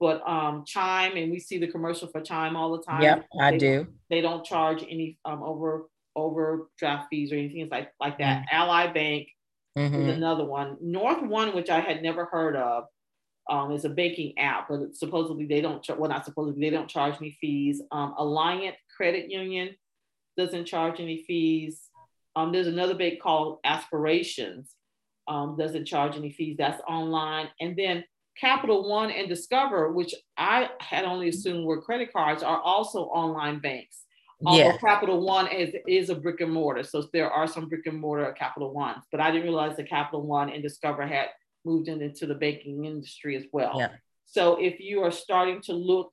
But 0.00 0.26
um, 0.26 0.64
Chime, 0.66 1.18
and 1.18 1.30
we 1.30 1.38
see 1.38 1.58
the 1.58 1.68
commercial 1.68 2.08
for 2.08 2.22
Chime 2.22 2.56
all 2.56 2.72
the 2.74 2.82
time. 2.82 3.02
Yep, 3.02 3.26
I 3.38 3.50
they, 3.50 3.58
do. 3.58 3.86
They 4.08 4.22
don't 4.22 4.42
charge 4.42 4.82
any 4.82 5.18
um, 5.26 5.42
over 5.42 5.88
overdraft 6.16 7.08
fees 7.10 7.30
or 7.30 7.34
anything 7.34 7.68
like 7.70 7.90
like 8.00 8.16
that. 8.18 8.38
Mm-hmm. 8.38 8.56
Ally 8.56 8.92
Bank 8.92 9.28
mm-hmm. 9.76 9.94
is 9.94 10.16
another 10.16 10.46
one. 10.46 10.78
North 10.80 11.22
One, 11.22 11.54
which 11.54 11.68
I 11.68 11.80
had 11.80 12.02
never 12.02 12.24
heard 12.24 12.56
of, 12.56 12.84
um, 13.50 13.70
is 13.70 13.84
a 13.84 13.90
banking 13.90 14.32
app, 14.38 14.68
but 14.70 14.96
supposedly 14.96 15.44
they 15.44 15.60
don't. 15.60 15.86
Well, 15.98 16.08
not 16.08 16.24
supposedly 16.24 16.62
they 16.62 16.74
don't 16.74 16.88
charge 16.88 17.16
any 17.20 17.36
fees. 17.38 17.82
Um, 17.92 18.14
Alliant 18.18 18.76
Credit 18.96 19.30
Union 19.30 19.76
doesn't 20.38 20.64
charge 20.64 21.00
any 21.00 21.22
fees. 21.26 21.90
Um, 22.36 22.52
there's 22.52 22.66
another 22.66 22.94
bank 22.94 23.20
called 23.20 23.58
Aspirations, 23.64 24.74
um, 25.28 25.56
doesn't 25.56 25.86
charge 25.86 26.16
any 26.16 26.32
fees. 26.32 26.56
That's 26.58 26.82
online. 26.88 27.48
And 27.60 27.76
then 27.76 28.04
Capital 28.36 28.88
One 28.88 29.10
and 29.10 29.28
Discover, 29.28 29.92
which 29.92 30.14
I 30.36 30.70
had 30.80 31.04
only 31.04 31.28
assumed 31.28 31.64
were 31.64 31.80
credit 31.80 32.12
cards, 32.12 32.42
are 32.42 32.60
also 32.60 33.04
online 33.04 33.60
banks. 33.60 34.02
Yeah. 34.40 34.76
Capital 34.78 35.24
One 35.24 35.46
is, 35.50 35.74
is 35.86 36.10
a 36.10 36.14
brick 36.14 36.40
and 36.40 36.52
mortar. 36.52 36.82
So 36.82 37.04
there 37.12 37.30
are 37.30 37.46
some 37.46 37.68
brick 37.68 37.86
and 37.86 38.00
mortar 38.00 38.30
Capital 38.32 38.74
Ones, 38.74 39.04
but 39.10 39.20
I 39.20 39.30
didn't 39.30 39.44
realize 39.44 39.76
that 39.76 39.88
Capital 39.88 40.22
One 40.22 40.50
and 40.50 40.62
Discover 40.62 41.06
had 41.06 41.28
moved 41.64 41.88
into 41.88 42.26
the 42.26 42.34
banking 42.34 42.84
industry 42.84 43.36
as 43.36 43.44
well. 43.52 43.76
Yeah. 43.78 43.90
So 44.26 44.56
if 44.60 44.80
you 44.80 45.02
are 45.02 45.12
starting 45.12 45.60
to 45.62 45.72
look 45.72 46.12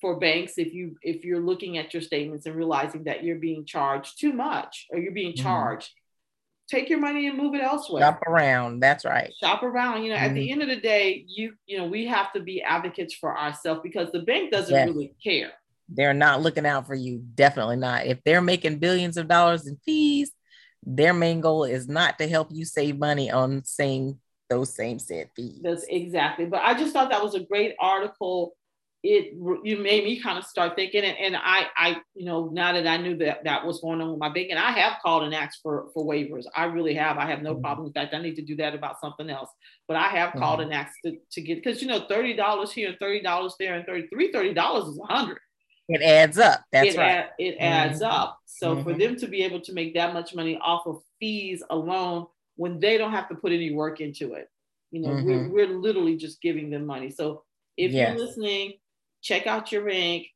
for 0.00 0.18
banks, 0.18 0.54
if 0.56 0.72
you 0.72 0.96
if 1.02 1.24
you're 1.24 1.40
looking 1.40 1.78
at 1.78 1.92
your 1.92 2.02
statements 2.02 2.46
and 2.46 2.54
realizing 2.54 3.04
that 3.04 3.24
you're 3.24 3.38
being 3.38 3.64
charged 3.64 4.18
too 4.18 4.32
much 4.32 4.86
or 4.90 4.98
you're 4.98 5.12
being 5.12 5.32
mm-hmm. 5.32 5.42
charged, 5.42 5.88
mm-hmm. 5.88 6.76
take 6.76 6.88
your 6.88 7.00
money 7.00 7.26
and 7.26 7.36
move 7.36 7.54
it 7.54 7.62
elsewhere. 7.62 8.02
Shop 8.02 8.22
around. 8.26 8.80
That's 8.80 9.04
right. 9.04 9.32
Shop 9.40 9.62
around. 9.62 10.02
You 10.02 10.10
know, 10.10 10.16
mm-hmm. 10.16 10.24
at 10.24 10.34
the 10.34 10.48
mm-hmm. 10.48 10.60
end 10.60 10.62
of 10.62 10.68
the 10.68 10.80
day, 10.80 11.24
you 11.28 11.54
you 11.66 11.78
know 11.78 11.86
we 11.86 12.06
have 12.06 12.32
to 12.32 12.40
be 12.40 12.62
advocates 12.62 13.14
for 13.14 13.36
ourselves 13.36 13.80
because 13.82 14.10
the 14.12 14.20
bank 14.20 14.50
doesn't 14.50 14.74
yes. 14.74 14.88
really 14.88 15.14
care. 15.22 15.52
They're 15.88 16.14
not 16.14 16.40
looking 16.40 16.66
out 16.66 16.86
for 16.86 16.94
you. 16.94 17.22
Definitely 17.34 17.76
not. 17.76 18.06
If 18.06 18.22
they're 18.24 18.40
making 18.40 18.78
billions 18.78 19.16
of 19.16 19.26
dollars 19.26 19.66
in 19.66 19.76
fees, 19.84 20.30
their 20.84 21.12
main 21.12 21.40
goal 21.40 21.64
is 21.64 21.88
not 21.88 22.18
to 22.18 22.28
help 22.28 22.48
you 22.52 22.64
save 22.64 22.98
money 22.98 23.30
on 23.30 23.64
saying 23.64 24.18
those 24.48 24.74
same 24.74 24.98
said 24.98 25.30
fees. 25.34 25.60
That's 25.62 25.84
exactly. 25.88 26.46
But 26.46 26.62
I 26.62 26.74
just 26.74 26.92
thought 26.92 27.10
that 27.10 27.22
was 27.22 27.34
a 27.34 27.40
great 27.40 27.74
article. 27.78 28.54
It 29.02 29.32
you 29.64 29.78
made 29.78 30.04
me 30.04 30.20
kind 30.20 30.36
of 30.36 30.44
start 30.44 30.76
thinking, 30.76 31.04
and, 31.04 31.16
and 31.16 31.36
I 31.36 31.66
I 31.74 32.00
you 32.14 32.26
know 32.26 32.50
now 32.52 32.74
that 32.74 32.86
I 32.86 32.98
knew 32.98 33.16
that 33.16 33.44
that 33.44 33.64
was 33.64 33.80
going 33.80 34.00
on 34.02 34.10
with 34.10 34.18
my 34.18 34.28
bank, 34.28 34.48
and 34.50 34.58
I 34.58 34.72
have 34.72 34.98
called 35.02 35.22
and 35.22 35.34
asked 35.34 35.60
for 35.62 35.88
for 35.94 36.04
waivers. 36.04 36.44
I 36.54 36.64
really 36.64 36.92
have. 36.94 37.16
I 37.16 37.26
have 37.26 37.40
no 37.40 37.54
mm-hmm. 37.54 37.62
problem. 37.62 37.86
In 37.86 37.92
fact, 37.94 38.14
I 38.14 38.20
need 38.20 38.36
to 38.36 38.42
do 38.42 38.56
that 38.56 38.74
about 38.74 39.00
something 39.00 39.30
else. 39.30 39.48
But 39.88 39.96
I 39.96 40.08
have 40.08 40.30
mm-hmm. 40.30 40.40
called 40.40 40.60
and 40.60 40.74
asked 40.74 40.98
to, 41.06 41.16
to 41.32 41.40
get 41.40 41.64
because 41.64 41.80
you 41.80 41.88
know 41.88 42.06
thirty 42.08 42.34
dollars 42.36 42.72
here, 42.72 42.90
and 42.90 42.98
thirty 42.98 43.22
dollars 43.22 43.54
there, 43.58 43.74
and 43.74 43.86
thirty 43.86 44.06
three 44.08 44.32
thirty 44.32 44.52
dollars 44.52 44.84
is 44.84 44.98
a 44.98 45.12
hundred. 45.12 45.38
It 45.88 46.02
adds 46.02 46.38
up. 46.38 46.62
That's 46.70 46.94
it 46.94 46.98
right. 46.98 47.10
Add, 47.10 47.30
it 47.38 47.56
adds 47.58 48.00
mm-hmm. 48.00 48.12
up. 48.12 48.38
So 48.44 48.82
for 48.82 48.90
mm-hmm. 48.90 49.00
them 49.00 49.16
to 49.16 49.26
be 49.26 49.42
able 49.42 49.60
to 49.62 49.72
make 49.72 49.94
that 49.94 50.12
much 50.12 50.34
money 50.34 50.58
off 50.62 50.86
of 50.86 51.00
fees 51.18 51.62
alone 51.70 52.26
when 52.56 52.78
they 52.78 52.98
don't 52.98 53.12
have 53.12 53.28
to 53.30 53.34
put 53.34 53.52
any 53.52 53.72
work 53.72 54.00
into 54.00 54.34
it. 54.34 54.48
You 54.90 55.00
know, 55.00 55.08
mm-hmm. 55.08 55.50
we're, 55.50 55.66
we're 55.66 55.78
literally 55.78 56.16
just 56.16 56.42
giving 56.42 56.70
them 56.70 56.84
money. 56.84 57.10
So 57.10 57.42
if 57.76 57.92
yes. 57.92 58.16
you're 58.16 58.26
listening, 58.26 58.74
check 59.22 59.46
out 59.46 59.72
your 59.72 59.84
bank, 59.84 60.26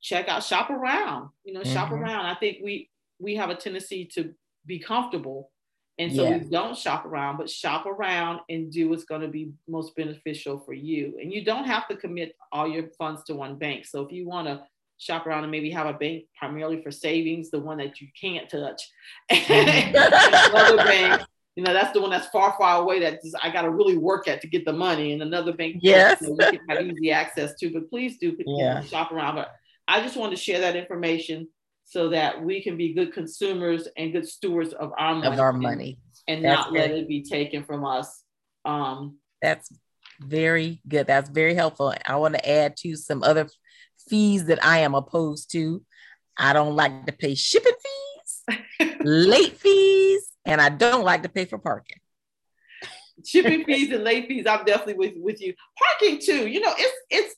check 0.00 0.28
out, 0.28 0.42
shop 0.42 0.70
around, 0.70 1.30
you 1.44 1.52
know, 1.52 1.60
mm-hmm. 1.60 1.72
shop 1.72 1.90
around. 1.90 2.26
I 2.26 2.34
think 2.34 2.58
we 2.62 2.90
we 3.18 3.36
have 3.36 3.50
a 3.50 3.54
tendency 3.54 4.04
to 4.14 4.34
be 4.66 4.78
comfortable. 4.78 5.50
And 5.98 6.14
so 6.16 6.28
we 6.28 6.38
don't 6.38 6.76
shop 6.76 7.04
around, 7.04 7.36
but 7.36 7.50
shop 7.50 7.84
around 7.86 8.40
and 8.48 8.72
do 8.72 8.88
what's 8.88 9.04
going 9.04 9.20
to 9.20 9.28
be 9.28 9.52
most 9.68 9.94
beneficial 9.94 10.58
for 10.58 10.72
you. 10.72 11.18
And 11.20 11.32
you 11.32 11.44
don't 11.44 11.64
have 11.64 11.86
to 11.88 11.96
commit 11.96 12.34
all 12.50 12.66
your 12.66 12.88
funds 12.98 13.22
to 13.24 13.34
one 13.34 13.56
bank. 13.56 13.84
So 13.86 14.00
if 14.00 14.10
you 14.10 14.26
want 14.26 14.48
to 14.48 14.62
shop 14.96 15.26
around 15.26 15.42
and 15.44 15.50
maybe 15.50 15.70
have 15.70 15.86
a 15.86 15.92
bank 15.92 16.24
primarily 16.36 16.82
for 16.82 16.90
savings, 16.90 17.50
the 17.50 17.58
one 17.58 17.78
that 17.78 18.00
you 18.00 18.08
can't 18.18 18.48
touch. 18.48 18.82
another 19.30 20.76
bank, 20.78 21.22
you 21.56 21.62
know, 21.62 21.72
that's 21.72 21.92
the 21.92 22.00
one 22.00 22.10
that's 22.10 22.28
far, 22.28 22.54
far 22.58 22.82
away 22.82 23.00
that 23.00 23.22
just, 23.22 23.36
I 23.42 23.50
got 23.50 23.62
to 23.62 23.70
really 23.70 23.98
work 23.98 24.26
at 24.26 24.40
to 24.40 24.46
get 24.46 24.64
the 24.64 24.72
money. 24.72 25.12
And 25.12 25.22
another 25.22 25.52
bank, 25.52 25.76
yes, 25.80 26.22
you, 26.22 26.34
know, 26.34 26.50
can 26.50 26.60
have 26.68 26.82
easy 26.82 27.10
access 27.10 27.54
to. 27.60 27.70
But 27.70 27.90
please 27.90 28.18
do 28.18 28.36
yeah. 28.46 28.80
shop 28.82 29.12
around. 29.12 29.34
But 29.34 29.54
I 29.86 30.00
just 30.00 30.16
wanted 30.16 30.36
to 30.36 30.42
share 30.42 30.60
that 30.60 30.76
information 30.76 31.48
so 31.84 32.08
that 32.08 32.42
we 32.42 32.62
can 32.62 32.76
be 32.78 32.94
good 32.94 33.12
consumers 33.12 33.86
and 33.98 34.12
good 34.12 34.26
stewards 34.26 34.72
of 34.72 34.92
our 34.96 35.14
money, 35.14 35.26
of 35.26 35.38
our 35.38 35.52
money, 35.52 35.98
and, 36.26 36.36
and 36.36 36.42
not 36.42 36.70
good. 36.70 36.78
let 36.78 36.90
it 36.90 37.08
be 37.08 37.22
taken 37.22 37.64
from 37.64 37.84
us. 37.84 38.22
Um, 38.64 39.18
that's 39.42 39.70
very 40.20 40.80
good. 40.88 41.06
That's 41.06 41.28
very 41.28 41.54
helpful. 41.54 41.92
I 42.06 42.16
want 42.16 42.34
to 42.34 42.48
add 42.48 42.76
to 42.78 42.96
some 42.96 43.22
other 43.22 43.48
fees 44.08 44.46
that 44.46 44.64
I 44.64 44.78
am 44.78 44.94
opposed 44.94 45.50
to. 45.52 45.82
I 46.38 46.54
don't 46.54 46.76
like 46.76 47.04
to 47.06 47.12
pay 47.12 47.34
shipping 47.34 47.72
fees, 48.48 48.96
late 49.00 49.58
fees, 49.58 50.31
and 50.44 50.60
I 50.60 50.68
don't 50.68 51.04
like 51.04 51.22
to 51.22 51.28
pay 51.28 51.44
for 51.44 51.58
parking. 51.58 51.98
shipping 53.24 53.64
fees 53.64 53.92
and 53.92 54.04
late 54.04 54.28
fees, 54.28 54.46
I'm 54.46 54.64
definitely 54.64 54.94
with, 54.94 55.14
with 55.16 55.40
you. 55.40 55.54
Parking 55.78 56.20
too, 56.20 56.48
you 56.48 56.60
know, 56.60 56.72
it's 56.76 56.96
it's 57.10 57.34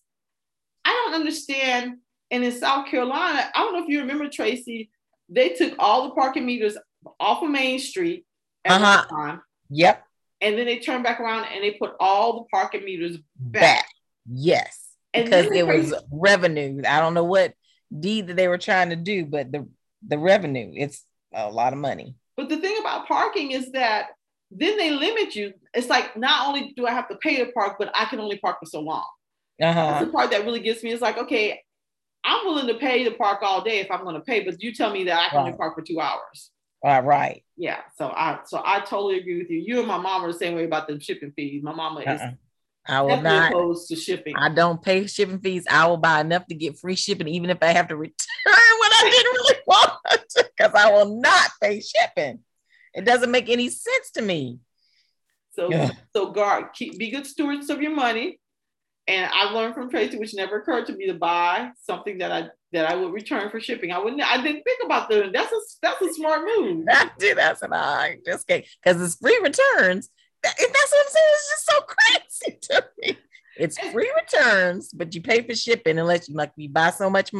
I 0.85 0.91
don't 0.91 1.15
understand. 1.15 1.99
And 2.31 2.43
in 2.43 2.53
South 2.53 2.89
Carolina, 2.89 3.51
I 3.55 3.59
don't 3.59 3.75
know 3.75 3.83
if 3.83 3.89
you 3.89 4.01
remember 4.01 4.29
Tracy, 4.29 4.91
they 5.29 5.51
took 5.51 5.75
all 5.79 6.09
the 6.09 6.15
parking 6.15 6.47
meters 6.47 6.77
off 7.21 7.43
of 7.43 7.51
Main 7.51 7.79
Street 7.79 8.25
at 8.65 8.81
uh-huh. 8.81 9.07
time. 9.09 9.43
Yep. 9.71 10.03
And 10.41 10.59
then 10.59 10.67
they 10.67 10.79
turned 10.79 11.05
back 11.05 11.21
around 11.21 11.47
and 11.53 11.63
they 11.63 11.73
put 11.73 11.93
all 12.01 12.41
the 12.41 12.45
parking 12.51 12.85
meters 12.85 13.19
back. 13.37 13.63
back. 13.63 13.89
Yes 14.27 14.85
because 15.15 15.47
it 15.51 15.67
was 15.67 15.95
revenue. 16.11 16.83
I 16.87 17.01
don't 17.01 17.15
know 17.15 17.25
what 17.25 17.55
deed 17.97 18.27
that 18.27 18.37
they 18.37 18.49
were 18.49 18.59
trying 18.59 18.91
to 18.91 18.97
do, 18.97 19.25
but 19.27 19.53
the 19.53 19.69
the 20.07 20.19
revenue, 20.19 20.73
it's 20.75 21.05
a 21.33 21.51
lot 21.51 21.73
of 21.73 21.79
money. 21.79 22.17
But 22.37 22.49
the 22.49 22.57
thing 22.57 22.77
about 22.81 23.07
parking 23.07 23.53
is 23.53 23.73
that 23.73 24.09
then 24.51 24.77
they 24.77 24.91
limit 24.91 25.35
you. 25.35 25.53
It's 25.73 25.89
like 25.89 26.17
not 26.17 26.49
only 26.49 26.73
do 26.77 26.87
I 26.87 26.93
have 26.93 27.09
to 27.09 27.17
pay 27.17 27.37
to 27.45 27.53
park, 27.53 27.77
but 27.79 27.91
I 27.95 28.05
can 28.07 28.21
only 28.21 28.39
park 28.39 28.59
for 28.61 28.67
so 28.67 28.81
long. 28.81 29.07
Uh-huh. 29.63 29.75
That's 29.75 30.07
the 30.07 30.13
part 30.13 30.31
that 30.31 30.45
really 30.45 30.61
gets 30.61 30.83
me. 30.83 30.93
It's 30.93 31.03
like, 31.03 31.19
okay, 31.19 31.61
I'm 32.25 32.47
willing 32.47 32.67
to 32.69 32.75
pay 32.75 33.05
to 33.05 33.11
park 33.13 33.43
all 33.43 33.63
day 33.63 33.81
if 33.81 33.91
I'm 33.91 34.03
going 34.03 34.15
to 34.15 34.21
pay, 34.21 34.45
but 34.45 34.63
you 34.63 34.75
tell 34.75 34.91
me 34.91 35.05
that 35.05 35.19
I 35.19 35.29
can 35.29 35.39
right. 35.39 35.47
only 35.47 35.57
park 35.57 35.75
for 35.77 35.83
two 35.83 36.01
hours. 36.01 36.51
All 36.83 37.03
right. 37.03 37.43
Yeah. 37.57 37.81
So 37.97 38.09
I 38.09 38.41
so 38.47 38.61
I 38.65 38.81
totally 38.81 39.19
agree 39.19 39.39
with 39.39 39.49
you. 39.51 39.59
You 39.59 39.79
and 39.79 39.89
my 39.89 39.97
mom 39.97 40.23
are 40.23 40.33
the 40.33 40.39
same 40.39 40.55
way 40.55 40.65
about 40.65 40.87
the 40.87 41.01
shipping 41.01 41.33
fees. 41.35 41.63
My 41.63 41.73
mama 41.73 42.01
uh-uh. 42.01 42.13
is 42.13 42.21
I 42.87 43.01
will 43.01 43.23
not 43.23 43.53
opposed 43.53 43.89
to 43.89 43.97
shipping. 43.97 44.35
I 44.37 44.51
don't 44.51 44.83
pay 44.83 45.07
shipping 45.07 45.39
fees. 45.39 45.65
I 45.71 45.87
will 45.87 45.97
buy 45.97 46.21
enough 46.21 46.47
to 46.49 46.55
get 46.55 46.79
free 46.79 46.97
shipping, 46.97 47.29
even 47.29 47.51
if 47.51 47.59
I 47.63 47.69
have 47.69 47.89
to 47.89 47.97
return 47.97 48.15
what 48.45 48.93
I 48.93 49.11
didn't 49.11 49.33
really 49.33 49.57
want 49.67 49.93
because 50.35 50.75
I 50.75 50.93
will 50.93 51.21
not 51.21 51.51
pay 51.63 51.81
shipping. 51.81 52.41
It 52.93 53.05
doesn't 53.05 53.31
make 53.31 53.49
any 53.49 53.69
sense 53.69 54.11
to 54.15 54.23
me. 54.23 54.59
So, 55.53 55.71
so 56.15 56.33
guard, 56.33 56.67
keep 56.75 56.99
be 56.99 57.11
good 57.11 57.27
stewards 57.27 57.71
of 57.71 57.81
your 57.81 57.95
money. 57.95 58.41
And 59.07 59.31
I 59.33 59.53
learned 59.53 59.75
from 59.75 59.91
Tracy, 59.91 60.19
which 60.19 60.35
never 60.35 60.61
occurred 60.61 60.87
to 60.87 60.95
me 60.95 61.07
to 61.07 61.15
buy 61.15 61.71
something 61.83 62.19
that 62.19 62.33
I 62.33 62.49
that 62.73 62.91
I 62.91 62.97
would 62.97 63.13
return 63.13 63.51
for 63.51 63.61
shipping. 63.61 63.93
I 63.93 63.99
wouldn't. 63.99 64.23
I 64.23 64.43
didn't 64.43 64.63
think 64.63 64.81
about 64.85 65.09
that. 65.11 65.33
That's 65.33 65.53
a 65.53 65.61
that's 65.83 66.03
a 66.03 66.15
smart 66.15 66.43
move. 66.45 66.87
I 66.91 67.11
do. 67.19 67.35
That's 67.35 67.63
an 67.63 67.73
I 67.73 68.19
just 68.25 68.47
kidding. 68.47 68.67
because 68.83 69.01
it's 69.03 69.17
free 69.17 69.39
returns 69.43 70.11
that's 70.45 70.93
what 70.93 71.07
I'm 71.07 71.13
saying. 71.13 71.27
It's 71.33 71.51
just 71.51 71.67
so 71.67 71.81
crazy 71.81 72.59
to 72.63 72.87
me. 73.01 73.19
It's 73.57 73.79
free 73.91 74.13
returns, 74.17 74.91
but 74.93 75.15
you 75.15 75.23
pay 75.23 75.43
for 75.43 75.55
shipping 75.55 75.99
unless 75.99 76.29
you 76.29 76.35
like 76.35 76.53
you 76.57 76.69
buy 76.69 76.91
so 76.91 77.09
much 77.09 77.31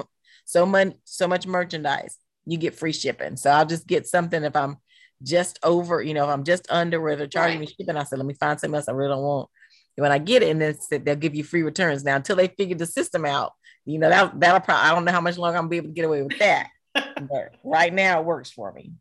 so 0.45 0.67
much 0.67 0.95
so 1.05 1.27
much 1.27 1.47
merchandise, 1.47 2.17
you 2.47 2.59
get 2.59 2.75
free 2.75 2.93
shipping. 2.93 3.37
So 3.37 3.51
I'll 3.51 3.67
just 3.67 3.87
get 3.87 4.07
something 4.07 4.45
if 4.45 4.55
I'm 4.55 4.77
just 5.23 5.59
over, 5.63 6.03
you 6.03 6.15
know, 6.15 6.25
if 6.25 6.31
I'm 6.31 6.45
just 6.45 6.71
under 6.71 7.01
where 7.01 7.17
they're 7.17 7.27
charging 7.27 7.59
right. 7.59 7.69
me 7.69 7.75
shipping. 7.75 7.97
I 7.97 8.05
said, 8.05 8.19
let 8.19 8.27
me 8.27 8.35
find 8.35 8.61
something 8.61 8.77
else 8.77 8.89
I 8.89 8.93
really 8.93 9.11
don't 9.11 9.23
want. 9.23 9.49
And 9.97 10.03
when 10.03 10.13
I 10.13 10.19
get 10.19 10.43
it, 10.43 10.51
and 10.51 10.61
then 10.61 10.77
they'll 11.05 11.17
give 11.17 11.35
you 11.35 11.45
free 11.45 11.63
returns. 11.63 12.05
Now, 12.05 12.17
until 12.17 12.37
they 12.37 12.49
figure 12.49 12.77
the 12.77 12.87
system 12.87 13.25
out, 13.25 13.53
you 13.85 13.99
know, 13.99 14.09
that 14.09 14.39
that'll 14.41 14.61
probably 14.61 14.89
I 14.89 14.95
don't 14.95 15.05
know 15.05 15.13
how 15.13 15.21
much 15.21 15.39
longer 15.39 15.57
I'm 15.57 15.65
gonna 15.65 15.71
be 15.71 15.77
able 15.77 15.89
to 15.89 15.95
get 15.95 16.05
away 16.05 16.23
with 16.23 16.39
that. 16.39 16.69
but 16.95 17.55
right 17.63 17.93
now 17.93 18.21
it 18.21 18.27
works 18.27 18.51
for 18.51 18.73
me. 18.73 18.93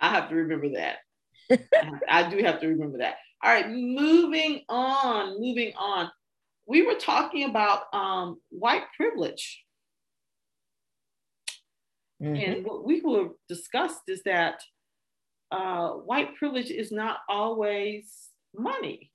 I 0.00 0.10
have 0.10 0.28
to 0.28 0.34
remember 0.34 0.70
that. 0.74 0.98
I 2.08 2.28
do 2.28 2.42
have 2.42 2.60
to 2.60 2.68
remember 2.68 2.98
that. 2.98 3.16
All 3.42 3.52
right, 3.52 3.68
moving 3.68 4.62
on, 4.68 5.40
moving 5.40 5.72
on. 5.76 6.10
We 6.66 6.82
were 6.82 6.94
talking 6.94 7.44
about 7.44 7.82
um, 7.92 8.40
white 8.50 8.84
privilege. 8.96 9.62
Mm-hmm. 12.22 12.34
And 12.34 12.64
what 12.64 12.84
we 12.84 13.00
were 13.02 13.28
discussed 13.48 14.00
is 14.08 14.22
that 14.24 14.62
uh, 15.50 15.90
white 15.90 16.34
privilege 16.36 16.70
is 16.70 16.90
not 16.90 17.18
always 17.28 18.10
money. 18.54 19.12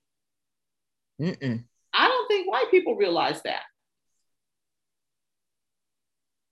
Mm-mm. 1.20 1.64
I 1.92 2.08
don't 2.08 2.28
think 2.28 2.50
white 2.50 2.70
people 2.70 2.96
realize 2.96 3.42
that. 3.42 3.62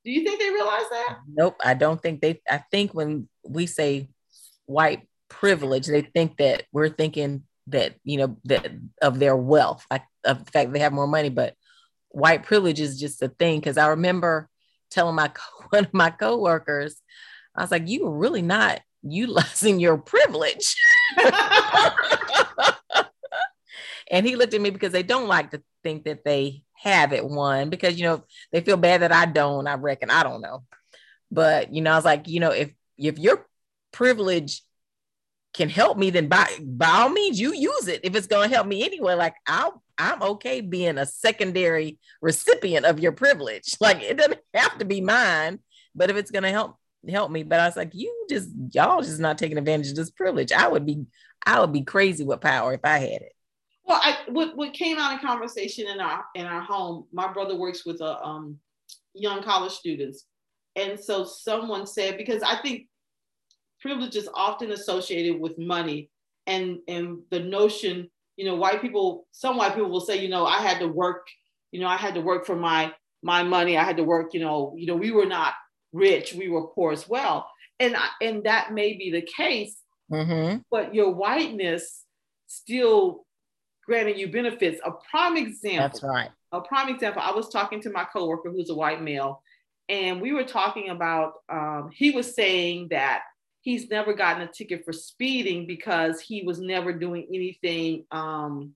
Do 0.04 0.10
you 0.10 0.24
think 0.24 0.40
they 0.40 0.50
realize 0.50 0.88
that? 0.90 1.18
Nope, 1.28 1.56
I 1.62 1.74
don't 1.74 2.00
think 2.00 2.20
they. 2.20 2.40
I 2.50 2.64
think 2.70 2.92
when 2.94 3.28
we 3.44 3.66
say 3.66 4.08
white 4.64 5.06
privilege, 5.30 5.86
they 5.86 6.02
think 6.02 6.36
that 6.36 6.64
we're 6.72 6.90
thinking 6.90 7.44
that 7.68 7.94
you 8.04 8.18
know 8.18 8.36
that 8.44 8.70
of 9.00 9.18
their 9.18 9.36
wealth, 9.36 9.86
like 9.90 10.02
of 10.24 10.44
the 10.44 10.50
fact 10.50 10.72
they 10.72 10.80
have 10.80 10.92
more 10.92 11.06
money. 11.06 11.30
But 11.30 11.54
white 12.10 12.42
privilege 12.42 12.80
is 12.80 13.00
just 13.00 13.22
a 13.22 13.28
thing. 13.28 13.60
Because 13.60 13.78
I 13.78 13.86
remember 13.88 14.50
telling 14.90 15.14
my 15.14 15.30
one 15.70 15.86
of 15.86 15.94
my 15.94 16.10
coworkers, 16.10 17.00
I 17.56 17.62
was 17.62 17.70
like, 17.70 17.88
"You 17.88 18.06
are 18.06 18.16
really 18.16 18.42
not 18.42 18.80
utilizing 19.02 19.80
your 19.80 19.96
privilege." 19.96 20.76
and 24.10 24.26
he 24.26 24.36
looked 24.36 24.52
at 24.52 24.60
me 24.60 24.70
because 24.70 24.92
they 24.92 25.02
don't 25.02 25.28
like 25.28 25.52
to 25.52 25.62
think 25.82 26.04
that 26.04 26.24
they 26.24 26.62
have 26.74 27.12
it 27.12 27.24
one 27.24 27.68
because 27.70 27.98
you 27.98 28.04
know 28.04 28.24
they 28.52 28.60
feel 28.60 28.76
bad 28.76 29.02
that 29.02 29.12
I 29.12 29.26
don't 29.26 29.66
I 29.66 29.74
reckon 29.74 30.10
I 30.10 30.22
don't 30.22 30.40
know 30.40 30.64
but 31.30 31.74
you 31.74 31.82
know 31.82 31.92
I 31.92 31.96
was 31.96 32.04
like 32.04 32.26
you 32.26 32.40
know 32.40 32.50
if 32.50 32.72
if 32.96 33.18
your 33.18 33.46
privilege 33.92 34.62
can 35.52 35.68
help 35.68 35.98
me 35.98 36.10
then 36.10 36.28
by 36.28 36.46
by 36.62 36.88
all 36.88 37.08
means 37.08 37.40
you 37.40 37.52
use 37.52 37.88
it 37.88 38.00
if 38.04 38.14
it's 38.14 38.26
going 38.26 38.48
to 38.48 38.54
help 38.54 38.66
me 38.66 38.84
anyway. 38.84 39.14
Like 39.14 39.34
I'll 39.46 39.82
I'm 39.98 40.22
okay 40.22 40.60
being 40.60 40.96
a 40.96 41.06
secondary 41.06 41.98
recipient 42.22 42.86
of 42.86 43.00
your 43.00 43.12
privilege. 43.12 43.76
Like 43.80 44.02
it 44.02 44.16
doesn't 44.16 44.40
have 44.54 44.78
to 44.78 44.84
be 44.84 45.00
mine 45.00 45.60
but 45.94 46.10
if 46.10 46.16
it's 46.16 46.30
going 46.30 46.42
to 46.42 46.50
help 46.50 46.76
help 47.08 47.30
me. 47.30 47.42
But 47.42 47.60
I 47.60 47.66
was 47.66 47.76
like 47.76 47.94
you 47.94 48.26
just 48.28 48.50
y'all 48.72 49.02
just 49.02 49.20
not 49.20 49.38
taking 49.38 49.58
advantage 49.58 49.90
of 49.90 49.96
this 49.96 50.10
privilege. 50.10 50.52
I 50.52 50.68
would 50.68 50.86
be 50.86 51.04
I 51.44 51.60
would 51.60 51.72
be 51.72 51.82
crazy 51.82 52.24
with 52.24 52.40
power 52.40 52.74
if 52.74 52.80
I 52.84 52.98
had 52.98 53.22
it. 53.22 53.32
Well, 53.84 54.00
I, 54.02 54.18
what 54.28 54.56
what 54.56 54.72
came 54.72 54.98
out 54.98 55.12
in 55.12 55.18
conversation 55.18 55.88
in 55.88 56.00
our 56.00 56.24
in 56.34 56.46
our 56.46 56.60
home, 56.60 57.06
my 57.12 57.32
brother 57.32 57.56
works 57.56 57.84
with 57.84 58.00
a 58.00 58.22
um, 58.22 58.58
young 59.14 59.42
college 59.42 59.72
students, 59.72 60.26
and 60.76 61.00
so 61.00 61.24
someone 61.24 61.86
said 61.86 62.16
because 62.16 62.42
I 62.42 62.60
think 62.62 62.86
privilege 63.80 64.16
is 64.16 64.28
often 64.34 64.72
associated 64.72 65.40
with 65.40 65.58
money, 65.58 66.10
and 66.46 66.78
and 66.88 67.20
the 67.30 67.40
notion, 67.40 68.10
you 68.36 68.44
know, 68.44 68.56
white 68.56 68.80
people, 68.80 69.26
some 69.32 69.56
white 69.56 69.74
people 69.74 69.90
will 69.90 70.00
say, 70.00 70.20
you 70.20 70.28
know, 70.28 70.46
I 70.46 70.58
had 70.58 70.78
to 70.80 70.88
work, 70.88 71.26
you 71.72 71.80
know, 71.80 71.88
I 71.88 71.96
had 71.96 72.14
to 72.14 72.20
work 72.20 72.46
for 72.46 72.56
my 72.56 72.92
my 73.22 73.42
money, 73.42 73.76
I 73.76 73.84
had 73.84 73.98
to 73.98 74.04
work, 74.04 74.34
you 74.34 74.40
know, 74.40 74.74
you 74.76 74.86
know, 74.86 74.96
we 74.96 75.10
were 75.10 75.26
not 75.26 75.54
rich, 75.92 76.34
we 76.34 76.48
were 76.48 76.68
poor 76.68 76.92
as 76.92 77.08
well, 77.08 77.50
and 77.78 77.96
I, 77.96 78.08
and 78.22 78.44
that 78.44 78.72
may 78.72 78.94
be 78.94 79.10
the 79.10 79.22
case, 79.22 79.76
mm-hmm. 80.10 80.58
but 80.70 80.94
your 80.94 81.12
whiteness 81.12 82.04
still 82.46 83.26
granting 83.86 84.16
you 84.16 84.30
benefits. 84.30 84.80
A 84.84 84.92
prime 85.10 85.36
example. 85.36 85.88
That's 85.88 86.02
right. 86.02 86.30
A 86.52 86.60
prime 86.60 86.88
example. 86.88 87.22
I 87.22 87.32
was 87.32 87.48
talking 87.48 87.80
to 87.82 87.90
my 87.90 88.04
coworker 88.04 88.50
who's 88.50 88.70
a 88.70 88.74
white 88.74 89.02
male, 89.02 89.42
and 89.88 90.20
we 90.20 90.32
were 90.32 90.44
talking 90.44 90.90
about. 90.90 91.34
Um, 91.48 91.90
he 91.92 92.10
was 92.10 92.34
saying 92.34 92.88
that 92.90 93.22
he's 93.62 93.90
never 93.90 94.14
gotten 94.14 94.42
a 94.42 94.50
ticket 94.50 94.84
for 94.84 94.92
speeding 94.92 95.66
because 95.66 96.20
he 96.20 96.42
was 96.42 96.60
never 96.60 96.92
doing 96.92 97.26
anything 97.28 98.04
um, 98.10 98.74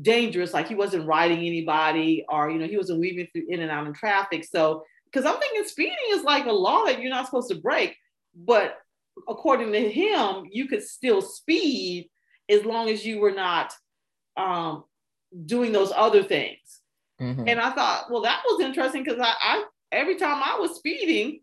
dangerous, 0.00 0.52
like 0.54 0.68
he 0.68 0.74
wasn't 0.74 1.06
riding 1.06 1.38
anybody, 1.38 2.24
or 2.28 2.50
you 2.50 2.58
know, 2.58 2.66
he 2.66 2.76
wasn't 2.76 3.00
weaving 3.00 3.28
through 3.32 3.46
in 3.48 3.60
and 3.60 3.70
out 3.70 3.86
in 3.86 3.92
traffic. 3.92 4.44
So, 4.44 4.84
because 5.04 5.26
I'm 5.26 5.38
thinking 5.38 5.64
speeding 5.64 5.96
is 6.10 6.24
like 6.24 6.46
a 6.46 6.52
law 6.52 6.84
that 6.84 7.00
you're 7.00 7.10
not 7.10 7.26
supposed 7.26 7.50
to 7.50 7.56
break, 7.56 7.96
but 8.34 8.78
according 9.28 9.72
to 9.72 9.90
him, 9.90 10.44
you 10.50 10.66
could 10.66 10.82
still 10.82 11.20
speed 11.20 12.08
as 12.48 12.64
long 12.64 12.88
as 12.88 13.06
you 13.06 13.20
were 13.20 13.32
not 13.32 13.72
um, 14.36 14.84
doing 15.46 15.72
those 15.72 15.92
other 15.94 16.22
things. 16.22 16.58
Mm-hmm. 17.20 17.48
And 17.48 17.60
I 17.60 17.70
thought, 17.70 18.10
well, 18.10 18.22
that 18.22 18.42
was 18.44 18.60
interesting 18.60 19.04
because 19.04 19.20
I, 19.20 19.32
I 19.40 19.64
every 19.92 20.16
time 20.16 20.42
I 20.42 20.58
was 20.58 20.76
speeding, 20.76 21.40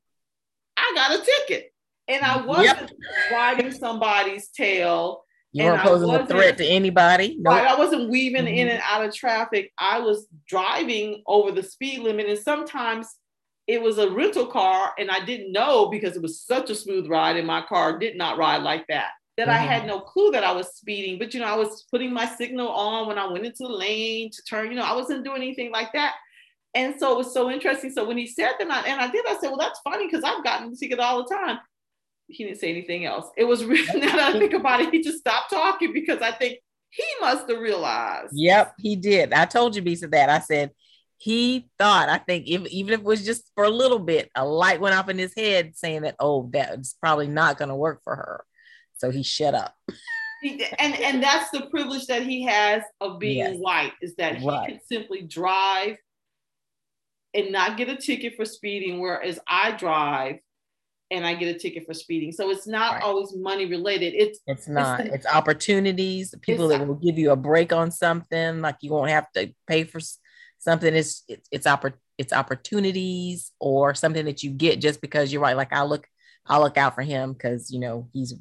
I 0.76 0.92
got 0.96 1.20
a 1.20 1.26
ticket, 1.26 1.71
and 2.08 2.24
I 2.24 2.46
wasn't 2.46 2.80
yep. 2.80 2.92
riding 3.32 3.72
somebody's 3.72 4.50
tail. 4.50 5.24
You 5.54 5.66
weren't 5.66 5.82
posing 5.82 6.10
a 6.10 6.26
threat 6.26 6.58
to 6.60 6.66
anybody. 6.66 7.38
Nope. 7.40 7.54
Right, 7.54 7.68
I 7.68 7.78
wasn't 7.78 8.10
weaving 8.10 8.46
mm-hmm. 8.46 8.56
in 8.56 8.68
and 8.70 8.82
out 8.90 9.06
of 9.06 9.14
traffic. 9.14 9.72
I 9.78 10.00
was 10.00 10.28
driving 10.48 11.24
over 11.28 11.52
the 11.52 11.64
speed 11.64 12.00
limit, 12.00 12.28
and 12.28 12.40
sometimes 12.40 13.08
it 13.68 13.82
was 13.82 13.98
a 13.98 14.10
rental 14.10 14.46
car, 14.46 14.94
and 14.98 15.12
I 15.12 15.24
didn't 15.26 15.52
know 15.52 15.90
because 15.90 16.16
it 16.16 16.22
was 16.22 16.42
such 16.42 16.70
a 16.70 16.76
smooth 16.76 17.08
ride, 17.08 17.36
and 17.36 17.48
my 17.48 17.62
car 17.62 18.00
did 18.00 18.18
not 18.18 18.38
ride 18.38 18.64
like 18.64 18.88
that 18.88 19.12
that 19.38 19.48
mm-hmm. 19.48 19.64
I 19.64 19.68
had 19.68 19.82
mm-hmm. 19.82 19.90
no 19.90 20.00
clue 20.02 20.32
that 20.32 20.44
I 20.44 20.52
was 20.52 20.76
speeding. 20.76 21.18
But 21.18 21.34
you 21.34 21.40
know, 21.40 21.48
I 21.48 21.56
was 21.56 21.86
putting 21.90 22.14
my 22.14 22.26
signal 22.26 22.70
on 22.70 23.08
when 23.08 23.18
I 23.18 23.28
went 23.28 23.46
into 23.46 23.64
the 23.64 23.70
lane 23.70 24.30
to 24.32 24.42
turn. 24.44 24.70
You 24.70 24.78
know, 24.78 24.84
I 24.84 24.96
wasn't 24.96 25.24
doing 25.24 25.42
anything 25.42 25.72
like 25.72 25.92
that. 25.94 26.16
And 26.74 26.96
so 26.98 27.12
it 27.12 27.18
was 27.18 27.34
so 27.34 27.50
interesting. 27.50 27.92
So 27.92 28.06
when 28.06 28.18
he 28.18 28.28
said 28.28 28.54
that, 28.60 28.62
and 28.62 28.72
I, 28.72 28.82
and 28.84 29.02
I 29.02 29.10
did, 29.10 29.26
I 29.28 29.38
said, 29.40 29.50
"Well, 29.50 29.58
that's 29.58 29.80
funny 29.80 30.08
because 30.08 30.24
I've 30.24 30.44
gotten 30.44 30.72
the 30.72 30.78
ticket 30.78 31.00
all 31.00 31.24
the 31.24 31.36
time." 31.36 31.60
He 32.32 32.46
didn't 32.46 32.60
say 32.60 32.70
anything 32.70 33.06
else. 33.06 33.26
It 33.38 33.46
was 33.46 33.64
really 33.66 34.00
now 34.00 34.16
that 34.16 34.36
I 34.36 34.40
think 34.40 34.54
about 34.54 34.82
it, 34.82 34.94
he 34.94 35.02
just 35.02 35.20
stopped 35.20 35.52
talking 35.52 35.94
because 35.94 36.22
I 36.22 36.32
think 36.32 36.60
he 36.90 37.04
must 37.20 37.50
have 37.50 37.60
realized. 37.60 38.32
Yep, 38.34 38.76
he 38.80 38.96
did. 38.96 39.34
I 39.34 39.46
told 39.46 39.76
you, 39.76 39.82
Bisa, 39.82 40.10
that 40.12 40.30
I 40.30 40.40
said 40.40 40.72
he 41.18 41.70
thought. 41.78 42.10
I 42.10 42.18
think 42.18 42.48
if, 42.48 42.66
even 42.68 42.94
if 42.94 43.02
it 43.02 43.06
was 43.06 43.24
just 43.24 43.52
for 43.54 43.64
a 43.64 43.70
little 43.70 44.00
bit, 44.00 44.30
a 44.36 44.46
light 44.46 44.82
went 44.82 44.96
off 44.96 45.08
in 45.08 45.20
his 45.20 45.34
head 45.36 45.74
saying 45.76 46.02
that, 46.02 46.16
"Oh, 46.20 46.50
that's 46.52 46.94
probably 46.94 47.28
not 47.28 47.58
going 47.58 47.70
to 47.70 47.76
work 47.76 48.02
for 48.04 48.16
her." 48.16 48.44
So 48.98 49.12
he 49.12 49.24
shut 49.24 49.54
up. 49.54 49.76
and 50.80 50.96
and 50.96 51.24
that's 51.24 51.52
the 51.52 51.68
privilege 51.68 52.08
that 52.08 52.24
he 52.24 52.44
has 52.44 52.82
of 53.00 53.20
being 53.20 53.38
yes. 53.38 53.58
white 53.58 53.94
is 54.02 54.16
that 54.16 54.38
he 54.38 54.48
right. 54.48 54.68
can 54.68 54.80
simply 54.92 55.22
drive 55.22 55.98
and 57.34 57.52
not 57.52 57.78
get 57.78 57.90
a 57.90 57.96
ticket 57.96 58.36
for 58.36 58.46
speeding, 58.46 59.00
whereas 59.00 59.40
I 59.48 59.72
drive 59.72 60.40
and 61.12 61.26
I 61.26 61.36
get 61.36 61.54
a 61.54 61.60
ticket 61.60 61.86
for 61.86 61.94
speeding. 61.94 62.32
So 62.32 62.50
it's 62.50 62.66
not 62.66 62.94
right. 62.94 63.04
always 63.04 63.36
money 63.36 63.66
related. 63.66 64.14
It's 64.16 64.40
it's 64.48 64.68
not. 64.68 65.02
It's, 65.02 65.16
it's 65.16 65.26
opportunities. 65.26 66.34
People 66.42 66.70
that 66.70 66.88
will 66.88 66.96
give 66.96 67.20
you 67.20 67.32
a 67.32 67.36
break 67.36 67.74
on 67.74 67.92
something, 67.92 68.62
like 68.62 68.78
you 68.82 68.92
won't 68.92 69.12
have 69.12 69.30
to 69.34 69.54
pay 69.68 69.84
for 69.84 70.00
something. 70.58 70.96
It's 70.96 71.24
it's 71.28 71.48
it's, 71.52 71.68
oppor- 71.68 71.94
it's 72.18 72.32
opportunities 72.32 73.52
or 73.60 73.94
something 73.94 74.26
that 74.26 74.42
you 74.42 74.52
get 74.52 74.80
just 74.80 75.02
because 75.02 75.32
you're 75.32 75.42
right. 75.42 75.58
Like 75.58 75.74
I 75.74 75.84
look, 75.84 76.08
I 76.48 76.60
look 76.60 76.78
out 76.78 76.96
for 76.96 77.02
him 77.02 77.34
because 77.34 77.70
you 77.72 77.80
know 77.80 78.08
he's 78.14 78.34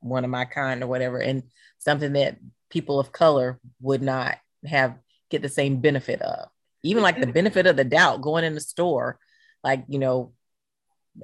one 0.00 0.24
of 0.24 0.30
my 0.30 0.44
kind 0.44 0.82
or 0.82 0.88
whatever, 0.88 1.18
and 1.18 1.44
something 1.78 2.14
that 2.14 2.38
people 2.68 2.98
of 2.98 3.12
color 3.12 3.60
would 3.80 4.02
not 4.02 4.36
have 4.66 4.98
get 5.30 5.40
the 5.40 5.48
same 5.48 5.80
benefit 5.80 6.20
of. 6.20 6.48
Even 6.82 7.02
like 7.02 7.20
the 7.20 7.26
benefit 7.26 7.66
of 7.66 7.76
the 7.76 7.84
doubt 7.84 8.22
going 8.22 8.44
in 8.44 8.54
the 8.54 8.60
store, 8.60 9.18
like 9.62 9.84
you 9.88 10.00
know, 10.00 10.32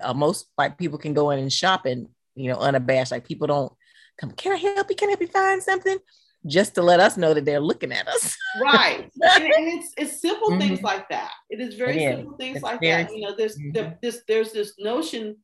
uh, 0.01 0.15
most 0.15 0.47
like 0.57 0.79
people 0.79 0.99
can 0.99 1.15
go 1.15 1.31
in 1.31 1.39
and 1.39 1.53
shop 1.53 1.87
and 1.87 2.09
you 2.35 2.51
know 2.51 2.59
unabashed. 2.59 3.13
Like 3.13 3.27
people 3.27 3.47
don't 3.47 3.73
come. 4.19 4.31
Can 4.33 4.53
I 4.53 4.57
help 4.57 4.89
you? 4.91 4.97
Can 4.97 5.09
I 5.09 5.13
help 5.13 5.21
you 5.21 5.29
find 5.29 5.63
something? 5.63 5.99
Just 6.47 6.75
to 6.75 6.83
let 6.83 7.01
us 7.01 7.17
know 7.17 7.33
that 7.33 7.47
they're 7.47 7.61
looking 7.61 7.93
at 7.93 8.07
us. 8.07 8.37
right, 8.61 9.11
and, 9.23 9.45
and, 9.45 9.69
it's 9.69 9.93
it's 9.97 10.21
simple 10.21 10.51
mm-hmm. 10.51 10.61
things 10.61 10.83
like 10.83 11.09
that. 11.09 11.33
It 11.49 11.61
is 11.61 11.75
very 11.75 11.99
simple 11.99 12.37
things 12.37 12.57
it's 12.57 12.63
like 12.63 12.81
very, 12.81 13.05
that. 13.05 13.15
You 13.15 13.23
know, 13.23 13.35
there's 13.37 13.59
mm-hmm. 13.59 13.95
this 14.03 14.23
there's 14.29 14.53
this 14.53 14.75
notion 14.79 15.37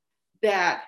that 0.42 0.82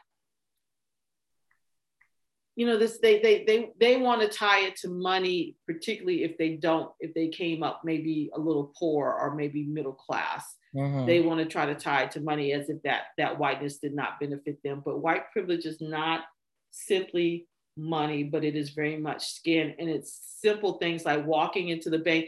you 2.57 2.67
know 2.67 2.77
this 2.77 2.99
they 2.99 3.21
they 3.21 3.45
they 3.45 3.71
they 3.81 3.97
want 3.97 4.21
to 4.21 4.29
tie 4.29 4.61
it 4.61 4.77
to 4.77 4.89
money 4.89 5.57
particularly 5.67 6.23
if 6.23 6.37
they 6.37 6.57
don't 6.57 6.91
if 7.01 7.15
they 7.15 7.29
came 7.29 7.63
up 7.63 7.81
maybe 7.85 8.31
a 8.35 8.39
little 8.39 8.73
poor 8.79 9.11
or 9.11 9.35
maybe 9.35 9.65
middle 9.65 9.95
class 9.95 10.45
mm-hmm. 10.75 11.07
they 11.07 11.20
want 11.20 11.41
to 11.41 11.47
try 11.47 11.66
to 11.66 11.75
tie 11.75 12.03
it 12.03 12.11
to 12.11 12.20
money 12.20 12.53
as 12.53 12.68
if 12.68 12.83
that 12.83 13.03
that 13.18 13.39
whiteness 13.39 13.79
did 13.79 13.95
not 13.95 14.20
benefit 14.20 14.62
them 14.62 14.83
but 14.85 15.01
white 15.01 15.31
privilege 15.33 15.64
is 15.64 15.81
not 15.81 16.23
simply 16.70 17.47
money 17.77 18.23
but 18.23 18.45
it 18.45 18.55
is 18.55 18.70
very 18.70 18.97
much 18.97 19.33
skin 19.33 19.75
and 19.79 19.89
it's 19.89 20.37
simple 20.41 20.75
things 20.75 21.05
like 21.05 21.25
walking 21.27 21.68
into 21.68 21.91
the 21.91 21.99
bank 21.99 22.27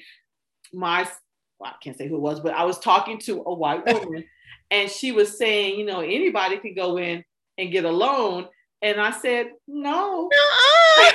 my 0.73 1.09
well, 1.59 1.71
i 1.71 1.75
can't 1.83 1.97
say 1.97 2.09
who 2.09 2.17
it 2.17 2.21
was 2.21 2.41
but 2.41 2.55
i 2.55 2.65
was 2.65 2.79
talking 2.79 3.19
to 3.19 3.43
a 3.47 3.55
white 3.55 3.85
woman 4.01 4.25
and 4.71 4.91
she 4.91 5.13
was 5.13 5.37
saying 5.37 5.79
you 5.79 5.85
know 5.85 6.01
anybody 6.01 6.57
can 6.59 6.75
go 6.75 6.97
in 6.99 7.23
and 7.59 7.73
get 7.73 7.85
a 7.85 7.91
loan 7.91 8.49
and 8.85 9.01
I 9.01 9.13
said, 9.13 9.47
no. 9.67 10.29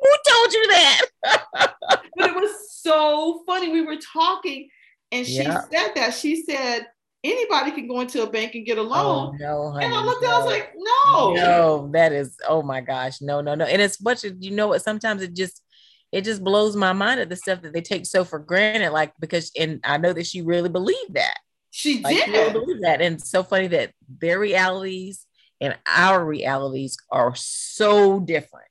Who 0.00 0.08
told 0.28 0.52
you 0.52 0.66
that? 0.68 1.00
but 2.16 2.30
it 2.30 2.34
was 2.34 2.72
so 2.72 3.42
funny. 3.46 3.70
We 3.70 3.82
were 3.82 3.98
talking 3.98 4.70
and 5.12 5.26
she 5.26 5.42
yeah. 5.42 5.60
said 5.70 5.92
that. 5.94 6.14
She 6.14 6.42
said, 6.42 6.88
anybody 7.22 7.70
can 7.70 7.86
go 7.86 8.00
into 8.00 8.22
a 8.22 8.30
bank 8.30 8.56
and 8.56 8.66
get 8.66 8.78
a 8.78 8.80
oh, 8.80 8.84
loan. 8.84 9.34
Oh, 9.34 9.36
no, 9.38 9.70
honey, 9.70 9.84
and 9.84 9.94
I 9.94 10.02
looked 10.02 10.22
no. 10.22 10.30
I 10.30 10.38
was 10.38 10.46
like, 10.46 10.72
no. 10.76 11.34
No, 11.34 11.90
that 11.92 12.12
is, 12.12 12.36
oh 12.48 12.62
my 12.62 12.80
gosh. 12.80 13.20
No, 13.20 13.40
no, 13.40 13.54
no. 13.54 13.64
And 13.64 13.80
it's 13.80 14.02
much, 14.02 14.24
as 14.24 14.32
you 14.40 14.50
know 14.50 14.68
what, 14.68 14.82
sometimes 14.82 15.22
it 15.22 15.36
just, 15.36 15.62
it 16.10 16.24
just 16.24 16.42
blows 16.42 16.74
my 16.74 16.92
mind 16.92 17.20
at 17.20 17.28
the 17.28 17.36
stuff 17.36 17.62
that 17.62 17.72
they 17.72 17.80
take 17.80 18.06
so 18.06 18.24
for 18.24 18.38
granted. 18.38 18.90
Like, 18.90 19.12
because, 19.20 19.52
and 19.58 19.80
I 19.84 19.98
know 19.98 20.12
that 20.12 20.26
she 20.26 20.42
really 20.42 20.68
believed 20.68 21.14
that. 21.14 21.38
She 21.70 22.02
like, 22.02 22.26
did 22.26 22.52
believe 22.52 22.82
that, 22.82 23.00
and 23.00 23.14
it's 23.14 23.30
so 23.30 23.42
funny 23.42 23.68
that 23.68 23.92
their 24.06 24.38
realities 24.38 25.26
and 25.58 25.74
our 25.86 26.22
realities 26.22 26.98
are 27.10 27.34
so 27.34 28.20
different. 28.20 28.66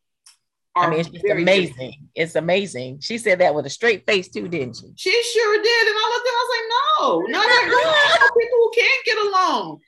I 0.75 0.89
mean, 0.89 0.99
it's 1.01 1.09
just 1.09 1.25
amazing. 1.25 1.73
Different. 1.73 1.95
It's 2.15 2.35
amazing. 2.35 2.99
She 3.01 3.17
said 3.17 3.39
that 3.39 3.53
with 3.53 3.65
a 3.65 3.69
straight 3.69 4.05
face 4.05 4.29
too, 4.29 4.47
didn't 4.47 4.77
she? 4.77 4.87
She 4.95 5.23
sure 5.33 5.61
did. 5.61 5.87
And 5.87 5.97
I 5.97 6.09
looked 6.13 6.27
at, 6.27 6.31
I 6.31 6.43
was 6.43 6.51
like, 6.55 6.67
no, 6.79 7.39
not 7.39 8.33
people 8.39 8.57
who 8.57 8.71
can't 8.73 9.05
get 9.05 9.17
along, 9.17 9.79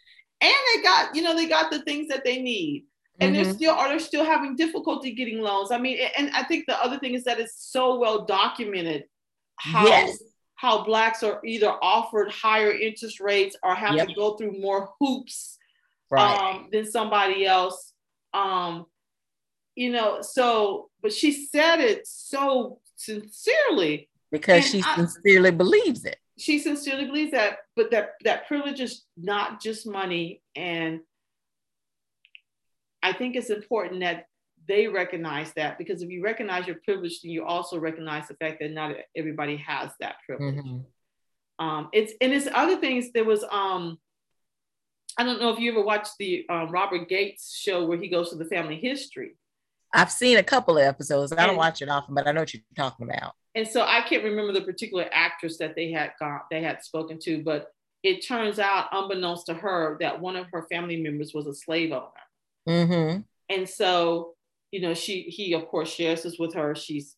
and 0.41 0.53
they 0.75 0.83
got, 0.83 1.15
you 1.15 1.21
know, 1.21 1.35
they 1.35 1.47
got 1.47 1.71
the 1.71 1.81
things 1.83 2.09
that 2.09 2.25
they 2.25 2.41
need 2.41 2.85
and 3.19 3.33
mm-hmm. 3.33 3.43
they're 3.43 3.53
still 3.53 3.73
are 3.73 3.89
they 3.89 3.99
still 3.99 4.25
having 4.25 4.55
difficulty 4.55 5.13
getting 5.13 5.39
loans 5.39 5.71
i 5.71 5.77
mean 5.77 5.97
and 6.17 6.31
i 6.33 6.43
think 6.43 6.65
the 6.67 6.83
other 6.83 6.99
thing 6.99 7.13
is 7.13 7.23
that 7.23 7.39
it's 7.39 7.71
so 7.71 7.99
well 7.99 8.25
documented 8.25 9.03
how 9.57 9.85
yes. 9.85 10.17
how 10.55 10.83
blacks 10.83 11.23
are 11.23 11.39
either 11.45 11.71
offered 11.81 12.31
higher 12.31 12.71
interest 12.71 13.19
rates 13.19 13.55
or 13.63 13.75
have 13.75 13.95
yep. 13.95 14.07
to 14.07 14.13
go 14.13 14.35
through 14.35 14.59
more 14.59 14.89
hoops 14.99 15.57
right. 16.09 16.55
um, 16.55 16.69
than 16.71 16.89
somebody 16.89 17.45
else 17.45 17.93
um, 18.33 18.85
you 19.75 19.91
know 19.91 20.21
so 20.21 20.89
but 21.01 21.11
she 21.11 21.31
said 21.47 21.79
it 21.79 22.07
so 22.07 22.79
sincerely 22.95 24.09
because 24.31 24.67
she 24.67 24.81
I, 24.85 24.95
sincerely 24.95 25.51
believes 25.51 26.05
it 26.05 26.17
she 26.37 26.59
sincerely 26.59 27.05
believes 27.05 27.31
that 27.31 27.57
but 27.75 27.91
that 27.91 28.11
that 28.23 28.47
privilege 28.47 28.79
is 28.79 29.03
not 29.17 29.61
just 29.61 29.87
money 29.87 30.41
and 30.55 31.01
I 33.03 33.11
think 33.11 33.35
it's 33.35 33.49
important 33.49 33.99
that 33.99 34.27
they 34.65 34.87
recognize 34.87 35.51
that 35.53 35.77
because 35.77 36.01
if 36.01 36.09
you 36.09 36.23
recognize 36.23 36.65
your 36.65 36.77
privilege, 36.85 37.21
then 37.21 37.31
you 37.31 37.43
also 37.43 37.77
recognize 37.77 38.29
the 38.29 38.35
fact 38.35 38.61
that 38.61 38.71
not 38.71 38.95
everybody 39.15 39.57
has 39.57 39.91
that 39.99 40.15
privilege. 40.25 40.55
Mm-hmm. 40.55 41.65
Um, 41.65 41.89
it's 41.91 42.13
and 42.21 42.31
it's 42.31 42.47
other 42.51 42.77
things. 42.77 43.11
There 43.13 43.25
was 43.25 43.43
um, 43.51 43.99
I 45.17 45.25
don't 45.25 45.41
know 45.41 45.51
if 45.51 45.59
you 45.59 45.71
ever 45.71 45.83
watched 45.83 46.13
the 46.17 46.45
um, 46.49 46.71
Robert 46.71 47.09
Gates 47.09 47.53
show 47.55 47.85
where 47.85 47.97
he 47.97 48.07
goes 48.07 48.29
to 48.29 48.37
the 48.37 48.45
family 48.45 48.77
history. 48.77 49.35
I've 49.93 50.11
seen 50.11 50.37
a 50.37 50.43
couple 50.43 50.77
of 50.77 50.83
episodes. 50.83 51.31
I 51.31 51.45
don't 51.45 51.55
watch 51.55 51.81
it 51.81 51.89
often, 51.89 52.15
but 52.15 52.27
I 52.27 52.31
know 52.31 52.41
what 52.41 52.53
you're 52.53 52.63
talking 52.75 53.07
about. 53.07 53.33
And 53.55 53.67
so 53.67 53.83
I 53.83 54.01
can't 54.01 54.23
remember 54.23 54.51
the 54.51 54.61
particular 54.61 55.07
actress 55.11 55.57
that 55.59 55.75
they 55.75 55.91
had 55.91 56.13
got 56.19 56.45
they 56.49 56.63
had 56.63 56.83
spoken 56.83 57.19
to, 57.19 57.43
but 57.43 57.71
it 58.01 58.25
turns 58.25 58.59
out, 58.59 58.87
unbeknownst 58.91 59.45
to 59.45 59.53
her, 59.53 59.97
that 60.01 60.19
one 60.19 60.35
of 60.35 60.47
her 60.51 60.65
family 60.69 61.01
members 61.01 61.33
was 61.33 61.47
a 61.47 61.53
slave 61.53 61.91
owner. 61.91 62.07
Mm-hmm. 62.67 63.21
And 63.49 63.69
so, 63.69 64.33
you 64.71 64.81
know, 64.81 64.93
she 64.93 65.21
he 65.23 65.53
of 65.53 65.67
course 65.67 65.93
shares 65.93 66.23
this 66.23 66.37
with 66.39 66.53
her. 66.55 66.75
She's 66.75 67.15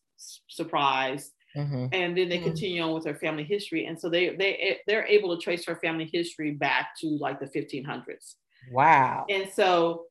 surprised. 0.48 1.32
Mm-hmm. 1.56 1.86
And 1.92 2.16
then 2.16 2.28
they 2.28 2.36
mm-hmm. 2.36 2.44
continue 2.44 2.82
on 2.82 2.92
with 2.92 3.06
her 3.06 3.14
family 3.14 3.44
history, 3.44 3.86
and 3.86 3.98
so 3.98 4.10
they 4.10 4.36
they 4.36 4.78
they're 4.86 5.06
able 5.06 5.34
to 5.34 5.42
trace 5.42 5.64
her 5.64 5.76
family 5.76 6.10
history 6.12 6.50
back 6.50 6.88
to 7.00 7.16
like 7.18 7.40
the 7.40 7.46
1500s. 7.46 8.34
Wow! 8.70 9.24
And 9.30 9.50
so, 9.50 10.04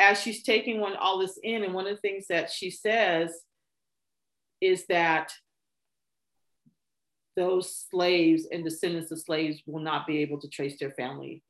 as 0.00 0.20
she's 0.20 0.42
taking 0.42 0.80
one 0.80 0.96
all 0.96 1.18
this 1.18 1.38
in, 1.42 1.62
and 1.62 1.74
one 1.74 1.86
of 1.86 1.94
the 1.94 2.00
things 2.00 2.26
that 2.28 2.50
she 2.50 2.70
says 2.70 3.32
is 4.60 4.86
that 4.86 5.32
those 7.36 7.86
slaves 7.90 8.46
and 8.50 8.64
descendants 8.64 9.10
of 9.10 9.20
slaves 9.20 9.62
will 9.66 9.80
not 9.80 10.06
be 10.06 10.18
able 10.18 10.40
to 10.40 10.48
trace 10.48 10.78
their 10.78 10.90
family 10.90 11.42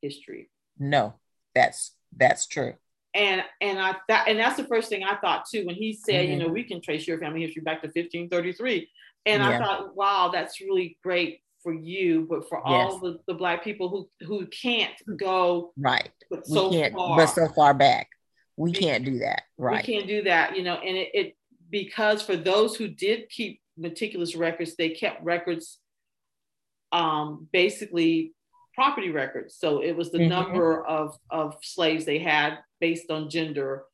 history. 0.00 0.50
No, 0.78 1.14
that's 1.54 1.92
that's 2.16 2.46
true. 2.46 2.74
And 3.14 3.42
and 3.60 3.78
I 3.78 3.96
that 4.08 4.26
and 4.26 4.38
that's 4.38 4.56
the 4.56 4.64
first 4.64 4.88
thing 4.88 5.04
I 5.04 5.16
thought 5.16 5.44
too 5.48 5.66
when 5.66 5.74
he 5.74 5.92
said, 5.92 6.24
mm-hmm. 6.24 6.32
you 6.32 6.38
know, 6.38 6.48
we 6.48 6.64
can 6.64 6.80
trace 6.80 7.06
your 7.06 7.18
family 7.18 7.42
history 7.42 7.62
back 7.62 7.82
to 7.82 7.88
1533. 7.88 8.88
And 9.24 9.42
yeah. 9.42 9.50
I 9.50 9.58
thought, 9.58 9.94
wow, 9.94 10.30
that's 10.32 10.60
really 10.60 10.98
great 11.02 11.41
for 11.62 11.72
you, 11.72 12.26
but 12.28 12.48
for 12.48 12.58
yes. 12.58 12.64
all 12.66 12.98
the, 12.98 13.18
the 13.26 13.34
black 13.34 13.62
people 13.64 13.88
who 13.88 14.26
who 14.26 14.46
can't 14.46 14.94
go 15.16 15.72
right, 15.76 16.10
but 16.30 16.46
so 16.46 16.68
we 16.68 16.76
can't, 16.76 16.94
far, 16.94 17.16
but 17.16 17.26
so 17.26 17.48
far 17.48 17.74
back, 17.74 18.08
we, 18.56 18.70
we 18.70 18.76
can't 18.76 19.04
do 19.04 19.18
that. 19.18 19.42
Right, 19.58 19.86
we 19.86 19.94
can't 19.94 20.08
do 20.08 20.22
that. 20.22 20.56
You 20.56 20.64
know, 20.64 20.74
and 20.74 20.96
it, 20.96 21.10
it 21.14 21.36
because 21.70 22.22
for 22.22 22.36
those 22.36 22.76
who 22.76 22.88
did 22.88 23.28
keep 23.30 23.60
meticulous 23.76 24.34
records, 24.34 24.76
they 24.76 24.90
kept 24.90 25.22
records 25.24 25.78
um, 26.92 27.48
basically 27.52 28.34
property 28.74 29.10
records. 29.10 29.56
So 29.58 29.82
it 29.82 29.96
was 29.96 30.10
the 30.10 30.18
mm-hmm. 30.18 30.28
number 30.28 30.86
of, 30.86 31.16
of 31.30 31.56
slaves 31.62 32.04
they 32.04 32.18
had 32.18 32.58
based 32.80 33.10
on 33.10 33.30
gender 33.30 33.84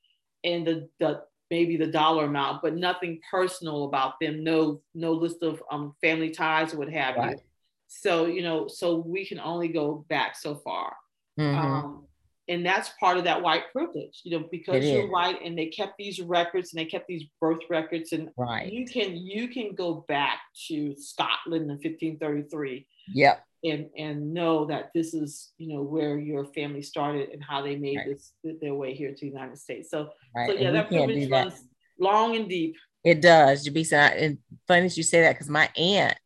and 0.45 0.67
the, 0.67 0.89
the 1.01 1.23
maybe 1.51 1.77
the 1.77 1.87
dollar 1.87 2.27
amount, 2.27 2.63
but 2.63 2.77
nothing 2.77 3.21
personal 3.31 3.85
about 3.85 4.15
them. 4.21 4.45
No, 4.45 4.83
no 4.95 5.13
list 5.13 5.43
of 5.43 5.63
um, 5.71 5.95
family 6.03 6.31
ties 6.31 6.75
or 6.75 6.79
what 6.79 6.91
have 6.91 7.17
right. 7.17 7.37
you. 7.37 7.43
So, 7.89 8.27
you 8.27 8.43
know, 8.43 8.69
so 8.69 8.97
we 8.97 9.27
can 9.27 9.41
only 9.41 9.69
go 9.69 10.05
back 10.09 10.37
so 10.37 10.55
far. 10.57 10.95
Mm-hmm. 11.39 11.59
Um, 11.59 12.05
and 12.49 12.65
that's 12.65 12.91
part 13.01 13.19
of 13.19 13.25
that 13.25 13.43
white 13.43 13.65
privilege, 13.73 14.21
you 14.25 14.39
know, 14.39 14.47
because 14.51 14.85
it 14.85 14.93
you're 14.93 15.05
is. 15.05 15.11
white 15.11 15.41
and 15.45 15.59
they 15.59 15.67
kept 15.67 15.99
these 15.99 16.21
records 16.21 16.73
and 16.73 16.81
they 16.81 16.87
kept 16.87 17.07
these 17.07 17.25
birth 17.41 17.61
records 17.69 18.13
and 18.13 18.31
right. 18.39 18.73
you 18.73 18.87
can 18.87 19.17
you 19.17 19.49
can 19.49 19.75
go 19.75 20.05
back 20.09 20.39
to 20.69 20.95
Scotland 20.97 21.65
in 21.65 21.77
1533. 21.77 22.87
Yep 23.15 23.45
and 23.65 23.89
and 23.97 24.33
know 24.33 24.67
that 24.67 24.91
this 24.95 25.15
is 25.15 25.53
you 25.59 25.75
know 25.75 25.83
where 25.83 26.19
your 26.19 26.45
family 26.47 26.83
started 26.83 27.31
and 27.31 27.43
how 27.43 27.63
they 27.63 27.77
made 27.77 27.97
right. 27.97 28.07
this 28.07 28.33
their 28.61 28.75
way 28.75 28.95
here 28.95 29.11
to 29.11 29.21
the 29.21 29.27
United 29.27 29.59
States. 29.59 29.91
So 29.91 30.11
right. 30.35 30.49
so 30.49 30.55
yeah, 30.55 30.69
and 30.69 30.77
that 30.77 30.89
privilege 30.89 31.31
runs 31.31 31.65
long 31.99 32.37
and 32.37 32.49
deep. 32.49 32.77
It 33.05 33.21
does, 33.21 33.67
Jabisa. 33.67 34.13
And 34.17 34.39
funny 34.67 34.83
that 34.83 34.97
you 34.97 35.03
say 35.03 35.23
that 35.23 35.33
because 35.33 35.49
my 35.49 35.69
aunt, 35.77 36.19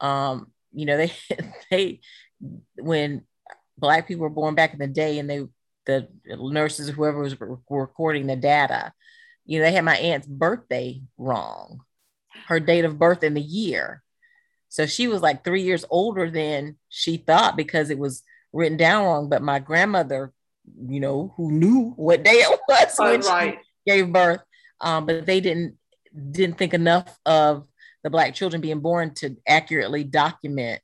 um, 0.00 0.50
you 0.76 0.86
know, 0.86 0.96
they 0.96 1.12
they 1.70 2.00
when 2.76 3.24
black 3.78 4.06
people 4.06 4.22
were 4.22 4.30
born 4.30 4.54
back 4.54 4.72
in 4.72 4.78
the 4.78 4.86
day 4.86 5.18
and 5.18 5.28
they 5.28 5.46
the 5.86 6.08
nurses 6.26 6.88
whoever 6.88 7.20
was 7.20 7.36
recording 7.70 8.26
the 8.26 8.36
data, 8.36 8.92
you 9.44 9.58
know, 9.58 9.64
they 9.64 9.72
had 9.72 9.84
my 9.84 9.96
aunt's 9.96 10.26
birthday 10.26 11.00
wrong, 11.16 11.80
her 12.48 12.60
date 12.60 12.84
of 12.84 12.98
birth 12.98 13.22
and 13.22 13.36
the 13.36 13.40
year. 13.40 14.02
So 14.68 14.86
she 14.86 15.08
was 15.08 15.22
like 15.22 15.44
three 15.44 15.62
years 15.62 15.84
older 15.88 16.28
than 16.28 16.76
she 16.88 17.16
thought 17.16 17.56
because 17.56 17.88
it 17.88 17.98
was 17.98 18.22
written 18.52 18.76
down 18.76 19.04
wrong. 19.04 19.28
But 19.28 19.42
my 19.42 19.60
grandmother, 19.60 20.32
you 20.88 20.98
know, 20.98 21.32
who 21.36 21.52
knew 21.52 21.92
what 21.96 22.24
day 22.24 22.32
it 22.32 22.60
was 22.68 22.96
oh, 22.98 23.10
when 23.10 23.20
right. 23.20 23.58
she 23.58 23.90
gave 23.90 24.12
birth, 24.12 24.40
um, 24.80 25.06
but 25.06 25.24
they 25.24 25.40
didn't 25.40 25.76
didn't 26.30 26.58
think 26.58 26.74
enough 26.74 27.16
of 27.24 27.66
the 28.06 28.10
black 28.10 28.34
children 28.34 28.60
being 28.60 28.78
born 28.78 29.12
to 29.12 29.36
accurately 29.48 30.04
document 30.04 30.80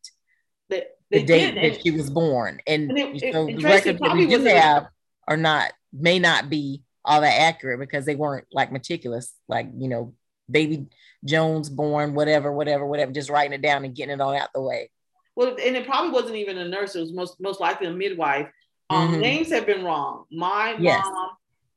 they 0.68 0.84
the 1.20 1.22
date 1.22 1.54
did. 1.54 1.74
that 1.74 1.82
she 1.82 1.92
was 1.92 2.10
born. 2.10 2.60
And, 2.66 2.90
and 2.90 2.98
it, 2.98 3.32
so 3.32 3.46
it, 3.46 3.58
the 3.58 3.62
records 3.62 4.00
that 4.00 4.14
we 4.14 4.26
do 4.26 4.42
have 4.42 4.88
are 5.28 5.36
not 5.36 5.72
may 5.92 6.18
not 6.18 6.50
be 6.50 6.82
all 7.04 7.20
that 7.20 7.40
accurate 7.40 7.78
because 7.78 8.06
they 8.06 8.16
weren't 8.16 8.46
like 8.50 8.72
meticulous, 8.72 9.32
like 9.46 9.68
you 9.78 9.88
know, 9.88 10.14
baby 10.50 10.86
Jones 11.24 11.70
born, 11.70 12.14
whatever, 12.14 12.52
whatever, 12.52 12.84
whatever, 12.84 13.12
just 13.12 13.30
writing 13.30 13.52
it 13.52 13.62
down 13.62 13.84
and 13.84 13.94
getting 13.94 14.14
it 14.14 14.20
all 14.20 14.34
out 14.34 14.48
the 14.52 14.60
way. 14.60 14.90
Well, 15.36 15.56
and 15.62 15.76
it 15.76 15.86
probably 15.86 16.10
wasn't 16.10 16.36
even 16.36 16.58
a 16.58 16.66
nurse, 16.66 16.96
it 16.96 17.00
was 17.00 17.12
most 17.12 17.40
most 17.40 17.60
likely 17.60 17.86
a 17.86 17.92
midwife. 17.92 18.48
Um, 18.90 19.12
mm-hmm. 19.12 19.20
Names 19.20 19.50
have 19.50 19.64
been 19.64 19.84
wrong. 19.84 20.24
My 20.32 20.74
yes. 20.76 21.04
mom 21.04 21.30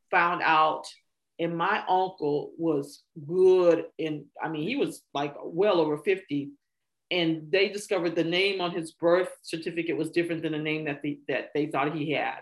found 0.10 0.42
out, 0.44 0.88
and 1.40 1.58
my 1.58 1.84
uncle 1.88 2.52
was 2.58 3.04
good 3.28 3.86
in, 3.98 4.26
I 4.42 4.50
mean, 4.50 4.64
he 4.64 4.76
was 4.76 5.02
like 5.14 5.36
well 5.44 5.80
over 5.80 5.98
50. 5.98 6.52
And 7.12 7.52
they 7.52 7.70
discovered 7.70 8.16
the 8.16 8.24
name 8.24 8.62
on 8.62 8.72
his 8.72 8.94
birth 8.94 9.30
certificate 9.44 9.98
was 9.98 10.10
different 10.10 10.42
than 10.42 10.54
the 10.54 10.58
name 10.58 10.86
that 10.86 11.04
they 11.04 11.20
that 11.28 11.52
they 11.54 11.68
thought 11.68 11.96
he 11.96 12.12
had. 12.12 12.40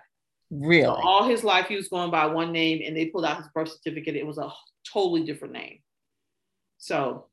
Really? 0.50 0.84
So 0.84 0.94
all 0.94 1.28
his 1.28 1.44
life 1.44 1.68
he 1.68 1.76
was 1.76 1.90
going 1.90 2.12
by 2.12 2.28
one 2.28 2.52
name, 2.54 2.82
and 2.86 2.96
they 2.96 3.08
pulled 3.08 3.26
out 3.26 3.38
his 3.38 3.48
birth 3.54 3.70
certificate. 3.70 4.16
It 4.16 4.26
was 4.26 4.38
a 4.38 4.50
totally 4.92 5.24
different 5.24 5.54
name. 5.54 5.80
So, 6.78 7.28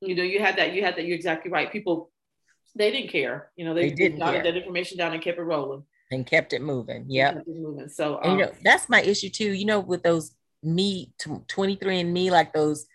you 0.00 0.14
know, 0.14 0.22
you 0.22 0.38
had 0.38 0.56
that, 0.58 0.74
you 0.74 0.84
had 0.84 0.96
that, 0.96 1.06
you're 1.06 1.16
exactly 1.16 1.50
right. 1.50 1.72
People, 1.72 2.10
they 2.76 2.90
didn't 2.90 3.10
care. 3.10 3.50
You 3.56 3.64
know, 3.64 3.74
they, 3.74 3.88
they 3.88 3.94
didn't 3.94 4.18
jotted 4.18 4.44
that 4.44 4.56
information 4.56 4.98
down 4.98 5.12
and 5.12 5.22
kept 5.22 5.38
it 5.38 5.42
rolling. 5.42 5.84
And 6.12 6.26
kept 6.26 6.52
it 6.52 6.62
moving. 6.62 7.06
Yeah. 7.08 7.40
moving. 7.46 7.88
So, 7.88 8.20
um, 8.22 8.32
you 8.32 8.44
know, 8.44 8.52
that's 8.62 8.88
my 8.88 9.00
issue 9.02 9.28
too. 9.28 9.52
You 9.52 9.64
know, 9.64 9.80
with 9.80 10.02
those 10.02 10.32
me 10.66 11.12
23 11.48 12.00
and 12.00 12.12
me, 12.12 12.30
like 12.30 12.52
those 12.52 12.86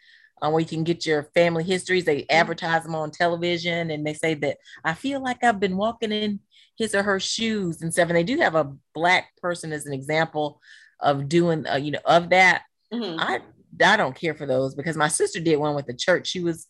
um, 0.42 0.54
where 0.54 0.62
you 0.62 0.68
can 0.68 0.84
get 0.84 1.06
your 1.06 1.24
family 1.36 1.64
histories. 1.64 2.06
They 2.06 2.22
mm-hmm. 2.22 2.36
advertise 2.36 2.84
them 2.84 2.96
on 2.96 3.12
television 3.12 3.92
and 3.92 4.06
they 4.06 4.14
say 4.14 4.34
that 4.36 4.58
I 4.84 4.94
feel 4.94 5.22
like 5.22 5.44
I've 5.44 5.60
been 5.60 5.78
walking 5.78 6.12
in 6.12 6.40
his 6.78 6.96
or 6.96 7.04
her 7.04 7.20
shoes 7.20 7.82
and 7.82 7.94
stuff. 7.94 8.10
And 8.10 8.18
they 8.18 8.24
do 8.24 8.38
have 8.38 8.56
a 8.56 8.74
black 8.94 9.36
person 9.42 9.72
as 9.72 9.86
an 9.86 9.94
example 9.94 10.60
of 11.00 11.30
doing, 11.30 11.68
uh, 11.68 11.76
you 11.76 11.92
know, 11.92 12.00
of 12.06 12.30
that. 12.30 12.64
Mm-hmm. 12.94 13.20
I 13.20 13.40
I 13.84 13.98
don't 13.98 14.16
care 14.16 14.34
for 14.34 14.46
those 14.46 14.76
because 14.76 14.98
my 14.98 15.08
sister 15.08 15.40
did 15.40 15.58
one 15.58 15.76
with 15.76 15.86
the 15.86 15.94
church. 15.94 16.28
She 16.28 16.42
was 16.42 16.66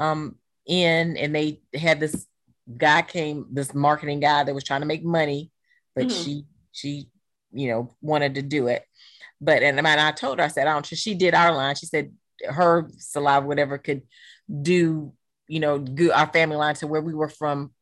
um 0.00 0.36
in 0.66 1.16
and 1.16 1.34
they 1.34 1.60
had 1.74 2.00
this 2.00 2.26
guy 2.76 3.02
came, 3.02 3.46
this 3.52 3.74
marketing 3.74 4.20
guy 4.20 4.44
that 4.44 4.54
was 4.54 4.64
trying 4.64 4.80
to 4.80 4.86
make 4.86 5.04
money, 5.04 5.50
but 5.94 6.06
mm-hmm. 6.06 6.22
she 6.22 6.44
she 6.72 7.08
you 7.52 7.68
know 7.68 7.94
wanted 8.00 8.36
to 8.36 8.42
do 8.42 8.68
it. 8.68 8.84
But 9.40 9.62
and 9.62 9.80
I 9.86 10.12
told 10.12 10.38
her, 10.38 10.44
I 10.44 10.48
said, 10.48 10.66
I 10.66 10.72
don't 10.72 10.86
she 10.86 11.14
did 11.14 11.34
our 11.34 11.54
line. 11.54 11.74
She 11.74 11.86
said 11.86 12.12
her 12.48 12.88
saliva, 12.98 13.46
whatever, 13.46 13.78
could 13.78 14.02
do, 14.62 15.12
you 15.48 15.60
know, 15.60 15.84
our 16.14 16.26
family 16.28 16.56
line 16.56 16.74
to 16.76 16.86
where 16.86 17.00
we 17.00 17.14
were 17.14 17.28
from 17.28 17.72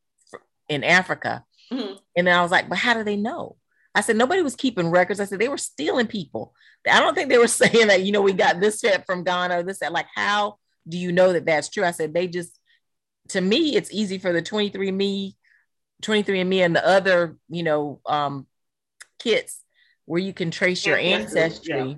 in 0.69 0.85
Africa. 0.85 1.45
Mm-hmm. 1.73 1.95
And 2.17 2.27
then 2.27 2.37
I 2.37 2.43
was 2.43 2.51
like, 2.51 2.69
but 2.69 2.79
how 2.79 2.95
do 2.95 3.05
they 3.05 3.17
know? 3.17 3.57
I 3.95 4.01
said, 4.01 4.17
nobody 4.17 4.43
was 4.43 4.57
keeping 4.57 4.91
records. 4.91 5.21
I 5.21 5.25
said, 5.25 5.39
they 5.39 5.49
were 5.49 5.57
stealing 5.57 6.09
people. 6.09 6.53
I 6.91 7.01
don't 7.01 7.15
think 7.15 7.29
they 7.29 7.39
were 7.39 7.47
saying 7.49 7.87
that, 7.89 8.03
you 8.03 8.13
know, 8.13 8.23
we 8.23 8.33
got 8.33 8.61
this 8.61 8.81
set 8.81 9.07
from 9.07 9.25
Ghana, 9.25 9.63
this, 9.63 9.79
that. 9.79 9.93
Like, 9.93 10.07
how 10.15 10.59
do 10.89 10.99
you 10.99 11.13
know 11.13 11.33
that 11.33 11.47
that's 11.47 11.69
true? 11.69 11.85
I 11.85 11.93
said, 11.93 12.13
they 12.13 12.27
just, 12.27 12.59
to 13.29 13.41
me, 13.41 13.77
it's 13.77 13.93
easy 13.93 14.19
for 14.19 14.33
the 14.33 14.43
23 14.43 14.91
me 14.91 15.37
23 16.03 16.41
and 16.41 16.51
me 16.51 16.63
and 16.63 16.77
the 16.77 16.87
other, 16.87 17.37
you 17.49 17.63
know, 17.63 18.01
um, 18.05 18.47
kits 19.19 19.64
where 20.07 20.21
you 20.21 20.33
can 20.33 20.51
trace 20.51 20.85
your 20.85 20.97
ancestry, 20.97 21.77
yeah. 21.77 21.95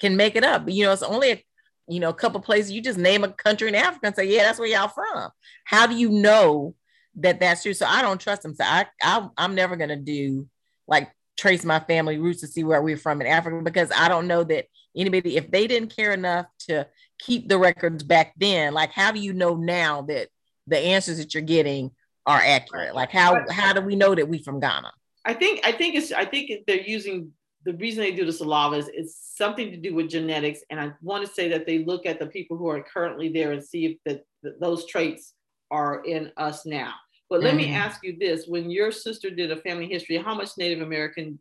can 0.00 0.16
make 0.16 0.36
it 0.36 0.44
up. 0.44 0.68
You 0.68 0.84
know, 0.84 0.92
it's 0.92 1.02
only 1.02 1.32
a, 1.32 1.44
you 1.88 2.00
know, 2.00 2.10
a 2.10 2.14
couple 2.14 2.40
places. 2.40 2.72
You 2.72 2.80
just 2.80 2.98
name 2.98 3.24
a 3.24 3.32
country 3.32 3.68
in 3.68 3.74
Africa 3.74 4.06
and 4.06 4.16
say, 4.16 4.28
yeah, 4.28 4.42
that's 4.42 4.58
where 4.58 4.68
y'all 4.68 4.88
from. 4.88 5.30
How 5.64 5.86
do 5.86 5.94
you 5.94 6.10
know 6.10 6.74
that 7.16 7.40
that's 7.40 7.62
true? 7.62 7.74
So 7.74 7.86
I 7.86 8.02
don't 8.02 8.20
trust 8.20 8.42
them. 8.42 8.54
So 8.54 8.64
I, 8.64 8.86
I 9.02 9.28
I'm 9.36 9.54
never 9.54 9.76
gonna 9.76 9.96
do 9.96 10.48
like 10.86 11.10
trace 11.36 11.64
my 11.64 11.80
family 11.80 12.18
roots 12.18 12.40
to 12.40 12.46
see 12.46 12.64
where 12.64 12.82
we're 12.82 12.96
from 12.96 13.20
in 13.20 13.26
Africa 13.26 13.60
because 13.62 13.90
I 13.94 14.08
don't 14.08 14.26
know 14.26 14.44
that 14.44 14.66
anybody, 14.96 15.36
if 15.36 15.50
they 15.50 15.66
didn't 15.66 15.94
care 15.94 16.12
enough 16.12 16.46
to 16.60 16.86
keep 17.18 17.48
the 17.48 17.58
records 17.58 18.02
back 18.02 18.34
then, 18.36 18.74
like 18.74 18.92
how 18.92 19.12
do 19.12 19.20
you 19.20 19.32
know 19.32 19.54
now 19.56 20.02
that 20.02 20.28
the 20.66 20.78
answers 20.78 21.18
that 21.18 21.34
you're 21.34 21.42
getting 21.42 21.90
are 22.26 22.40
accurate? 22.40 22.94
Like 22.94 23.10
how 23.10 23.44
how 23.50 23.72
do 23.72 23.80
we 23.80 23.96
know 23.96 24.14
that 24.14 24.28
we 24.28 24.42
from 24.42 24.60
Ghana? 24.60 24.92
I 25.24 25.34
think 25.34 25.60
I 25.64 25.72
think 25.72 25.94
it's 25.94 26.12
I 26.12 26.24
think 26.24 26.50
they're 26.66 26.80
using 26.80 27.32
the 27.64 27.74
reason 27.74 28.02
they 28.02 28.12
do 28.12 28.24
the 28.24 28.32
Salava 28.32 28.78
is 28.78 28.90
it's 28.92 29.34
something 29.36 29.70
to 29.70 29.76
do 29.76 29.94
with 29.94 30.08
genetics, 30.08 30.60
and 30.70 30.80
I 30.80 30.92
want 31.00 31.26
to 31.26 31.32
say 31.32 31.48
that 31.50 31.66
they 31.66 31.84
look 31.84 32.06
at 32.06 32.18
the 32.18 32.26
people 32.26 32.56
who 32.56 32.68
are 32.68 32.82
currently 32.82 33.28
there 33.28 33.52
and 33.52 33.62
see 33.62 33.86
if 33.86 33.96
that 34.04 34.24
those 34.60 34.86
traits 34.86 35.34
are 35.70 36.04
in 36.04 36.32
us 36.36 36.66
now. 36.66 36.92
But 37.30 37.40
let 37.40 37.54
mm-hmm. 37.54 37.70
me 37.70 37.74
ask 37.74 38.00
you 38.02 38.16
this: 38.18 38.46
When 38.46 38.70
your 38.70 38.90
sister 38.90 39.30
did 39.30 39.52
a 39.52 39.56
family 39.56 39.86
history, 39.86 40.16
how 40.16 40.34
much 40.34 40.50
Native 40.58 40.82
American 40.82 41.38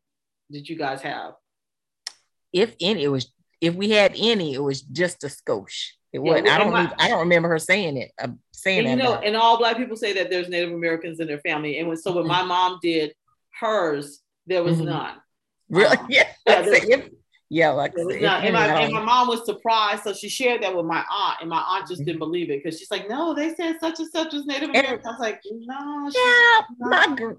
did 0.52 0.70
you 0.70 0.78
guys 0.78 1.02
have? 1.02 1.34
If 2.54 2.76
any, 2.80 3.04
it 3.04 3.08
was 3.08 3.32
if 3.60 3.76
we 3.76 3.90
had 3.92 4.14
any, 4.16 4.54
it 4.54 4.62
was 4.62 4.82
just 4.82 5.24
a 5.24 5.28
skosh. 5.28 5.90
It 6.14 6.20
wasn't. 6.20 6.50
I 6.50 6.58
don't. 6.58 6.72
My, 6.72 6.94
I 7.00 7.08
don't 7.08 7.20
remember 7.20 7.48
her 7.50 7.60
saying 7.60 7.98
it. 7.98 8.12
Uh, 8.22 8.30
saying 8.52 8.86
and, 8.86 9.00
you 9.00 9.06
know, 9.06 9.16
and 9.16 9.36
all 9.36 9.58
Black 9.58 9.78
people 9.78 9.96
say 9.96 10.14
that 10.14 10.30
there's 10.30 10.50
Native 10.50 10.74
Americans 10.74 11.20
in 11.20 11.28
their 11.28 11.40
family, 11.40 11.80
and 11.80 11.88
when 11.88 11.98
so 11.98 12.12
when 12.12 12.24
mm-hmm. 12.24 12.32
my 12.32 12.44
mom 12.44 12.80
did 12.82 13.14
hers, 13.62 14.20
there 14.48 14.64
was 14.64 14.78
mm-hmm. 14.78 14.88
none. 14.88 15.16
Really? 15.70 15.98
Um, 15.98 16.08
yeah. 16.10 16.28
yeah 16.46 17.02
yeah, 17.54 17.72
like 17.72 17.92
and, 17.98 18.08
my, 18.08 18.66
and 18.82 18.94
my 18.94 19.04
mom 19.04 19.28
was 19.28 19.44
surprised, 19.46 20.04
so 20.04 20.14
she 20.14 20.30
shared 20.30 20.64
that 20.64 20.74
with 20.74 20.86
my 20.86 21.04
aunt, 21.12 21.40
and 21.42 21.50
my 21.50 21.60
aunt 21.60 21.86
just 21.86 22.06
didn't 22.06 22.20
believe 22.20 22.50
it 22.50 22.64
because 22.64 22.80
she's 22.80 22.90
like, 22.90 23.10
"No, 23.10 23.34
they 23.34 23.54
said 23.56 23.76
such 23.82 24.00
and 24.00 24.10
such 24.10 24.32
was 24.32 24.46
Native 24.46 24.70
American." 24.70 25.06
I 25.06 25.12
was 25.12 25.20
like, 25.20 25.42
"No, 25.52 26.10
yeah, 26.16 26.62
my 26.80 27.34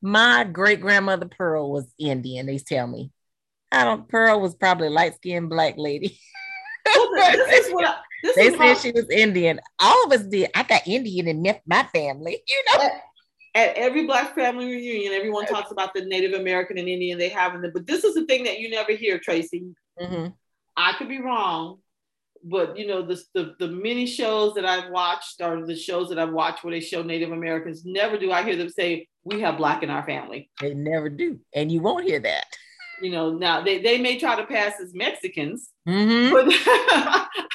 my 0.00 0.44
great 0.44 0.80
grandmother 0.80 1.26
Pearl 1.26 1.72
was 1.72 1.92
Indian. 1.98 2.46
They 2.46 2.58
tell 2.58 2.86
me, 2.86 3.10
I 3.72 3.82
don't. 3.82 4.08
Pearl 4.08 4.40
was 4.40 4.54
probably 4.54 4.88
light 4.88 5.16
skinned 5.16 5.50
black 5.50 5.74
lady. 5.76 6.16
This 6.84 7.66
is 7.66 7.72
what 7.74 7.86
I, 7.86 7.96
this 8.22 8.36
they 8.36 8.56
said 8.56 8.74
she 8.76 8.92
was 8.92 9.10
Indian. 9.10 9.58
All 9.80 10.04
of 10.04 10.12
us 10.12 10.24
did. 10.28 10.48
I 10.54 10.62
got 10.62 10.86
Indian 10.86 11.26
in 11.26 11.42
my 11.66 11.82
family, 11.92 12.40
you 12.46 12.64
know 12.72 12.88
at 13.56 13.74
every 13.74 14.06
black 14.06 14.34
family 14.34 14.66
reunion, 14.66 15.14
everyone 15.14 15.46
talks 15.46 15.72
about 15.72 15.94
the 15.94 16.04
Native 16.04 16.38
American 16.38 16.76
and 16.76 16.88
Indian 16.88 17.18
they 17.18 17.30
have 17.30 17.54
in 17.54 17.62
them. 17.62 17.70
But 17.72 17.86
this 17.86 18.04
is 18.04 18.14
the 18.14 18.26
thing 18.26 18.44
that 18.44 18.60
you 18.60 18.68
never 18.68 18.92
hear, 18.92 19.18
Tracy. 19.18 19.64
Mm-hmm. 19.98 20.28
I 20.76 20.92
could 20.92 21.08
be 21.08 21.22
wrong, 21.22 21.78
but 22.44 22.78
you 22.78 22.86
know, 22.86 23.00
the, 23.00 23.18
the 23.32 23.54
the 23.58 23.68
many 23.68 24.06
shows 24.06 24.52
that 24.54 24.66
I've 24.66 24.90
watched 24.90 25.40
or 25.40 25.64
the 25.64 25.74
shows 25.74 26.10
that 26.10 26.18
I've 26.18 26.34
watched 26.34 26.64
where 26.64 26.74
they 26.74 26.80
show 26.80 27.02
Native 27.02 27.32
Americans, 27.32 27.86
never 27.86 28.18
do 28.18 28.30
I 28.30 28.42
hear 28.42 28.56
them 28.56 28.68
say 28.68 29.08
we 29.24 29.40
have 29.40 29.56
black 29.56 29.82
in 29.82 29.88
our 29.88 30.04
family. 30.04 30.50
They 30.60 30.74
never 30.74 31.08
do, 31.08 31.40
and 31.54 31.72
you 31.72 31.80
won't 31.80 32.04
hear 32.04 32.20
that. 32.20 32.44
You 33.00 33.10
know, 33.10 33.32
now 33.32 33.62
they, 33.62 33.80
they 33.80 33.98
may 33.98 34.18
try 34.18 34.36
to 34.36 34.46
pass 34.46 34.74
as 34.80 34.94
Mexicans, 34.94 35.70
mm-hmm. 35.86 36.32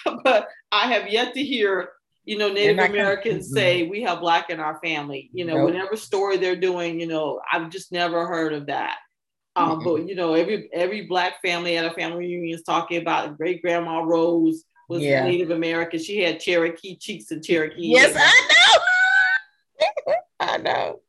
but, 0.05 0.21
but 0.23 0.47
I 0.71 0.91
have 0.93 1.07
yet 1.09 1.33
to 1.35 1.43
hear 1.43 1.89
you 2.23 2.37
know, 2.37 2.51
Native 2.51 2.77
Americans 2.77 3.47
mm-hmm. 3.47 3.55
say 3.55 3.87
we 3.87 4.03
have 4.03 4.19
black 4.19 4.49
in 4.49 4.59
our 4.59 4.79
family. 4.83 5.29
You 5.33 5.45
know, 5.45 5.57
nope. 5.57 5.65
whatever 5.65 5.95
story 5.95 6.37
they're 6.37 6.55
doing, 6.55 6.99
you 6.99 7.07
know, 7.07 7.41
I've 7.51 7.69
just 7.69 7.91
never 7.91 8.27
heard 8.27 8.53
of 8.53 8.67
that. 8.67 8.97
Um, 9.55 9.79
mm-hmm. 9.79 9.83
But 9.83 10.07
you 10.07 10.15
know, 10.15 10.33
every 10.33 10.69
every 10.71 11.07
black 11.07 11.41
family 11.41 11.77
at 11.77 11.85
a 11.85 11.91
family 11.91 12.19
reunion 12.19 12.57
is 12.57 12.63
talking 12.63 13.01
about 13.01 13.37
great 13.37 13.61
grandma 13.61 14.01
Rose 14.01 14.63
was 14.87 15.01
yeah. 15.01 15.23
Native 15.23 15.51
American. 15.51 15.99
She 15.99 16.21
had 16.21 16.39
Cherokee 16.39 16.97
cheeks 16.97 17.31
and 17.31 17.43
Cherokee. 17.43 17.87
Yes, 17.87 18.15
I 18.15 18.47
know. 19.79 20.13
I 20.39 20.57
know. 20.57 20.99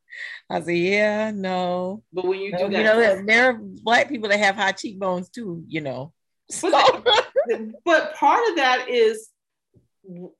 I 0.49 0.61
said, 0.61 0.75
yeah, 0.75 1.31
no. 1.31 2.03
But 2.11 2.25
when 2.25 2.39
you 2.39 2.51
do 2.51 2.69
that, 2.69 2.71
you 2.71 2.83
know, 2.83 3.25
there 3.25 3.49
are 3.49 3.59
black 3.59 4.09
people 4.09 4.29
that 4.29 4.39
have 4.39 4.55
high 4.55 4.71
cheekbones 4.71 5.29
too. 5.29 5.63
You 5.67 5.81
know. 5.81 6.13
But, 6.61 7.05
but 7.85 8.15
part 8.15 8.47
of 8.49 8.55
that 8.57 8.87
is 8.89 9.29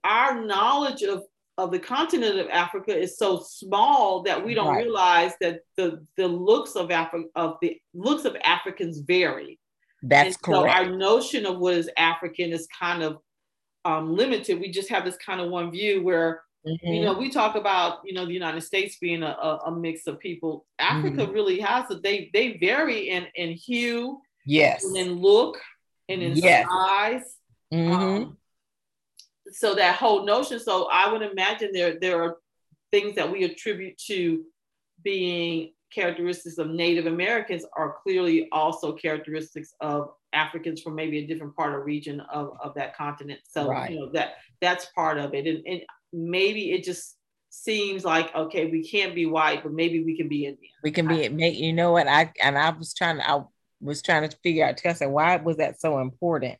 our 0.03 0.43
knowledge 0.43 1.03
of 1.03 1.23
of 1.57 1.71
the 1.71 1.79
continent 1.79 2.39
of 2.39 2.47
Africa 2.49 2.97
is 2.97 3.17
so 3.17 3.39
small 3.39 4.23
that 4.23 4.43
we 4.43 4.55
don't 4.55 4.69
right. 4.69 4.83
realize 4.83 5.33
that 5.39 5.59
the 5.77 6.05
the 6.17 6.27
looks 6.27 6.75
of 6.75 6.89
Africa 6.91 7.25
of 7.35 7.57
the 7.61 7.79
looks 7.93 8.25
of 8.25 8.35
Africans 8.43 8.99
vary. 8.99 9.59
That's 10.01 10.35
and 10.35 10.41
correct. 10.41 10.63
So 10.63 10.69
our 10.69 10.89
notion 10.89 11.45
of 11.45 11.59
what 11.59 11.75
is 11.75 11.89
African 11.95 12.51
is 12.51 12.67
kind 12.77 13.03
of 13.03 13.19
um, 13.85 14.15
limited. 14.15 14.59
We 14.59 14.71
just 14.71 14.89
have 14.89 15.05
this 15.05 15.17
kind 15.17 15.41
of 15.41 15.49
one 15.49 15.71
view 15.71 16.03
where 16.03 16.41
mm-hmm. 16.65 16.87
you 16.87 17.05
know 17.05 17.13
we 17.13 17.29
talk 17.29 17.55
about 17.55 17.99
you 18.03 18.13
know 18.13 18.25
the 18.25 18.33
United 18.33 18.61
States 18.61 18.97
being 18.99 19.21
a, 19.21 19.27
a, 19.27 19.57
a 19.67 19.71
mix 19.75 20.07
of 20.07 20.19
people. 20.19 20.65
Africa 20.79 21.23
mm-hmm. 21.23 21.31
really 21.31 21.59
has 21.59 21.89
it. 21.91 22.01
They 22.01 22.31
they 22.33 22.57
vary 22.57 23.09
in 23.09 23.27
in 23.35 23.51
hue, 23.51 24.19
yes, 24.45 24.83
and 24.85 24.97
in 24.97 25.13
look, 25.13 25.59
and 26.09 26.21
in 26.21 26.35
yes. 26.35 26.67
size. 26.67 27.35
Mm-hmm. 27.71 27.91
Um, 27.91 28.37
so 29.53 29.75
that 29.75 29.95
whole 29.95 30.25
notion 30.25 30.59
so 30.59 30.87
i 30.91 31.11
would 31.11 31.21
imagine 31.21 31.71
there 31.73 31.99
there 31.99 32.21
are 32.21 32.37
things 32.91 33.15
that 33.15 33.31
we 33.31 33.43
attribute 33.43 33.97
to 33.97 34.43
being 35.03 35.71
characteristics 35.93 36.57
of 36.57 36.69
native 36.69 37.05
americans 37.05 37.65
are 37.77 37.95
clearly 38.03 38.47
also 38.51 38.93
characteristics 38.93 39.73
of 39.81 40.09
africans 40.33 40.81
from 40.81 40.95
maybe 40.95 41.19
a 41.19 41.27
different 41.27 41.55
part 41.55 41.73
or 41.73 41.83
region 41.83 42.19
of, 42.31 42.57
of 42.61 42.73
that 42.75 42.95
continent. 42.97 43.39
So 43.47 43.69
right. 43.69 43.89
you 43.89 43.99
know 43.99 44.09
that 44.11 44.35
that's 44.61 44.85
part 44.87 45.17
of 45.17 45.33
it. 45.33 45.47
And, 45.47 45.63
and 45.65 45.81
maybe 46.11 46.71
it 46.71 46.83
just 46.83 47.17
seems 47.49 48.03
like 48.03 48.33
okay 48.35 48.65
we 48.71 48.83
can't 48.83 49.13
be 49.13 49.27
white 49.27 49.61
but 49.61 49.71
maybe 49.71 50.03
we 50.03 50.17
can 50.17 50.27
be 50.27 50.45
indian. 50.45 50.71
We 50.83 50.91
can 50.91 51.07
be 51.07 51.27
you 51.49 51.71
know 51.71 51.91
what? 51.91 52.07
I 52.07 52.31
and 52.41 52.57
i 52.57 52.71
was 52.71 52.93
trying 52.93 53.17
to 53.17 53.29
i 53.29 53.43
was 53.79 54.01
trying 54.01 54.27
to 54.27 54.35
figure 54.37 54.65
out 54.65 54.77
tessa 54.77 55.07
why 55.07 55.35
was 55.37 55.57
that 55.57 55.79
so 55.79 55.99
important? 55.99 56.57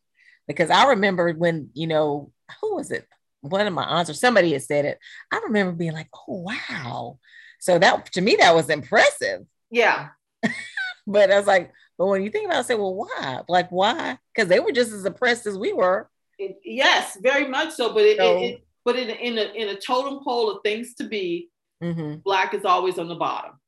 Because 0.48 0.70
i 0.70 0.88
remember 0.89 1.34
when 1.34 1.70
you 1.74 1.88
know 1.88 2.32
who 2.62 2.76
was 2.76 2.91
it? 2.91 3.08
One 3.41 3.68
of 3.68 3.74
my 3.74 3.84
aunts 3.84 4.10
or 4.10 4.14
somebody 4.14 4.54
had 4.54 4.64
said 4.64 4.86
it. 4.86 4.99
I 5.32 5.41
remember 5.45 5.74
being 5.74 5.93
like, 5.93 6.10
oh 6.28 6.45
wow. 6.47 7.20
So 7.60 7.80
that 7.80 8.12
to 8.14 8.22
me, 8.22 8.38
that 8.39 8.56
was 8.56 8.70
impressive. 8.70 9.45
Yeah. 9.70 10.10
but 11.08 11.32
I 11.32 11.38
was 11.38 11.47
like, 11.47 11.72
but 11.97 12.08
when 12.08 12.24
you 12.24 12.30
think 12.30 12.45
about 12.45 12.58
it, 12.58 12.60
I 12.60 12.64
say, 12.64 12.76
well, 12.76 12.95
why? 12.95 13.41
Like, 13.47 13.70
why? 13.70 14.18
Because 14.34 14.49
they 14.49 14.60
were 14.60 14.72
just 14.72 14.91
as 14.91 15.06
oppressed 15.06 15.45
as 15.45 15.58
we 15.58 15.74
were. 15.74 16.10
It, 16.39 16.58
yes, 16.64 17.18
very 17.22 17.47
much 17.47 17.74
so. 17.74 17.93
But 17.93 18.04
it, 18.04 18.18
so, 18.18 18.38
it, 18.38 18.41
it 18.41 18.66
but 18.84 18.97
in, 18.97 19.10
in 19.10 19.38
a 19.38 19.51
in 19.54 19.70
a 19.70 19.80
totem 19.80 20.24
pole 20.24 20.49
of 20.51 20.64
things 20.64 20.95
to 20.95 21.06
be, 21.06 21.49
mm-hmm. 21.84 22.16
black 22.24 22.54
is 22.54 22.66
always 22.66 22.97
on 22.97 23.08
the 23.08 23.16
bottom. 23.16 23.60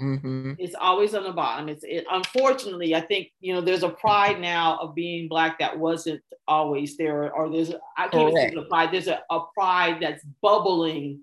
Mm-hmm. 0.00 0.52
It's 0.58 0.74
always 0.74 1.14
on 1.14 1.24
the 1.24 1.32
bottom. 1.32 1.68
It's 1.68 1.84
it, 1.84 2.04
unfortunately, 2.10 2.94
I 2.94 3.00
think 3.00 3.28
you 3.40 3.54
know 3.54 3.60
there's 3.60 3.82
a 3.82 3.88
pride 3.88 4.40
now 4.40 4.78
of 4.80 4.94
being 4.94 5.28
black 5.28 5.58
that 5.58 5.78
wasn't 5.78 6.22
always 6.48 6.96
there, 6.96 7.32
or 7.32 7.50
there's 7.50 7.72
I 7.96 8.08
can't 8.08 8.30
even 8.30 8.36
say 8.36 8.54
the 8.54 8.62
pride. 8.62 8.92
There's 8.92 9.08
a, 9.08 9.20
a 9.30 9.40
pride 9.54 9.98
that's 10.00 10.24
bubbling 10.42 11.20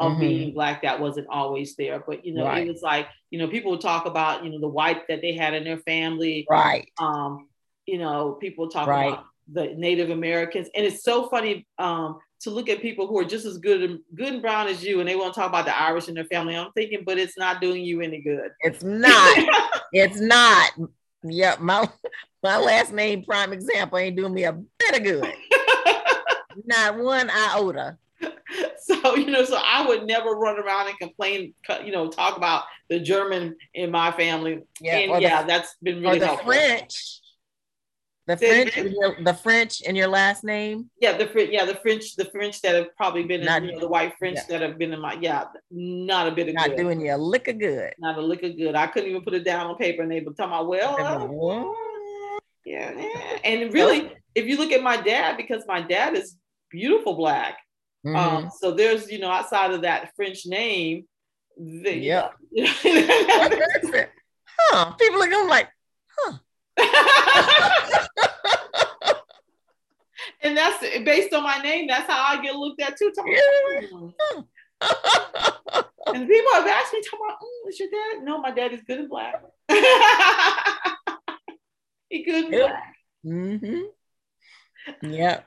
of 0.00 0.12
mm-hmm. 0.12 0.20
being 0.20 0.54
black 0.54 0.82
that 0.82 1.00
wasn't 1.00 1.26
always 1.28 1.74
there. 1.76 2.02
But 2.06 2.24
you 2.24 2.34
know, 2.34 2.44
right. 2.44 2.66
it 2.66 2.70
was 2.70 2.82
like 2.82 3.08
you 3.30 3.38
know 3.38 3.48
people 3.48 3.76
talk 3.78 4.06
about 4.06 4.44
you 4.44 4.50
know 4.50 4.60
the 4.60 4.68
white 4.68 5.08
that 5.08 5.20
they 5.22 5.34
had 5.34 5.54
in 5.54 5.64
their 5.64 5.78
family, 5.78 6.46
right? 6.50 6.90
Um, 6.98 7.48
you 7.86 7.98
know, 7.98 8.32
people 8.32 8.68
talk 8.68 8.88
right. 8.88 9.08
about 9.08 9.24
the 9.50 9.74
Native 9.74 10.10
Americans, 10.10 10.68
and 10.74 10.84
it's 10.84 11.02
so 11.02 11.28
funny. 11.28 11.66
Um, 11.78 12.18
to 12.40 12.50
look 12.50 12.68
at 12.68 12.80
people 12.80 13.06
who 13.06 13.18
are 13.18 13.24
just 13.24 13.44
as 13.44 13.58
good 13.58 13.82
and 13.82 14.00
good 14.14 14.32
and 14.34 14.42
brown 14.42 14.68
as 14.68 14.84
you 14.84 15.00
and 15.00 15.08
they 15.08 15.16
want 15.16 15.34
to 15.34 15.40
talk 15.40 15.48
about 15.48 15.64
the 15.64 15.78
Irish 15.78 16.08
in 16.08 16.14
their 16.14 16.24
family. 16.24 16.56
I'm 16.56 16.72
thinking, 16.72 17.02
but 17.04 17.18
it's 17.18 17.36
not 17.36 17.60
doing 17.60 17.84
you 17.84 18.00
any 18.00 18.20
good. 18.20 18.50
It's 18.60 18.84
not. 18.84 19.38
it's 19.92 20.20
not. 20.20 20.72
Yeah, 21.22 21.56
my 21.58 21.88
my 22.42 22.58
last 22.58 22.92
name 22.92 23.24
prime 23.24 23.52
example 23.52 23.98
ain't 23.98 24.16
doing 24.16 24.34
me 24.34 24.44
a 24.44 24.52
bit 24.52 24.96
of 24.96 25.02
good. 25.02 25.32
not 26.64 26.98
one 26.98 27.30
iota. 27.30 27.96
So, 28.80 29.16
you 29.16 29.26
know, 29.26 29.44
so 29.44 29.58
I 29.62 29.86
would 29.86 30.06
never 30.06 30.30
run 30.30 30.58
around 30.58 30.88
and 30.88 30.98
complain, 30.98 31.52
you 31.84 31.92
know, 31.92 32.08
talk 32.08 32.38
about 32.38 32.64
the 32.88 32.98
German 32.98 33.56
in 33.74 33.90
my 33.90 34.10
family. 34.12 34.62
Yeah, 34.80 34.96
and 34.96 35.22
yeah, 35.22 35.42
the, 35.42 35.48
that's 35.48 35.76
been 35.82 36.00
really 36.00 36.16
or 36.16 36.20
the 36.20 36.26
helpful. 36.26 36.46
French 36.46 37.20
The 38.28 38.36
French, 38.36 38.76
your, 38.76 39.16
the 39.22 39.32
French 39.32 39.80
in 39.80 39.96
your 39.96 40.08
last 40.08 40.44
name. 40.44 40.90
Yeah, 41.00 41.16
the 41.16 41.28
French. 41.28 41.48
Yeah, 41.50 41.64
the 41.64 41.76
French. 41.76 42.14
The 42.14 42.26
French 42.26 42.60
that 42.60 42.74
have 42.74 42.94
probably 42.94 43.24
been 43.24 43.42
not, 43.42 43.62
in 43.62 43.70
you 43.70 43.72
know, 43.72 43.80
the 43.80 43.88
white 43.88 44.12
French 44.18 44.36
yeah. 44.36 44.44
that 44.58 44.60
have 44.60 44.76
been 44.76 44.92
in 44.92 45.00
my. 45.00 45.14
Yeah, 45.14 45.44
not 45.70 46.28
a 46.28 46.32
bit 46.32 46.48
of 46.48 46.54
not 46.54 46.68
good. 46.68 46.76
doing 46.76 47.00
you 47.00 47.14
a 47.14 47.16
lick 47.16 47.48
of 47.48 47.58
good. 47.58 47.94
Not 47.98 48.18
a 48.18 48.20
lick 48.20 48.42
of 48.42 48.54
good. 48.54 48.74
I 48.74 48.86
couldn't 48.88 49.08
even 49.08 49.22
put 49.22 49.32
it 49.32 49.44
down 49.44 49.66
on 49.66 49.76
paper, 49.76 50.02
and 50.02 50.12
they 50.12 50.20
were 50.20 50.34
talking 50.34 50.52
about 50.52 50.68
well. 50.68 50.94
Uh, 51.00 52.40
yeah, 52.66 52.92
yeah, 52.94 53.38
and 53.44 53.72
really, 53.72 54.12
if 54.34 54.44
you 54.44 54.58
look 54.58 54.72
at 54.72 54.82
my 54.82 54.98
dad, 55.00 55.38
because 55.38 55.64
my 55.66 55.80
dad 55.80 56.14
is 56.14 56.36
beautiful 56.70 57.14
black. 57.14 57.56
Mm-hmm. 58.06 58.14
Um, 58.14 58.50
so 58.54 58.72
there's 58.72 59.10
you 59.10 59.20
know 59.20 59.30
outside 59.30 59.70
of 59.70 59.80
that 59.82 60.12
French 60.16 60.44
name, 60.44 61.06
the, 61.56 61.96
yeah. 61.96 62.28
huh? 64.58 64.92
People 64.92 65.22
are 65.22 65.30
going 65.30 65.48
like, 65.48 65.68
huh. 66.18 66.36
and 70.42 70.56
that's 70.56 70.80
based 71.04 71.32
on 71.34 71.42
my 71.42 71.58
name. 71.58 71.86
That's 71.88 72.10
how 72.10 72.36
I 72.36 72.42
get 72.42 72.54
looked 72.54 72.80
at 72.80 72.96
too. 72.96 73.12
And 76.14 76.26
people 76.26 76.52
have 76.54 76.66
asked 76.66 76.92
me, 76.92 77.02
"Talking 77.02 77.26
about, 77.26 77.40
mm, 77.40 77.68
is 77.68 77.78
your 77.80 77.90
dad?" 77.90 78.22
No, 78.24 78.40
my 78.40 78.50
dad 78.50 78.72
is 78.72 78.80
good 78.82 79.00
and 79.00 79.08
black. 79.10 79.42
he 82.08 82.24
good 82.24 82.44
and 82.46 82.54
yep. 82.54 82.68
black. 82.68 82.96
Mm-hmm. 83.26 85.10
Yep. 85.10 85.46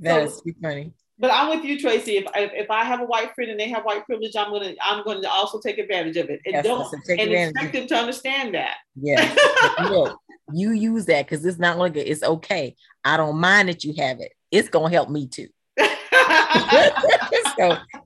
That 0.00 0.28
so, 0.28 0.42
is 0.44 0.54
funny. 0.60 0.92
But 1.18 1.30
I'm 1.32 1.48
with 1.48 1.64
you, 1.64 1.80
Tracy. 1.80 2.18
If, 2.18 2.26
if, 2.34 2.52
if 2.54 2.70
I 2.70 2.84
have 2.84 3.00
a 3.00 3.04
white 3.04 3.34
friend 3.34 3.50
and 3.50 3.58
they 3.58 3.70
have 3.70 3.84
white 3.84 4.04
privilege, 4.04 4.36
I'm 4.36 4.50
gonna 4.50 4.74
I'm 4.82 5.02
going 5.02 5.22
to 5.22 5.30
also 5.30 5.58
take 5.60 5.78
advantage 5.78 6.16
of 6.18 6.28
it 6.28 6.40
and 6.44 6.54
yes, 6.54 6.64
don't 6.64 6.92
and 7.08 7.32
expect 7.32 7.72
them 7.72 7.86
to 7.86 7.96
understand 7.96 8.54
that. 8.54 8.76
Yeah, 9.00 9.34
look, 9.88 10.20
you 10.52 10.72
use 10.72 11.06
that 11.06 11.26
because 11.26 11.44
it's 11.44 11.58
not 11.58 11.78
get. 11.94 12.06
It's 12.06 12.22
okay. 12.22 12.76
I 13.04 13.16
don't 13.16 13.38
mind 13.38 13.70
that 13.70 13.82
you 13.82 13.94
have 13.98 14.20
it. 14.20 14.32
It's 14.50 14.68
going 14.68 14.90
to 14.90 14.96
help 14.96 15.08
me 15.08 15.26
too. 15.26 15.48
so 15.78 15.88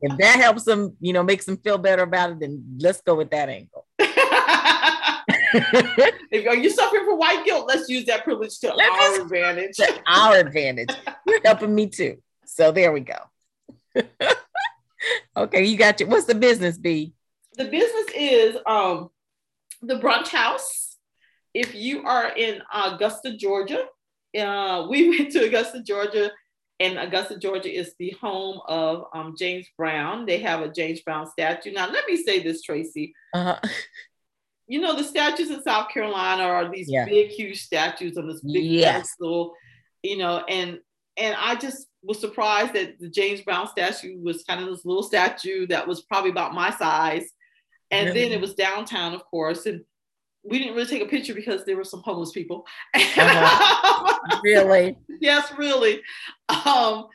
if 0.03 0.19
that 0.19 0.37
helps 0.41 0.65
them, 0.65 0.97
you 1.01 1.13
know, 1.13 1.23
makes 1.25 1.47
them 1.47 1.57
feel 1.59 1.79
better 1.79 2.03
about 2.03 2.31
it, 2.31 2.41
then 2.41 2.65
let's 2.79 3.01
go 3.03 3.17
with 3.17 3.31
that 3.31 3.49
angle. 3.49 3.87
if 5.53 6.63
you're 6.63 6.71
suffering 6.71 7.05
from 7.05 7.19
white 7.19 7.45
guilt, 7.45 7.67
let's 7.67 7.89
use 7.89 8.05
that 8.05 8.23
privilege 8.25 8.59
to 8.61 8.73
let's 8.75 9.19
our 9.19 9.23
advantage. 9.23 9.77
To 9.77 10.01
our 10.07 10.37
advantage. 10.37 10.91
You're 11.27 11.41
helping 11.45 11.75
me 11.75 11.89
too. 11.89 12.23
So 12.61 12.73
there 12.73 12.93
we 12.93 13.01
go. 13.01 13.17
okay, 15.35 15.65
you 15.65 15.79
got 15.79 15.99
your 15.99 16.11
what's 16.11 16.27
the 16.27 16.35
business 16.35 16.77
be? 16.77 17.15
The 17.57 17.65
business 17.65 18.15
is 18.15 18.57
um 18.67 19.09
the 19.81 19.95
brunch 19.95 20.29
house. 20.29 20.99
If 21.55 21.75
you 21.75 22.05
are 22.05 22.37
in 22.37 22.61
Augusta, 22.71 23.35
Georgia, 23.35 23.87
uh, 24.39 24.87
we 24.91 25.09
went 25.19 25.33
to 25.33 25.47
Augusta, 25.47 25.83
Georgia, 25.83 26.33
and 26.81 26.99
Augusta, 26.99 27.39
Georgia 27.39 27.75
is 27.75 27.95
the 27.99 28.11
home 28.21 28.61
of 28.69 29.07
um, 29.15 29.35
James 29.39 29.67
Brown. 29.79 30.27
They 30.27 30.41
have 30.41 30.61
a 30.61 30.69
James 30.69 31.01
Brown 31.01 31.31
statue. 31.31 31.73
Now, 31.73 31.91
let 31.91 32.05
me 32.07 32.23
say 32.23 32.43
this, 32.43 32.61
Tracy. 32.61 33.15
Uh-huh. 33.33 33.59
You 34.67 34.81
know, 34.81 34.95
the 34.95 35.03
statues 35.03 35.51
in 35.51 35.61
South 35.65 35.89
Carolina 35.89 36.45
are 36.45 36.71
these 36.71 36.89
yeah. 36.89 37.05
big, 37.05 37.31
huge 37.31 37.61
statues 37.61 38.17
on 38.17 38.29
this 38.29 38.41
big 38.41 38.63
yes. 38.63 38.93
pedestal, 38.93 39.55
you 40.05 40.17
know, 40.17 40.45
and 40.49 40.79
and 41.17 41.35
I 41.37 41.57
just 41.57 41.89
was 42.03 42.21
surprised 42.21 42.73
that 42.75 42.99
the 42.99 43.09
James 43.09 43.43
Brown 43.43 43.69
statue 43.69 44.21
was 44.23 44.45
kind 44.45 44.63
of 44.63 44.69
this 44.69 44.85
little 44.85 45.03
statue 45.03 45.67
that 45.67 45.87
was 45.87 46.03
probably 46.03 46.31
about 46.31 46.55
my 46.55 46.71
size. 46.71 47.25
And 47.91 48.09
really? 48.09 48.21
then 48.21 48.33
it 48.33 48.41
was 48.41 48.55
downtown, 48.55 49.15
of 49.15 49.25
course. 49.25 49.67
And 49.67 49.85
we 50.43 50.59
didn't 50.59 50.75
really 50.75 50.87
take 50.87 51.03
a 51.03 51.07
picture 51.07 51.35
because 51.35 51.65
there 51.65 51.77
were 51.77 51.85
some 51.85 52.01
homeless 52.01 52.33
people. 52.33 52.67
Uh-huh. 52.95 54.41
really? 54.45 54.97
yes, 55.21 55.53
really. 55.59 56.01
Um, 56.49 57.09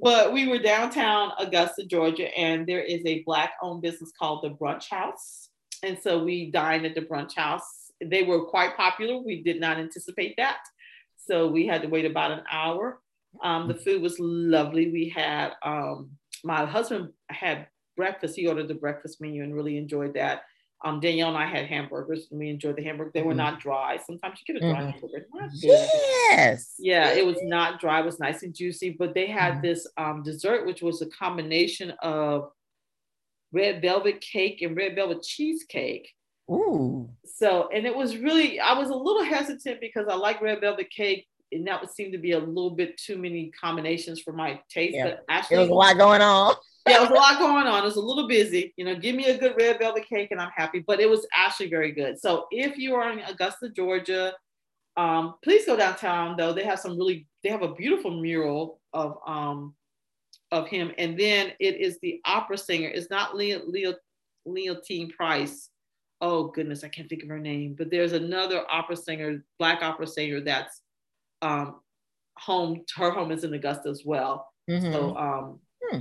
but 0.00 0.32
we 0.32 0.48
were 0.48 0.58
downtown 0.58 1.32
Augusta, 1.38 1.84
Georgia, 1.86 2.36
and 2.36 2.66
there 2.66 2.82
is 2.82 3.02
a 3.06 3.22
Black 3.22 3.52
owned 3.62 3.82
business 3.82 4.12
called 4.18 4.42
the 4.42 4.50
Brunch 4.50 4.88
House. 4.88 5.48
And 5.82 5.98
so 6.02 6.24
we 6.24 6.50
dined 6.50 6.86
at 6.86 6.94
the 6.94 7.02
Brunch 7.02 7.34
House. 7.34 7.90
They 8.04 8.22
were 8.22 8.46
quite 8.46 8.76
popular. 8.76 9.18
We 9.18 9.42
did 9.42 9.60
not 9.60 9.78
anticipate 9.78 10.34
that. 10.38 10.58
So 11.18 11.46
we 11.48 11.66
had 11.66 11.82
to 11.82 11.88
wait 11.88 12.04
about 12.04 12.32
an 12.32 12.42
hour. 12.50 13.00
Um, 13.42 13.68
the 13.68 13.74
food 13.74 14.02
was 14.02 14.18
lovely. 14.18 14.90
We 14.90 15.08
had 15.08 15.52
um, 15.62 16.10
my 16.44 16.64
husband 16.66 17.10
had 17.30 17.68
breakfast. 17.96 18.36
He 18.36 18.46
ordered 18.46 18.68
the 18.68 18.74
breakfast 18.74 19.20
menu 19.20 19.42
and 19.42 19.54
really 19.54 19.76
enjoyed 19.76 20.14
that. 20.14 20.42
Um, 20.84 20.98
Danielle 20.98 21.28
and 21.28 21.38
I 21.38 21.46
had 21.46 21.66
hamburgers 21.66 22.26
and 22.30 22.40
we 22.40 22.50
enjoyed 22.50 22.76
the 22.76 22.82
hamburger. 22.82 23.12
They 23.14 23.22
were 23.22 23.30
mm-hmm. 23.30 23.38
not 23.38 23.60
dry. 23.60 23.98
Sometimes 24.04 24.40
you 24.40 24.52
get 24.52 24.62
a 24.62 24.66
dry 24.68 24.80
mm-hmm. 24.80 24.90
hamburger. 24.90 25.26
Yes. 25.52 26.74
Yeah, 26.78 27.12
it 27.12 27.24
was 27.24 27.38
not 27.42 27.80
dry. 27.80 28.00
It 28.00 28.04
was 28.04 28.18
nice 28.18 28.42
and 28.42 28.52
juicy. 28.52 28.90
But 28.90 29.14
they 29.14 29.26
had 29.26 29.54
mm-hmm. 29.54 29.62
this 29.62 29.86
um, 29.96 30.24
dessert, 30.24 30.66
which 30.66 30.82
was 30.82 31.00
a 31.00 31.06
combination 31.06 31.92
of 32.02 32.50
red 33.52 33.80
velvet 33.80 34.20
cake 34.20 34.62
and 34.62 34.76
red 34.76 34.96
velvet 34.96 35.22
cheesecake. 35.22 36.10
Ooh. 36.50 37.08
So, 37.24 37.68
and 37.72 37.86
it 37.86 37.94
was 37.94 38.16
really, 38.16 38.58
I 38.58 38.76
was 38.76 38.90
a 38.90 38.94
little 38.94 39.22
hesitant 39.22 39.80
because 39.80 40.06
I 40.08 40.14
like 40.14 40.42
red 40.42 40.60
velvet 40.60 40.90
cake, 40.90 41.26
and 41.52 41.66
that 41.66 41.80
would 41.80 41.90
seem 41.90 42.12
to 42.12 42.18
be 42.18 42.32
a 42.32 42.38
little 42.38 42.70
bit 42.70 42.96
too 42.98 43.18
many 43.18 43.50
combinations 43.50 44.20
for 44.20 44.32
my 44.32 44.60
taste. 44.68 44.94
Yeah. 44.94 45.04
But 45.04 45.24
actually, 45.28 45.56
there 45.56 45.62
was 45.62 45.70
a 45.70 45.74
lot 45.74 45.96
going 45.98 46.20
on. 46.20 46.54
yeah, 46.88 46.96
it 46.96 47.00
was 47.00 47.10
a 47.10 47.14
lot 47.14 47.38
going 47.38 47.66
on. 47.66 47.82
It 47.82 47.86
was 47.86 47.96
a 47.96 48.00
little 48.00 48.26
busy. 48.26 48.74
You 48.76 48.84
know, 48.84 48.96
give 48.96 49.14
me 49.14 49.26
a 49.26 49.38
good 49.38 49.54
red 49.58 49.78
velvet 49.78 50.08
cake 50.08 50.28
and 50.30 50.40
I'm 50.40 50.50
happy. 50.54 50.84
But 50.86 51.00
it 51.00 51.08
was 51.08 51.26
actually 51.32 51.70
very 51.70 51.92
good. 51.92 52.20
So 52.20 52.46
if 52.50 52.76
you 52.76 52.94
are 52.94 53.10
in 53.12 53.20
Augusta, 53.20 53.68
Georgia, 53.70 54.34
um, 54.96 55.34
please 55.42 55.64
go 55.64 55.76
downtown. 55.76 56.36
Though 56.36 56.52
they 56.52 56.64
have 56.64 56.80
some 56.80 56.98
really, 56.98 57.26
they 57.42 57.50
have 57.50 57.62
a 57.62 57.74
beautiful 57.74 58.20
mural 58.20 58.80
of 58.92 59.16
um 59.26 59.74
of 60.50 60.68
him, 60.68 60.92
and 60.98 61.18
then 61.18 61.52
it 61.60 61.76
is 61.76 61.98
the 62.02 62.20
opera 62.24 62.58
singer. 62.58 62.88
It's 62.88 63.10
not 63.10 63.34
Leo 63.34 63.62
Leo 63.66 63.94
Leontyne 64.46 65.10
Price. 65.10 65.70
Oh 66.20 66.48
goodness, 66.48 66.84
I 66.84 66.88
can't 66.88 67.08
think 67.08 67.22
of 67.22 67.28
her 67.28 67.38
name. 67.38 67.74
But 67.76 67.90
there's 67.90 68.12
another 68.12 68.64
opera 68.70 68.96
singer, 68.96 69.44
black 69.58 69.82
opera 69.82 70.06
singer 70.06 70.40
that's 70.40 70.81
um, 71.42 71.80
home, 72.36 72.84
her 72.96 73.10
home 73.10 73.30
is 73.32 73.44
in 73.44 73.52
Augusta 73.52 73.88
as 73.88 74.02
well. 74.04 74.48
Mm-hmm. 74.70 74.92
So, 74.92 75.16
um, 75.16 75.60
hmm. 75.82 75.98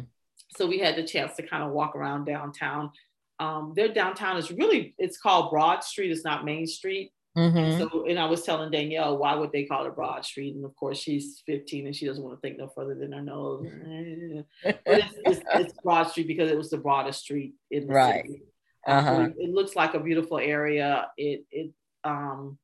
so 0.55 0.67
we 0.67 0.79
had 0.79 0.95
the 0.95 1.03
chance 1.03 1.35
to 1.35 1.43
kind 1.43 1.63
of 1.63 1.71
walk 1.71 1.95
around 1.95 2.25
downtown. 2.25 2.91
Um, 3.39 3.73
their 3.75 3.91
downtown 3.91 4.37
is 4.37 4.51
really, 4.51 4.93
it's 4.97 5.17
called 5.17 5.51
Broad 5.51 5.83
Street. 5.83 6.11
It's 6.11 6.23
not 6.23 6.45
Main 6.45 6.67
Street. 6.67 7.11
Mm-hmm. 7.37 7.79
So, 7.79 8.05
and 8.07 8.19
I 8.19 8.25
was 8.25 8.43
telling 8.43 8.71
Danielle, 8.71 9.17
why 9.17 9.35
would 9.35 9.51
they 9.51 9.63
call 9.63 9.85
it 9.85 9.95
Broad 9.95 10.25
Street? 10.25 10.53
And 10.55 10.65
of 10.65 10.75
course, 10.75 10.99
she's 10.99 11.41
15 11.45 11.87
and 11.87 11.95
she 11.95 12.05
doesn't 12.05 12.23
want 12.23 12.35
to 12.35 12.41
think 12.41 12.59
no 12.59 12.67
further 12.75 12.93
than 12.93 13.13
her 13.13 13.21
nose. 13.21 13.65
but 14.63 14.79
it's, 14.85 15.15
it's, 15.25 15.41
it's, 15.53 15.73
Broad 15.81 16.09
Street 16.09 16.27
because 16.27 16.51
it 16.51 16.57
was 16.57 16.69
the 16.69 16.77
broadest 16.77 17.21
street 17.21 17.53
in 17.71 17.87
the 17.87 17.93
right. 17.93 18.25
city. 18.25 18.43
Um, 18.85 18.97
uh-huh. 18.97 19.21
it, 19.21 19.35
it, 19.37 19.53
looks 19.53 19.75
like 19.75 19.93
a 19.93 19.99
beautiful 19.99 20.39
area. 20.39 21.07
It 21.15 21.45
it 21.51 21.71
um 22.03 22.57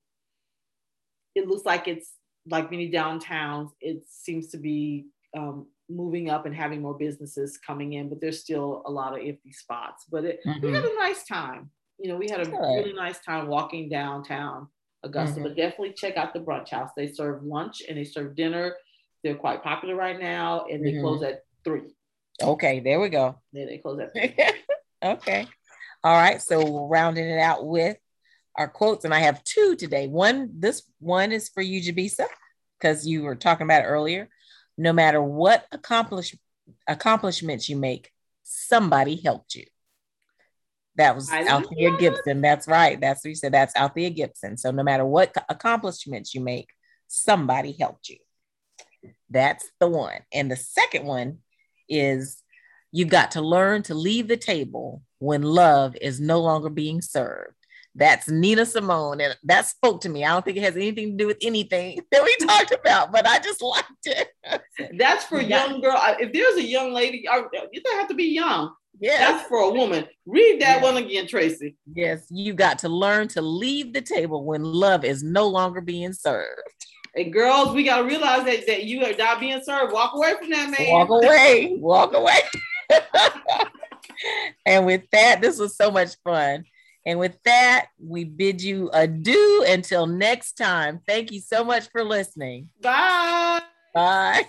it 1.36 1.48
looks 1.48 1.64
like 1.64 1.88
it's 1.88 2.12
like 2.50 2.72
many 2.72 2.92
downtowns, 2.92 3.70
it 3.82 4.04
seems 4.08 4.48
to 4.50 4.58
be 4.58 5.08
um, 5.36 5.68
moving 5.90 6.30
up 6.30 6.46
and 6.46 6.56
having 6.56 6.82
more 6.82 6.98
businesses 6.98 7.58
coming 7.58 7.94
in, 7.94 8.10
but 8.10 8.20
there's 8.22 8.40
still 8.40 8.84
a 8.86 8.92
lot 8.92 9.14
of 9.14 9.20
empty 9.26 9.52
spots. 9.52 10.06
But 10.10 10.26
it, 10.26 10.40
mm-hmm. 10.46 10.66
we 10.66 10.74
had 10.74 10.84
mm-hmm. 10.84 10.98
a 10.98 11.00
nice 11.00 11.24
time. 11.26 11.70
You 12.00 12.10
know, 12.10 12.18
we 12.18 12.30
had 12.30 12.42
a 12.42 12.46
Good. 12.46 12.58
really 12.58 12.94
nice 12.94 13.20
time 13.20 13.48
walking 13.48 13.90
downtown 13.90 14.68
Augusta. 15.04 15.36
Mm-hmm. 15.36 15.44
But 15.44 15.56
definitely 15.56 15.94
check 15.94 16.18
out 16.18 16.34
the 16.34 16.40
brunch 16.40 16.70
house. 16.70 16.92
They 16.96 17.08
serve 17.08 17.44
lunch 17.44 17.82
and 17.88 17.98
they 17.98 18.04
serve 18.04 18.36
dinner. 18.36 18.76
They're 19.24 19.36
quite 19.36 19.64
popular 19.64 19.96
right 19.96 20.20
now, 20.20 20.66
and 20.70 20.86
they 20.86 20.92
mm-hmm. 20.92 21.02
close 21.02 21.24
at 21.24 21.44
three. 21.64 21.96
Okay, 22.42 22.80
there 22.80 23.00
we 23.00 23.10
go. 23.10 23.40
Yeah, 23.52 23.66
they 23.66 23.80
close 23.80 24.00
at 24.00 24.14
three. 24.14 24.36
okay. 25.04 25.48
All 26.04 26.16
right. 26.16 26.42
So 26.42 26.88
rounding 26.88 27.28
it 27.28 27.40
out 27.40 27.66
with 27.66 27.98
our 28.58 28.68
quotes, 28.68 29.06
and 29.06 29.14
I 29.14 29.20
have 29.20 29.44
two 29.44 29.76
today. 29.76 30.08
One, 30.08 30.52
this 30.56 30.84
one 31.00 31.32
is 31.32 31.50
for 31.50 31.62
you, 31.62 31.82
Jabisa, 31.82 32.26
because 32.80 33.06
you 33.08 33.24
were 33.24 33.36
talking 33.36 33.66
about 33.66 33.84
earlier. 33.86 34.30
No 34.78 34.94
matter 34.94 35.22
what 35.22 35.66
accomplish 35.72 36.36
accomplishments 36.88 37.70
you 37.70 37.78
make, 37.78 38.12
somebody 38.44 39.22
helped 39.24 39.56
you. 39.56 39.66
That 40.96 41.16
was 41.16 41.32
Althea 41.32 41.96
Gibson. 41.98 42.42
That's 42.42 42.68
right. 42.68 43.00
That's 43.00 43.24
what 43.24 43.30
you 43.30 43.36
said. 43.36 43.54
That's 43.54 43.76
Althea 43.76 44.10
Gibson. 44.10 44.58
So 44.58 44.72
no 44.72 44.84
matter 44.84 45.06
what 45.06 45.32
accomplishments 45.48 46.34
you 46.34 46.42
make, 46.42 46.70
somebody 47.08 47.76
helped 47.80 48.10
you. 48.10 48.18
That's 49.30 49.70
the 49.80 49.88
one. 49.88 50.20
And 50.34 50.50
the 50.50 50.56
second 50.56 51.06
one 51.06 51.40
is 51.88 52.42
you've 52.92 53.10
got 53.10 53.32
to 53.32 53.42
learn 53.42 53.84
to 53.84 53.94
leave 53.94 54.28
the 54.28 54.38
table 54.38 55.04
when 55.20 55.44
love 55.44 55.96
is 56.02 56.20
no 56.20 56.40
longer 56.42 56.70
being 56.70 57.02
served. 57.02 57.57
That's 57.98 58.30
Nina 58.30 58.66
Simone. 58.66 59.20
And 59.22 59.36
that 59.44 59.66
spoke 59.66 60.02
to 60.02 60.10
me. 60.10 60.24
I 60.24 60.30
don't 60.30 60.46
think 60.46 60.58
it 60.58 60.64
has 60.64 60.76
anything 60.76 61.12
to 61.12 61.18
do 61.18 61.28
with 61.28 61.38
anything 61.42 62.00
that 62.12 62.24
we 62.24 62.36
talked 62.46 62.72
about, 62.72 63.12
but 63.12 63.28
I 63.28 63.40
just 63.40 63.62
liked 63.62 63.88
it. 64.06 64.30
That's 64.98 65.26
for 65.26 65.42
yeah. 65.42 65.66
young 65.66 65.82
girl. 65.82 66.00
If 66.20 66.32
there's 66.32 66.56
a 66.56 66.64
young 66.64 66.94
lady, 66.94 67.28
you 67.72 67.82
don't 67.82 68.00
have 68.00 68.08
to 68.08 68.16
be 68.16 68.26
young. 68.26 68.72
Yeah. 69.00 69.18
That's 69.18 69.48
for 69.48 69.58
a 69.58 69.70
woman. 69.70 70.06
Read 70.26 70.62
that 70.62 70.82
one 70.82 70.98
again, 70.98 71.28
Tracy. 71.28 71.76
Yes. 71.94 72.26
You 72.30 72.54
got 72.54 72.80
to 72.80 72.90
learn 72.90 73.28
to 73.30 73.42
leave 73.42 73.94
the 73.94 74.02
table 74.02 74.44
when 74.44 74.64
love 74.64 75.04
is 75.04 75.24
no 75.24 75.48
longer 75.48 75.82
being 75.82 76.14
served. 76.14 76.62
And 77.16 77.34
girls, 77.34 77.74
we 77.74 77.84
gotta 77.84 78.04
realize 78.04 78.44
that, 78.46 78.68
that 78.68 78.84
you 78.84 79.04
are 79.04 79.14
not 79.14 79.40
being 79.40 79.62
served. 79.64 79.92
Walk 79.92 80.14
away 80.14 80.34
from 80.40 80.52
that 80.52 80.76
man. 80.78 80.92
Walk 80.92 81.10
away. 81.10 81.76
Walk 81.80 82.14
away. 82.14 82.40
and 84.66 84.86
with 84.86 85.04
that, 85.12 85.42
this 85.42 85.58
was 85.58 85.76
so 85.76 85.90
much 85.90 86.16
fun. 86.24 86.66
And 87.08 87.20
with 87.20 87.42
that, 87.46 87.88
we 87.98 88.26
bid 88.26 88.62
you 88.62 88.90
adieu 88.92 89.64
until 89.66 90.08
next 90.08 90.58
time. 90.58 91.00
Thank 91.08 91.32
you 91.32 91.40
so 91.40 91.64
much 91.64 91.90
for 91.90 92.04
listening. 92.04 92.68
Bye. 92.82 93.62
Bye. 93.94 94.48